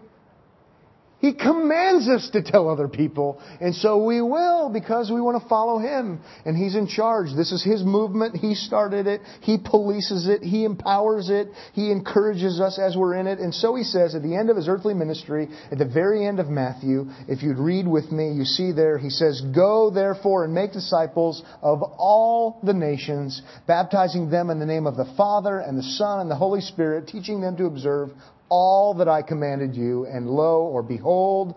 he 1.25 1.33
commands 1.33 2.07
us 2.07 2.29
to 2.35 2.43
tell 2.43 2.69
other 2.69 2.87
people. 2.87 3.41
And 3.59 3.75
so 3.75 4.05
we 4.05 4.21
will 4.21 4.69
because 4.69 5.11
we 5.11 5.23
want 5.23 5.43
to 5.43 5.49
follow 5.49 5.79
Him. 5.79 6.21
And 6.45 6.55
He's 6.55 6.75
in 6.75 6.87
charge. 6.87 7.29
This 7.35 7.51
is 7.51 7.65
His 7.65 7.83
movement. 7.83 8.37
He 8.37 8.55
started 8.55 9.07
it. 9.07 9.23
He 9.41 9.57
polices 9.57 10.27
it. 10.27 10.43
He 10.43 10.65
empowers 10.65 11.31
it. 11.31 11.49
He 11.73 11.91
encourages 11.91 12.61
us 12.61 12.79
as 12.79 12.95
we're 12.95 13.15
in 13.15 13.27
it. 13.27 13.39
And 13.39 13.55
so 13.55 13.75
He 13.75 13.85
says 13.85 14.15
at 14.15 14.23
the 14.23 14.37
end 14.37 14.51
of 14.51 14.57
His 14.57 14.69
earthly 14.69 14.93
ministry, 14.93 15.49
at 15.73 15.79
the 15.79 15.87
very 15.89 16.27
end 16.27 16.41
of 16.41 16.49
Matthew, 16.49 17.07
if 17.27 17.43
you'd 17.43 17.59
read 17.59 17.89
with 17.89 18.13
me, 18.13 18.33
you 18.33 18.45
see 18.45 18.73
there, 18.73 18.99
He 18.99 19.09
says, 19.09 19.41
Go 19.55 19.91
therefore 19.91 20.45
and 20.45 20.53
make 20.53 20.73
disciples 20.73 21.43
of 21.63 21.83
all 21.83 22.61
the 22.63 22.75
nations, 22.75 23.41
baptizing 23.67 24.29
them 24.29 24.51
in 24.51 24.59
the 24.59 24.67
name 24.67 24.87
of 24.87 24.97
the 24.97 25.11
Father 25.17 25.59
and 25.59 25.79
the 25.79 25.83
Son 25.83 26.21
and 26.21 26.31
the 26.31 26.37
Holy 26.37 26.61
Spirit, 26.61 27.07
teaching 27.07 27.41
them 27.41 27.57
to 27.57 27.65
observe 27.65 28.11
all 28.49 28.95
that 28.95 29.09
I 29.09 29.23
commanded 29.23 29.75
you, 29.75 30.07
and 30.07 30.29
lo, 30.29 30.63
or 30.63 30.83
behold, 30.83 31.55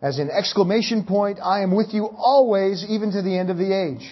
as 0.00 0.18
an 0.18 0.30
exclamation 0.30 1.04
point, 1.04 1.38
I 1.42 1.62
am 1.62 1.74
with 1.74 1.92
you 1.92 2.06
always, 2.06 2.84
even 2.88 3.10
to 3.12 3.22
the 3.22 3.36
end 3.36 3.50
of 3.50 3.56
the 3.56 3.72
age. 3.72 4.08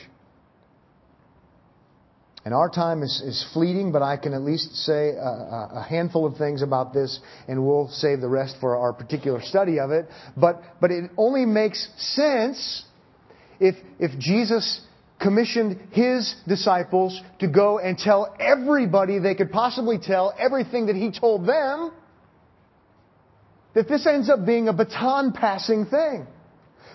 And 2.44 2.54
our 2.54 2.70
time 2.70 3.02
is, 3.02 3.20
is 3.24 3.44
fleeting, 3.52 3.90
but 3.90 4.02
I 4.02 4.16
can 4.16 4.32
at 4.32 4.42
least 4.42 4.74
say 4.76 5.10
a, 5.10 5.68
a, 5.74 5.86
handful 5.88 6.26
of 6.26 6.36
things 6.36 6.62
about 6.62 6.92
this, 6.94 7.18
and 7.48 7.66
we'll 7.66 7.88
save 7.88 8.20
the 8.20 8.28
rest 8.28 8.56
for 8.60 8.76
our 8.76 8.92
particular 8.92 9.42
study 9.42 9.80
of 9.80 9.90
it. 9.90 10.06
But, 10.36 10.62
but 10.80 10.92
it 10.92 11.10
only 11.16 11.44
makes 11.44 11.88
sense 11.96 12.84
if, 13.58 13.74
if 13.98 14.16
Jesus 14.20 14.80
commissioned 15.20 15.88
his 15.90 16.36
disciples 16.46 17.20
to 17.40 17.48
go 17.48 17.80
and 17.80 17.98
tell 17.98 18.34
everybody 18.38 19.18
they 19.18 19.34
could 19.34 19.50
possibly 19.50 19.98
tell 19.98 20.32
everything 20.38 20.86
that 20.86 20.94
he 20.94 21.10
told 21.10 21.46
them 21.46 21.90
that 23.76 23.88
this 23.88 24.06
ends 24.06 24.30
up 24.30 24.46
being 24.46 24.68
a 24.68 24.72
baton 24.72 25.32
passing 25.32 25.84
thing. 25.84 26.26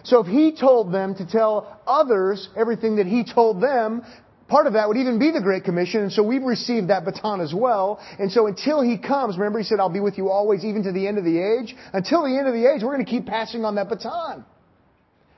So 0.04 0.22
if 0.22 0.26
he 0.26 0.58
told 0.60 0.92
them 0.92 1.14
to 1.14 1.28
tell 1.28 1.80
others 1.86 2.50
everything 2.58 2.96
that 2.96 3.06
he 3.06 3.24
told 3.24 3.62
them, 3.62 4.02
part 4.48 4.66
of 4.66 4.74
that 4.74 4.88
would 4.88 4.98
even 4.98 5.20
be 5.20 5.30
the 5.30 5.42
Great 5.42 5.64
Commission, 5.64 6.02
and 6.02 6.12
so 6.12 6.24
we've 6.24 6.42
received 6.42 6.90
that 6.90 7.06
baton 7.06 7.40
as 7.40 7.54
well. 7.54 8.00
And 8.18 8.32
so 8.32 8.48
until 8.48 8.82
he 8.82 8.98
comes, 8.98 9.38
remember 9.38 9.60
he 9.60 9.64
said, 9.64 9.80
I'll 9.80 9.90
be 9.90 10.00
with 10.00 10.18
you 10.18 10.30
always, 10.30 10.66
even 10.66 10.82
to 10.86 10.92
the 10.92 11.08
end 11.08 11.20
of 11.20 11.24
the 11.24 11.38
age. 11.38 11.76
Until 11.94 12.24
the 12.24 12.36
end 12.36 12.48
of 12.48 12.54
the 12.56 12.66
age, 12.66 12.82
we're 12.82 12.96
going 12.96 13.06
to 13.06 13.12
keep 13.12 13.28
passing 13.28 13.64
on 13.64 13.76
that 13.76 13.88
baton. 13.88 14.44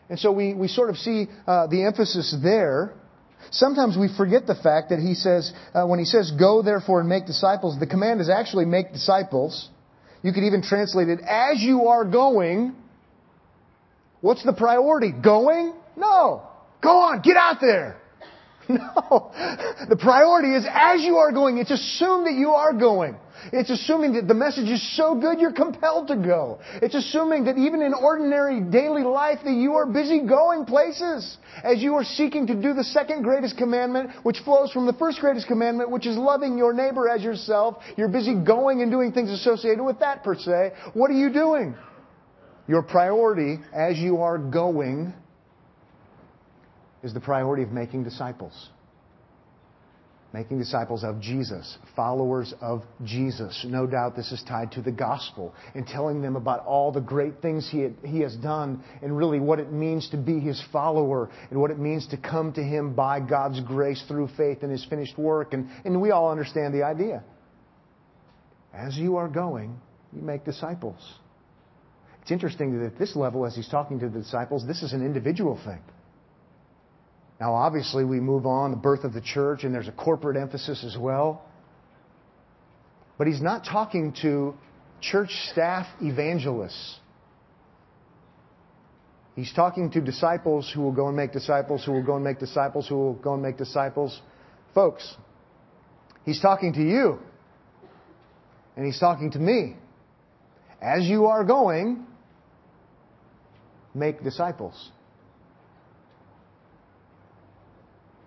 And 0.07 0.17
so 0.17 0.31
we, 0.31 0.53
we 0.53 0.69
sort 0.69 0.89
of 0.89 0.95
see 0.95 1.27
uh, 1.45 1.67
the 1.67 1.83
emphasis 1.83 2.33
there. 2.41 2.93
Sometimes 3.51 3.97
we 3.97 4.07
forget 4.15 4.47
the 4.47 4.55
fact 4.55 4.91
that 4.91 4.99
he 4.99 5.13
says, 5.13 5.51
uh, 5.73 5.85
when 5.85 5.99
he 5.99 6.05
says, 6.05 6.31
go 6.39 6.61
therefore 6.61 7.01
and 7.01 7.09
make 7.09 7.25
disciples, 7.25 7.77
the 7.77 7.87
command 7.87 8.21
is 8.21 8.29
actually 8.29 8.63
make 8.63 8.93
disciples. 8.93 9.69
You 10.23 10.31
could 10.31 10.43
even 10.43 10.63
translate 10.63 11.09
it 11.09 11.19
as 11.19 11.61
you 11.61 11.87
are 11.87 12.05
going. 12.05 12.73
What's 14.21 14.43
the 14.43 14.53
priority? 14.53 15.11
Going? 15.11 15.73
No. 15.97 16.43
Go 16.81 16.89
on, 16.89 17.21
get 17.21 17.37
out 17.37 17.57
there. 17.61 17.97
No. 18.69 19.33
The 19.89 19.97
priority 19.97 20.55
is 20.55 20.65
as 20.71 21.01
you 21.01 21.17
are 21.17 21.33
going, 21.33 21.57
it's 21.57 21.69
assumed 21.69 22.27
that 22.27 22.33
you 22.33 22.51
are 22.51 22.71
going. 22.71 23.17
It's 23.51 23.69
assuming 23.69 24.13
that 24.13 24.27
the 24.27 24.33
message 24.33 24.69
is 24.69 24.95
so 24.95 25.15
good 25.15 25.39
you're 25.39 25.51
compelled 25.51 26.07
to 26.07 26.15
go. 26.15 26.59
It's 26.81 26.95
assuming 26.95 27.45
that 27.45 27.57
even 27.57 27.81
in 27.81 27.93
ordinary 27.93 28.61
daily 28.61 29.03
life 29.03 29.39
that 29.43 29.53
you 29.53 29.73
are 29.73 29.85
busy 29.85 30.21
going 30.25 30.65
places 30.65 31.37
as 31.63 31.81
you 31.81 31.95
are 31.95 32.03
seeking 32.03 32.47
to 32.47 32.55
do 32.55 32.73
the 32.73 32.83
second 32.83 33.23
greatest 33.23 33.57
commandment, 33.57 34.11
which 34.23 34.39
flows 34.39 34.71
from 34.71 34.85
the 34.85 34.93
first 34.93 35.19
greatest 35.19 35.47
commandment, 35.47 35.91
which 35.91 36.07
is 36.07 36.15
loving 36.17 36.57
your 36.57 36.73
neighbor 36.73 37.09
as 37.09 37.21
yourself. 37.21 37.83
You're 37.97 38.09
busy 38.09 38.35
going 38.35 38.81
and 38.81 38.91
doing 38.91 39.11
things 39.11 39.29
associated 39.29 39.83
with 39.83 39.99
that 39.99 40.23
per 40.23 40.35
se. 40.35 40.73
What 40.93 41.11
are 41.11 41.15
you 41.15 41.31
doing? 41.31 41.75
Your 42.67 42.81
priority 42.81 43.59
as 43.73 43.97
you 43.97 44.21
are 44.21 44.37
going 44.37 45.13
is 47.03 47.13
the 47.13 47.19
priority 47.19 47.63
of 47.63 47.71
making 47.71 48.05
disciples 48.05 48.69
making 50.33 50.57
disciples 50.57 51.03
of 51.03 51.21
Jesus, 51.21 51.77
followers 51.95 52.55
of 52.59 52.81
Jesus. 53.03 53.63
No 53.69 53.85
doubt 53.85 54.15
this 54.15 54.31
is 54.31 54.43
tied 54.47 54.71
to 54.71 54.81
the 54.81 54.91
gospel 54.91 55.53
and 55.75 55.85
telling 55.85 56.23
them 56.23 56.35
about 56.35 56.65
all 56.65 56.91
the 56.91 56.99
great 56.99 57.39
things 57.39 57.69
he, 57.71 57.81
had, 57.81 57.93
he 58.03 58.21
has 58.21 58.35
done 58.37 58.83
and 59.03 59.15
really 59.15 59.39
what 59.39 59.59
it 59.59 59.71
means 59.71 60.09
to 60.09 60.17
be 60.17 60.39
his 60.39 60.61
follower 60.71 61.29
and 61.51 61.61
what 61.61 61.69
it 61.69 61.77
means 61.77 62.07
to 62.07 62.17
come 62.17 62.51
to 62.53 62.63
him 62.63 62.95
by 62.95 63.19
God's 63.19 63.59
grace 63.61 64.03
through 64.07 64.27
faith 64.35 64.63
in 64.63 64.71
his 64.71 64.83
finished 64.85 65.19
work. 65.19 65.53
And, 65.53 65.69
and 65.85 66.01
we 66.01 66.09
all 66.09 66.31
understand 66.31 66.73
the 66.73 66.81
idea. 66.81 67.23
As 68.73 68.97
you 68.97 69.17
are 69.17 69.27
going, 69.27 69.79
you 70.11 70.23
make 70.23 70.45
disciples. 70.45 71.13
It's 72.23 72.31
interesting 72.31 72.79
that 72.79 72.85
at 72.87 72.97
this 72.97 73.15
level, 73.15 73.45
as 73.45 73.55
he's 73.55 73.69
talking 73.69 73.99
to 73.99 74.09
the 74.09 74.19
disciples, 74.21 74.65
this 74.65 74.81
is 74.81 74.93
an 74.93 75.05
individual 75.05 75.59
thing. 75.63 75.81
Now, 77.43 77.55
obviously, 77.55 78.05
we 78.05 78.21
move 78.21 78.45
on, 78.45 78.71
the 78.71 78.77
birth 78.77 79.03
of 79.03 79.11
the 79.11 79.19
church, 79.19 79.65
and 79.65 79.75
there's 79.75 79.89
a 79.89 79.91
corporate 79.91 80.37
emphasis 80.37 80.81
as 80.85 80.97
well. 80.97 81.43
But 83.17 83.27
he's 83.27 83.41
not 83.41 83.65
talking 83.65 84.15
to 84.21 84.55
church 85.01 85.29
staff 85.51 85.85
evangelists. 86.01 86.99
He's 89.35 89.51
talking 89.51 89.91
to 89.91 89.99
disciples 89.99 90.71
who 90.73 90.83
will 90.83 90.93
go 90.93 91.07
and 91.07 91.17
make 91.17 91.33
disciples, 91.33 91.83
who 91.83 91.91
will 91.91 92.01
go 92.01 92.15
and 92.15 92.23
make 92.23 92.39
disciples, 92.39 92.87
who 92.87 92.95
will 92.95 93.15
go 93.15 93.33
and 93.33 93.43
make 93.43 93.57
disciples. 93.57 94.21
Folks, 94.73 95.13
He's 96.23 96.39
talking 96.39 96.71
to 96.71 96.81
you. 96.81 97.19
And 98.77 98.85
He's 98.85 99.01
talking 99.01 99.31
to 99.31 99.39
me. 99.39 99.75
As 100.81 101.03
you 101.03 101.25
are 101.25 101.43
going, 101.43 102.05
make 103.93 104.23
disciples. 104.23 104.92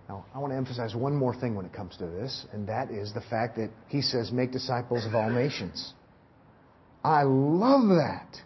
Now, 0.08 0.24
I 0.34 0.38
want 0.38 0.52
to 0.52 0.56
emphasize 0.56 0.94
one 0.94 1.16
more 1.16 1.34
thing 1.34 1.56
when 1.56 1.66
it 1.66 1.72
comes 1.72 1.96
to 1.96 2.06
this, 2.06 2.46
and 2.52 2.68
that 2.68 2.90
is 2.90 3.12
the 3.12 3.20
fact 3.20 3.56
that 3.56 3.70
he 3.88 4.02
says, 4.02 4.30
make 4.30 4.52
disciples 4.52 5.04
of 5.04 5.14
all 5.14 5.30
nations. 5.30 5.92
I 7.02 7.22
love 7.24 7.88
that. 7.88 8.40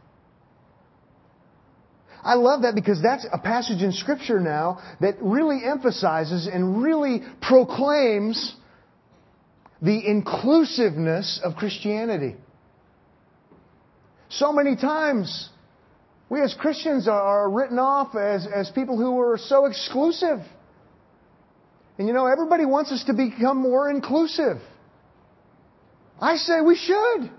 I 2.22 2.34
love 2.34 2.62
that 2.62 2.74
because 2.74 3.02
that's 3.02 3.26
a 3.30 3.38
passage 3.38 3.82
in 3.82 3.92
Scripture 3.92 4.40
now 4.40 4.80
that 5.00 5.16
really 5.20 5.61
emphasizes 5.64 6.46
and 6.46 6.82
really 6.82 7.22
proclaims 7.40 8.54
the 9.82 10.06
inclusiveness 10.06 11.40
of 11.42 11.56
Christianity. 11.56 12.36
So 14.28 14.52
many 14.52 14.76
times, 14.76 15.48
we 16.28 16.40
as 16.42 16.54
Christians 16.54 17.08
are 17.08 17.50
written 17.50 17.78
off 17.78 18.14
as, 18.14 18.46
as 18.46 18.70
people 18.70 18.96
who 18.96 19.18
are 19.20 19.38
so 19.38 19.64
exclusive. 19.64 20.40
And 22.01 22.09
you 22.09 22.14
know, 22.14 22.24
everybody 22.24 22.64
wants 22.64 22.90
us 22.92 23.05
to 23.09 23.12
become 23.12 23.59
more 23.59 23.90
inclusive. 23.90 24.57
I 26.18 26.36
say 26.36 26.62
we 26.62 26.74
should. 26.74 27.30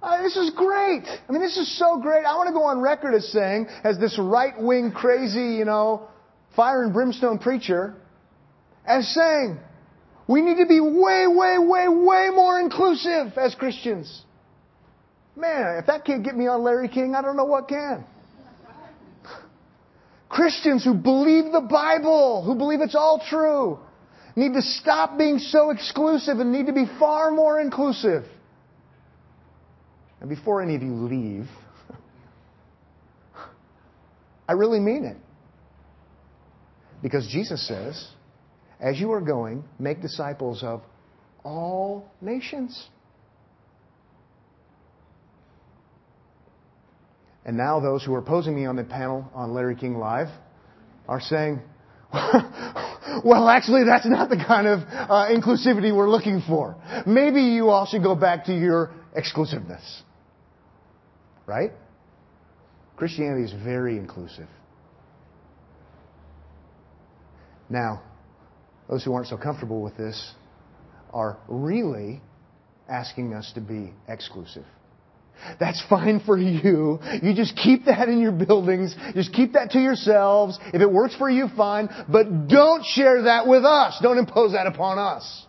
Uh, 0.00 0.22
this 0.22 0.36
is 0.36 0.50
great. 0.50 1.02
I 1.28 1.32
mean, 1.32 1.42
this 1.42 1.56
is 1.56 1.76
so 1.76 2.00
great. 2.00 2.24
I 2.24 2.36
want 2.36 2.46
to 2.46 2.52
go 2.52 2.62
on 2.62 2.78
record 2.78 3.16
as 3.16 3.26
saying, 3.32 3.66
as 3.82 3.98
this 3.98 4.16
right 4.16 4.52
wing, 4.56 4.92
crazy, 4.92 5.56
you 5.56 5.64
know, 5.64 6.06
fire 6.54 6.84
and 6.84 6.92
brimstone 6.92 7.40
preacher, 7.40 7.96
as 8.86 9.12
saying, 9.12 9.58
we 10.28 10.40
need 10.40 10.58
to 10.58 10.66
be 10.66 10.78
way, 10.78 11.26
way, 11.26 11.58
way, 11.58 11.88
way 11.88 12.28
more 12.32 12.60
inclusive 12.60 13.36
as 13.36 13.56
Christians. 13.56 14.22
Man, 15.34 15.78
if 15.80 15.86
that 15.86 16.04
can't 16.04 16.22
get 16.22 16.36
me 16.36 16.46
on 16.46 16.62
Larry 16.62 16.88
King, 16.88 17.16
I 17.16 17.22
don't 17.22 17.36
know 17.36 17.44
what 17.44 17.66
can. 17.66 18.04
Christians 20.28 20.84
who 20.84 20.94
believe 20.94 21.52
the 21.52 21.60
Bible, 21.60 22.42
who 22.44 22.54
believe 22.54 22.80
it's 22.80 22.94
all 22.94 23.22
true, 23.28 23.78
need 24.36 24.54
to 24.54 24.62
stop 24.62 25.18
being 25.18 25.38
so 25.38 25.70
exclusive 25.70 26.38
and 26.38 26.52
need 26.52 26.66
to 26.66 26.72
be 26.72 26.84
far 26.98 27.30
more 27.30 27.60
inclusive. 27.60 28.24
And 30.20 30.28
before 30.28 30.62
any 30.62 30.74
of 30.74 30.82
you 30.82 30.92
leave, 30.92 31.46
I 34.48 34.52
really 34.52 34.80
mean 34.80 35.04
it. 35.04 35.16
Because 37.02 37.26
Jesus 37.28 37.66
says, 37.66 38.08
as 38.80 38.98
you 38.98 39.12
are 39.12 39.20
going, 39.20 39.64
make 39.78 40.02
disciples 40.02 40.62
of 40.62 40.82
all 41.44 42.10
nations. 42.20 42.88
And 47.48 47.56
now 47.56 47.80
those 47.80 48.04
who 48.04 48.14
are 48.14 48.18
opposing 48.18 48.54
me 48.54 48.66
on 48.66 48.76
the 48.76 48.84
panel 48.84 49.26
on 49.32 49.54
Larry 49.54 49.74
King 49.74 49.96
Live 49.96 50.28
are 51.08 51.18
saying, 51.18 51.62
well, 52.12 53.48
actually, 53.48 53.84
that's 53.84 54.04
not 54.04 54.28
the 54.28 54.36
kind 54.36 54.66
of 54.66 54.80
uh, 54.80 55.28
inclusivity 55.30 55.96
we're 55.96 56.10
looking 56.10 56.42
for. 56.46 56.76
Maybe 57.06 57.40
you 57.40 57.70
all 57.70 57.86
should 57.86 58.02
go 58.02 58.14
back 58.14 58.44
to 58.44 58.52
your 58.54 58.90
exclusiveness. 59.16 60.02
Right? 61.46 61.70
Christianity 62.96 63.44
is 63.44 63.54
very 63.64 63.96
inclusive. 63.96 64.48
Now, 67.70 68.02
those 68.90 69.02
who 69.02 69.14
aren't 69.14 69.28
so 69.28 69.38
comfortable 69.38 69.80
with 69.80 69.96
this 69.96 70.34
are 71.14 71.38
really 71.48 72.20
asking 72.90 73.32
us 73.32 73.50
to 73.54 73.62
be 73.62 73.94
exclusive. 74.06 74.66
That's 75.60 75.82
fine 75.88 76.20
for 76.24 76.36
you. 76.36 76.98
You 77.22 77.34
just 77.34 77.56
keep 77.56 77.86
that 77.86 78.08
in 78.08 78.20
your 78.20 78.32
buildings. 78.32 78.94
Just 79.14 79.32
keep 79.32 79.52
that 79.52 79.70
to 79.70 79.78
yourselves. 79.78 80.58
If 80.74 80.80
it 80.80 80.90
works 80.90 81.16
for 81.16 81.30
you, 81.30 81.48
fine. 81.56 81.88
But 82.08 82.48
don't 82.48 82.84
share 82.84 83.22
that 83.22 83.46
with 83.46 83.64
us. 83.64 83.98
Don't 84.02 84.18
impose 84.18 84.52
that 84.52 84.66
upon 84.66 84.98
us. 84.98 85.46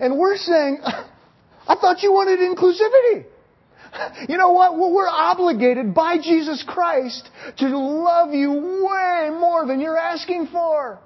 And 0.00 0.18
we're 0.18 0.36
saying, 0.36 0.80
I 0.84 1.74
thought 1.76 2.02
you 2.02 2.12
wanted 2.12 2.40
inclusivity. 2.40 3.26
You 4.28 4.36
know 4.36 4.52
what? 4.52 4.76
We're 4.76 5.08
obligated 5.08 5.94
by 5.94 6.18
Jesus 6.18 6.62
Christ 6.66 7.26
to 7.56 7.68
love 7.78 8.34
you 8.34 8.52
way 8.52 9.30
more 9.30 9.66
than 9.66 9.80
you're 9.80 9.96
asking 9.96 10.48
for. 10.48 10.98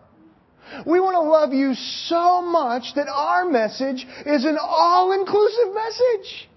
We 0.86 0.98
want 0.98 1.14
to 1.14 1.20
love 1.20 1.52
you 1.52 1.74
so 1.74 2.42
much 2.42 2.94
that 2.96 3.06
our 3.08 3.44
message 3.44 4.04
is 4.26 4.44
an 4.44 4.58
all-inclusive 4.60 5.74
message. 5.74 6.48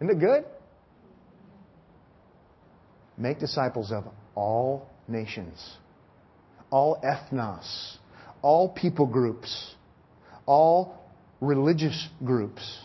Isn't 0.00 0.10
it 0.10 0.20
good? 0.20 0.44
Make 3.16 3.40
disciples 3.40 3.90
of 3.90 4.04
all 4.36 4.88
nations, 5.08 5.76
all 6.70 7.00
ethnos, 7.02 7.96
all 8.40 8.68
people 8.68 9.06
groups, 9.06 9.74
all 10.46 11.04
religious 11.40 12.08
groups, 12.24 12.78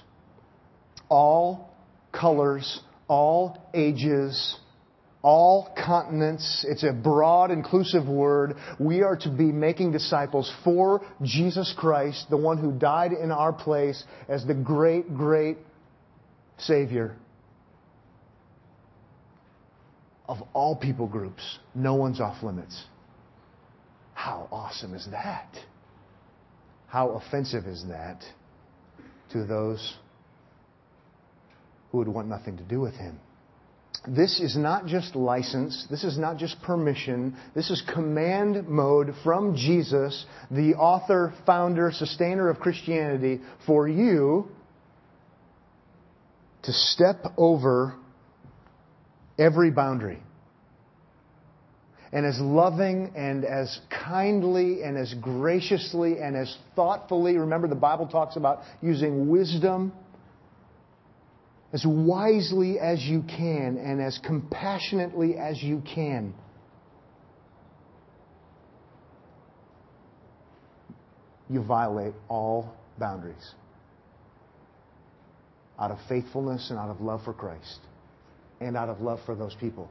all 1.07 1.69
colors, 2.11 2.79
all 3.07 3.69
ages, 3.75 4.57
all 5.21 5.73
continents. 5.85 6.65
It's 6.67 6.83
a 6.83 6.93
broad, 6.93 7.51
inclusive 7.51 8.07
word. 8.07 8.55
We 8.79 9.03
are 9.03 9.15
to 9.17 9.29
be 9.29 9.51
making 9.51 9.91
disciples 9.91 10.51
for 10.63 11.05
Jesus 11.21 11.73
Christ, 11.77 12.27
the 12.31 12.37
one 12.37 12.57
who 12.57 12.71
died 12.71 13.11
in 13.11 13.31
our 13.31 13.53
place 13.53 14.03
as 14.27 14.45
the 14.45 14.55
great, 14.55 15.15
great 15.15 15.57
Savior 16.57 17.15
of 20.27 20.37
all 20.53 20.75
people 20.75 21.07
groups. 21.07 21.59
No 21.75 21.95
one's 21.95 22.21
off 22.21 22.43
limits. 22.43 22.85
How 24.13 24.47
awesome 24.51 24.93
is 24.93 25.07
that? 25.11 25.49
How 26.87 27.09
offensive 27.11 27.65
is 27.65 27.85
that 27.89 28.23
to 29.31 29.45
those 29.45 29.97
who 31.91 31.97
would 31.97 32.07
want 32.07 32.27
nothing 32.27 32.57
to 32.57 32.63
do 32.63 32.79
with 32.79 32.93
him? 32.93 33.19
This 34.07 34.39
is 34.39 34.57
not 34.57 34.85
just 34.85 35.15
license. 35.15 35.87
This 35.89 36.03
is 36.03 36.17
not 36.17 36.37
just 36.37 36.61
permission. 36.61 37.35
This 37.55 37.69
is 37.69 37.81
command 37.93 38.67
mode 38.67 39.13
from 39.23 39.55
Jesus, 39.55 40.25
the 40.51 40.75
author, 40.75 41.33
founder, 41.45 41.91
sustainer 41.91 42.49
of 42.49 42.59
Christianity, 42.59 43.41
for 43.65 43.87
you 43.87 44.49
to 46.63 46.71
step 46.71 47.25
over 47.37 47.95
every 49.37 49.71
boundary. 49.71 50.19
And 52.11 52.25
as 52.25 52.39
loving 52.39 53.11
and 53.15 53.43
as 53.43 53.79
kindly 53.89 54.83
and 54.83 54.97
as 54.97 55.13
graciously 55.15 56.19
and 56.19 56.35
as 56.35 56.55
thoughtfully, 56.75 57.37
remember 57.37 57.67
the 57.67 57.75
Bible 57.75 58.07
talks 58.07 58.35
about 58.35 58.61
using 58.81 59.29
wisdom, 59.29 59.91
as 61.73 61.83
wisely 61.87 62.79
as 62.79 63.01
you 63.01 63.23
can 63.23 63.77
and 63.77 63.99
as 63.99 64.19
compassionately 64.23 65.37
as 65.37 65.61
you 65.61 65.81
can. 65.93 66.35
You 71.49 71.63
violate 71.63 72.13
all 72.29 72.75
boundaries 72.99 73.55
out 75.79 75.91
of 75.91 75.97
faithfulness 76.07 76.69
and 76.69 76.79
out 76.79 76.89
of 76.89 77.01
love 77.01 77.21
for 77.23 77.33
Christ 77.33 77.79
and 78.61 78.77
out 78.77 78.89
of 78.89 79.01
love 79.01 79.19
for 79.25 79.35
those 79.35 79.55
people. 79.59 79.89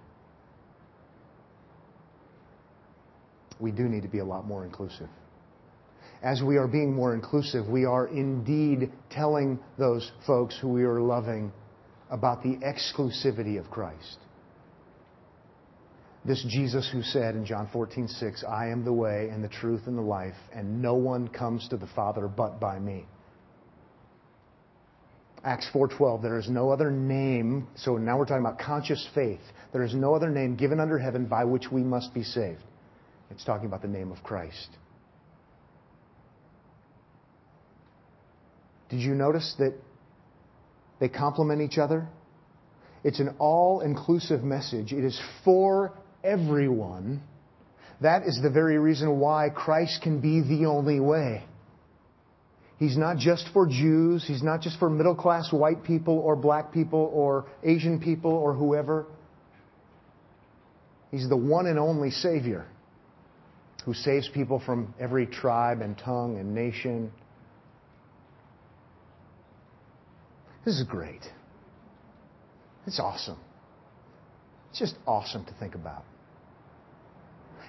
We 3.60 3.70
do 3.70 3.84
need 3.84 4.02
to 4.02 4.08
be 4.08 4.18
a 4.18 4.24
lot 4.24 4.46
more 4.46 4.64
inclusive. 4.64 5.08
As 6.22 6.40
we 6.42 6.56
are 6.56 6.68
being 6.68 6.94
more 6.94 7.14
inclusive, 7.14 7.68
we 7.68 7.84
are 7.84 8.06
indeed 8.06 8.92
telling 9.10 9.58
those 9.78 10.10
folks 10.26 10.56
who 10.60 10.68
we 10.68 10.84
are 10.84 11.00
loving 11.00 11.52
about 12.10 12.42
the 12.42 12.56
exclusivity 12.56 13.58
of 13.58 13.70
Christ. 13.70 14.18
This 16.24 16.44
Jesus 16.48 16.88
who 16.92 17.02
said 17.02 17.34
in 17.34 17.44
John 17.44 17.68
14, 17.72 18.06
6, 18.06 18.44
I 18.44 18.68
am 18.68 18.84
the 18.84 18.92
way 18.92 19.28
and 19.32 19.42
the 19.42 19.48
truth 19.48 19.82
and 19.86 19.98
the 19.98 20.02
life, 20.02 20.36
and 20.54 20.80
no 20.80 20.94
one 20.94 21.26
comes 21.26 21.66
to 21.68 21.76
the 21.76 21.88
Father 21.88 22.28
but 22.28 22.60
by 22.60 22.78
me. 22.78 23.06
Acts 25.44 25.68
4:12 25.72 26.22
there 26.22 26.38
is 26.38 26.48
no 26.48 26.70
other 26.70 26.90
name 26.90 27.66
so 27.74 27.96
now 27.96 28.16
we're 28.16 28.26
talking 28.26 28.44
about 28.44 28.58
conscious 28.58 29.08
faith. 29.14 29.40
There 29.72 29.82
is 29.82 29.94
no 29.94 30.14
other 30.14 30.30
name 30.30 30.56
given 30.56 30.78
under 30.78 30.98
heaven 30.98 31.26
by 31.26 31.44
which 31.44 31.70
we 31.72 31.82
must 31.82 32.14
be 32.14 32.22
saved. 32.22 32.62
It's 33.30 33.44
talking 33.44 33.66
about 33.66 33.82
the 33.82 33.88
name 33.88 34.12
of 34.12 34.22
Christ. 34.22 34.68
Did 38.90 39.00
you 39.00 39.14
notice 39.14 39.54
that 39.58 39.74
they 41.00 41.08
complement 41.08 41.62
each 41.62 41.78
other? 41.78 42.06
It's 43.02 43.18
an 43.18 43.34
all-inclusive 43.38 44.44
message. 44.44 44.92
It 44.92 45.02
is 45.02 45.20
for 45.44 45.94
everyone. 46.22 47.22
That 48.00 48.24
is 48.24 48.38
the 48.42 48.50
very 48.50 48.78
reason 48.78 49.18
why 49.18 49.48
Christ 49.48 50.02
can 50.02 50.20
be 50.20 50.42
the 50.42 50.66
only 50.66 51.00
way 51.00 51.42
He's 52.82 52.96
not 52.96 53.16
just 53.16 53.48
for 53.52 53.68
Jews. 53.68 54.24
He's 54.26 54.42
not 54.42 54.60
just 54.60 54.76
for 54.80 54.90
middle 54.90 55.14
class 55.14 55.52
white 55.52 55.84
people 55.84 56.18
or 56.18 56.34
black 56.34 56.72
people 56.72 57.12
or 57.14 57.46
Asian 57.62 58.00
people 58.00 58.32
or 58.32 58.54
whoever. 58.54 59.06
He's 61.12 61.28
the 61.28 61.36
one 61.36 61.68
and 61.68 61.78
only 61.78 62.10
Savior 62.10 62.66
who 63.84 63.94
saves 63.94 64.28
people 64.30 64.58
from 64.58 64.92
every 64.98 65.26
tribe 65.26 65.80
and 65.80 65.96
tongue 65.96 66.38
and 66.40 66.56
nation. 66.56 67.12
This 70.64 70.74
is 70.74 70.82
great. 70.82 71.22
It's 72.88 72.98
awesome. 72.98 73.38
It's 74.70 74.80
just 74.80 74.96
awesome 75.06 75.44
to 75.44 75.54
think 75.60 75.76
about. 75.76 76.02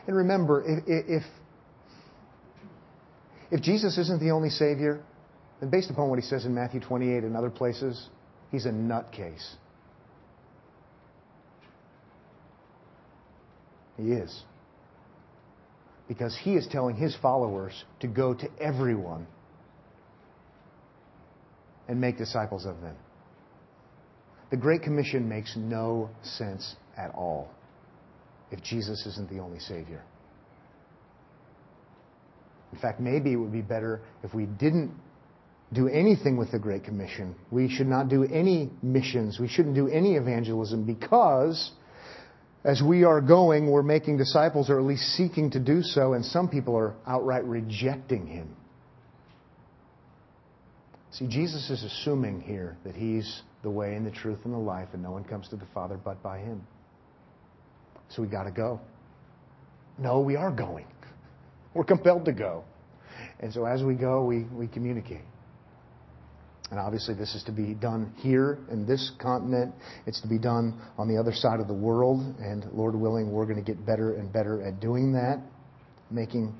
And 0.07 0.17
remember, 0.17 0.63
if, 0.65 0.83
if, 0.87 1.23
if 3.53 3.61
Jesus 3.61 3.99
isn't 3.99 4.19
the 4.19 4.31
only 4.31 4.49
Savior, 4.49 4.99
then 5.59 5.69
based 5.69 5.91
upon 5.91 6.09
what 6.09 6.17
he 6.17 6.25
says 6.25 6.43
in 6.43 6.55
Matthew 6.55 6.79
28 6.79 7.23
and 7.23 7.37
other 7.37 7.51
places, 7.51 8.09
he's 8.51 8.65
a 8.65 8.71
nutcase. 8.71 9.47
He 13.95 14.11
is. 14.11 14.41
Because 16.07 16.35
he 16.35 16.55
is 16.55 16.67
telling 16.67 16.95
his 16.95 17.15
followers 17.21 17.85
to 17.99 18.07
go 18.07 18.33
to 18.33 18.49
everyone 18.59 19.27
and 21.87 22.01
make 22.01 22.17
disciples 22.17 22.65
of 22.65 22.81
them. 22.81 22.95
The 24.49 24.57
Great 24.57 24.81
Commission 24.81 25.29
makes 25.29 25.55
no 25.55 26.09
sense 26.23 26.75
at 26.97 27.11
all 27.13 27.51
if 28.49 28.63
Jesus 28.63 29.05
isn't 29.05 29.29
the 29.29 29.37
only 29.37 29.59
Savior. 29.59 30.01
In 32.73 32.79
fact, 32.79 32.99
maybe 32.99 33.31
it 33.31 33.35
would 33.35 33.51
be 33.51 33.61
better 33.61 34.01
if 34.23 34.33
we 34.33 34.47
didn't 34.47 34.91
do 35.73 35.87
anything 35.87 36.37
with 36.37 36.51
the 36.51 36.57
Great 36.57 36.83
Commission. 36.83 37.35
We 37.51 37.69
should 37.69 37.85
not 37.85 38.09
do 38.09 38.23
any 38.23 38.71
missions. 38.81 39.39
We 39.39 39.47
shouldn't 39.47 39.75
do 39.75 39.87
any 39.87 40.15
evangelism 40.15 40.83
because 40.83 41.71
as 42.63 42.81
we 42.81 43.03
are 43.03 43.21
going, 43.21 43.69
we're 43.69 43.83
making 43.83 44.17
disciples 44.17 44.71
or 44.71 44.79
at 44.79 44.85
least 44.85 45.03
seeking 45.15 45.51
to 45.51 45.59
do 45.59 45.83
so, 45.83 46.13
and 46.13 46.25
some 46.25 46.49
people 46.49 46.75
are 46.75 46.95
outright 47.05 47.43
rejecting 47.45 48.25
Him. 48.25 48.55
See, 51.11 51.27
Jesus 51.27 51.69
is 51.69 51.83
assuming 51.83 52.41
here 52.41 52.75
that 52.85 52.95
He's 52.95 53.43
the 53.61 53.69
way 53.69 53.93
and 53.93 54.03
the 54.03 54.11
truth 54.11 54.39
and 54.45 54.53
the 54.53 54.57
life, 54.57 54.89
and 54.93 55.03
no 55.03 55.11
one 55.11 55.23
comes 55.23 55.47
to 55.49 55.57
the 55.57 55.67
Father 55.75 55.99
but 56.03 56.23
by 56.23 56.39
Him. 56.39 56.65
So 58.09 58.23
we 58.23 58.27
got 58.27 58.45
to 58.45 58.51
go. 58.51 58.79
No, 59.99 60.21
we 60.21 60.35
are 60.35 60.51
going. 60.51 60.87
We're 61.73 61.83
compelled 61.83 62.25
to 62.25 62.33
go. 62.33 62.63
And 63.39 63.53
so 63.53 63.65
as 63.65 63.83
we 63.83 63.95
go, 63.95 64.23
we, 64.23 64.43
we 64.43 64.67
communicate. 64.67 65.21
And 66.71 66.79
obviously, 66.79 67.13
this 67.13 67.35
is 67.35 67.43
to 67.43 67.51
be 67.51 67.73
done 67.75 68.13
here 68.17 68.57
in 68.71 68.87
this 68.87 69.11
continent. 69.19 69.75
It's 70.07 70.19
to 70.21 70.27
be 70.27 70.39
done 70.39 70.79
on 70.97 71.07
the 71.07 71.17
other 71.17 71.33
side 71.33 71.59
of 71.59 71.67
the 71.67 71.73
world. 71.73 72.21
And 72.39 72.65
Lord 72.73 72.95
willing, 72.95 73.31
we're 73.31 73.45
going 73.45 73.63
to 73.63 73.71
get 73.71 73.85
better 73.85 74.15
and 74.15 74.31
better 74.31 74.61
at 74.63 74.79
doing 74.79 75.13
that, 75.13 75.39
making, 76.09 76.57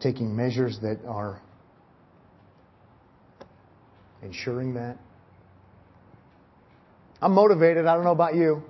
taking 0.00 0.36
measures 0.36 0.78
that 0.82 0.98
are 1.06 1.40
ensuring 4.22 4.74
that. 4.74 4.98
I'm 7.22 7.32
motivated. 7.32 7.86
I 7.86 7.94
don't 7.94 8.04
know 8.04 8.10
about 8.10 8.34
you. 8.34 8.62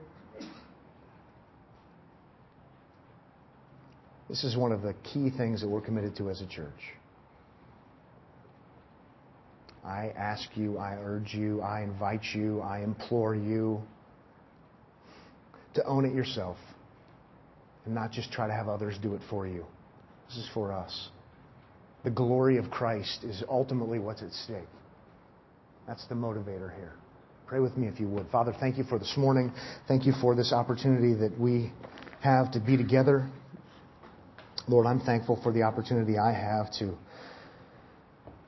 This 4.28 4.42
is 4.44 4.56
one 4.56 4.72
of 4.72 4.82
the 4.82 4.94
key 5.12 5.30
things 5.30 5.60
that 5.60 5.68
we're 5.68 5.80
committed 5.80 6.16
to 6.16 6.30
as 6.30 6.40
a 6.40 6.46
church. 6.46 6.94
I 9.84 10.12
ask 10.16 10.48
you, 10.56 10.78
I 10.78 10.96
urge 11.00 11.32
you, 11.32 11.60
I 11.60 11.82
invite 11.82 12.24
you, 12.34 12.60
I 12.60 12.82
implore 12.82 13.36
you 13.36 13.80
to 15.74 15.84
own 15.84 16.04
it 16.04 16.12
yourself 16.12 16.56
and 17.84 17.94
not 17.94 18.10
just 18.10 18.32
try 18.32 18.48
to 18.48 18.52
have 18.52 18.68
others 18.68 18.96
do 19.00 19.14
it 19.14 19.20
for 19.30 19.46
you. 19.46 19.64
This 20.28 20.38
is 20.38 20.48
for 20.52 20.72
us. 20.72 21.10
The 22.02 22.10
glory 22.10 22.56
of 22.56 22.68
Christ 22.70 23.22
is 23.22 23.44
ultimately 23.48 24.00
what's 24.00 24.22
at 24.22 24.32
stake. 24.32 24.68
That's 25.86 26.04
the 26.08 26.16
motivator 26.16 26.74
here. 26.74 26.94
Pray 27.46 27.60
with 27.60 27.76
me 27.76 27.86
if 27.86 28.00
you 28.00 28.08
would. 28.08 28.26
Father, 28.30 28.52
thank 28.58 28.76
you 28.76 28.82
for 28.84 28.98
this 28.98 29.14
morning. 29.16 29.52
Thank 29.86 30.04
you 30.04 30.12
for 30.20 30.34
this 30.34 30.52
opportunity 30.52 31.14
that 31.14 31.38
we 31.38 31.72
have 32.20 32.50
to 32.52 32.60
be 32.60 32.76
together. 32.76 33.30
Lord, 34.68 34.86
I'm 34.86 35.00
thankful 35.00 35.38
for 35.42 35.52
the 35.52 35.62
opportunity 35.62 36.18
I 36.18 36.32
have 36.32 36.72
to 36.78 36.96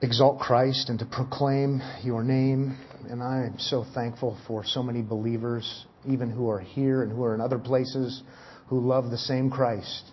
exalt 0.02 0.40
Christ 0.40 0.88
and 0.88 0.98
to 0.98 1.06
proclaim 1.06 1.80
your 2.02 2.22
name. 2.22 2.76
And 3.08 3.22
I 3.22 3.46
am 3.46 3.58
so 3.58 3.84
thankful 3.94 4.36
for 4.46 4.64
so 4.64 4.82
many 4.82 5.02
believers, 5.02 5.86
even 6.06 6.30
who 6.30 6.50
are 6.50 6.60
here 6.60 7.02
and 7.02 7.12
who 7.12 7.22
are 7.24 7.34
in 7.34 7.40
other 7.40 7.58
places, 7.58 8.22
who 8.66 8.80
love 8.80 9.10
the 9.10 9.18
same 9.18 9.50
Christ, 9.50 10.10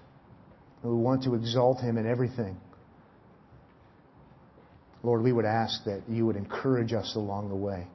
who 0.81 0.97
want 0.97 1.23
to 1.23 1.35
exalt 1.35 1.81
him 1.81 1.97
in 1.97 2.07
everything. 2.07 2.57
Lord, 5.03 5.21
we 5.21 5.33
would 5.33 5.45
ask 5.45 5.83
that 5.85 6.03
you 6.07 6.25
would 6.25 6.35
encourage 6.35 6.93
us 6.93 7.13
along 7.15 7.49
the 7.49 7.55
way. 7.55 7.87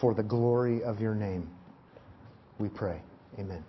For 0.00 0.14
the 0.14 0.22
glory 0.22 0.82
of 0.82 1.00
your 1.00 1.14
name, 1.14 1.50
we 2.58 2.68
pray. 2.68 3.00
Amen. 3.38 3.64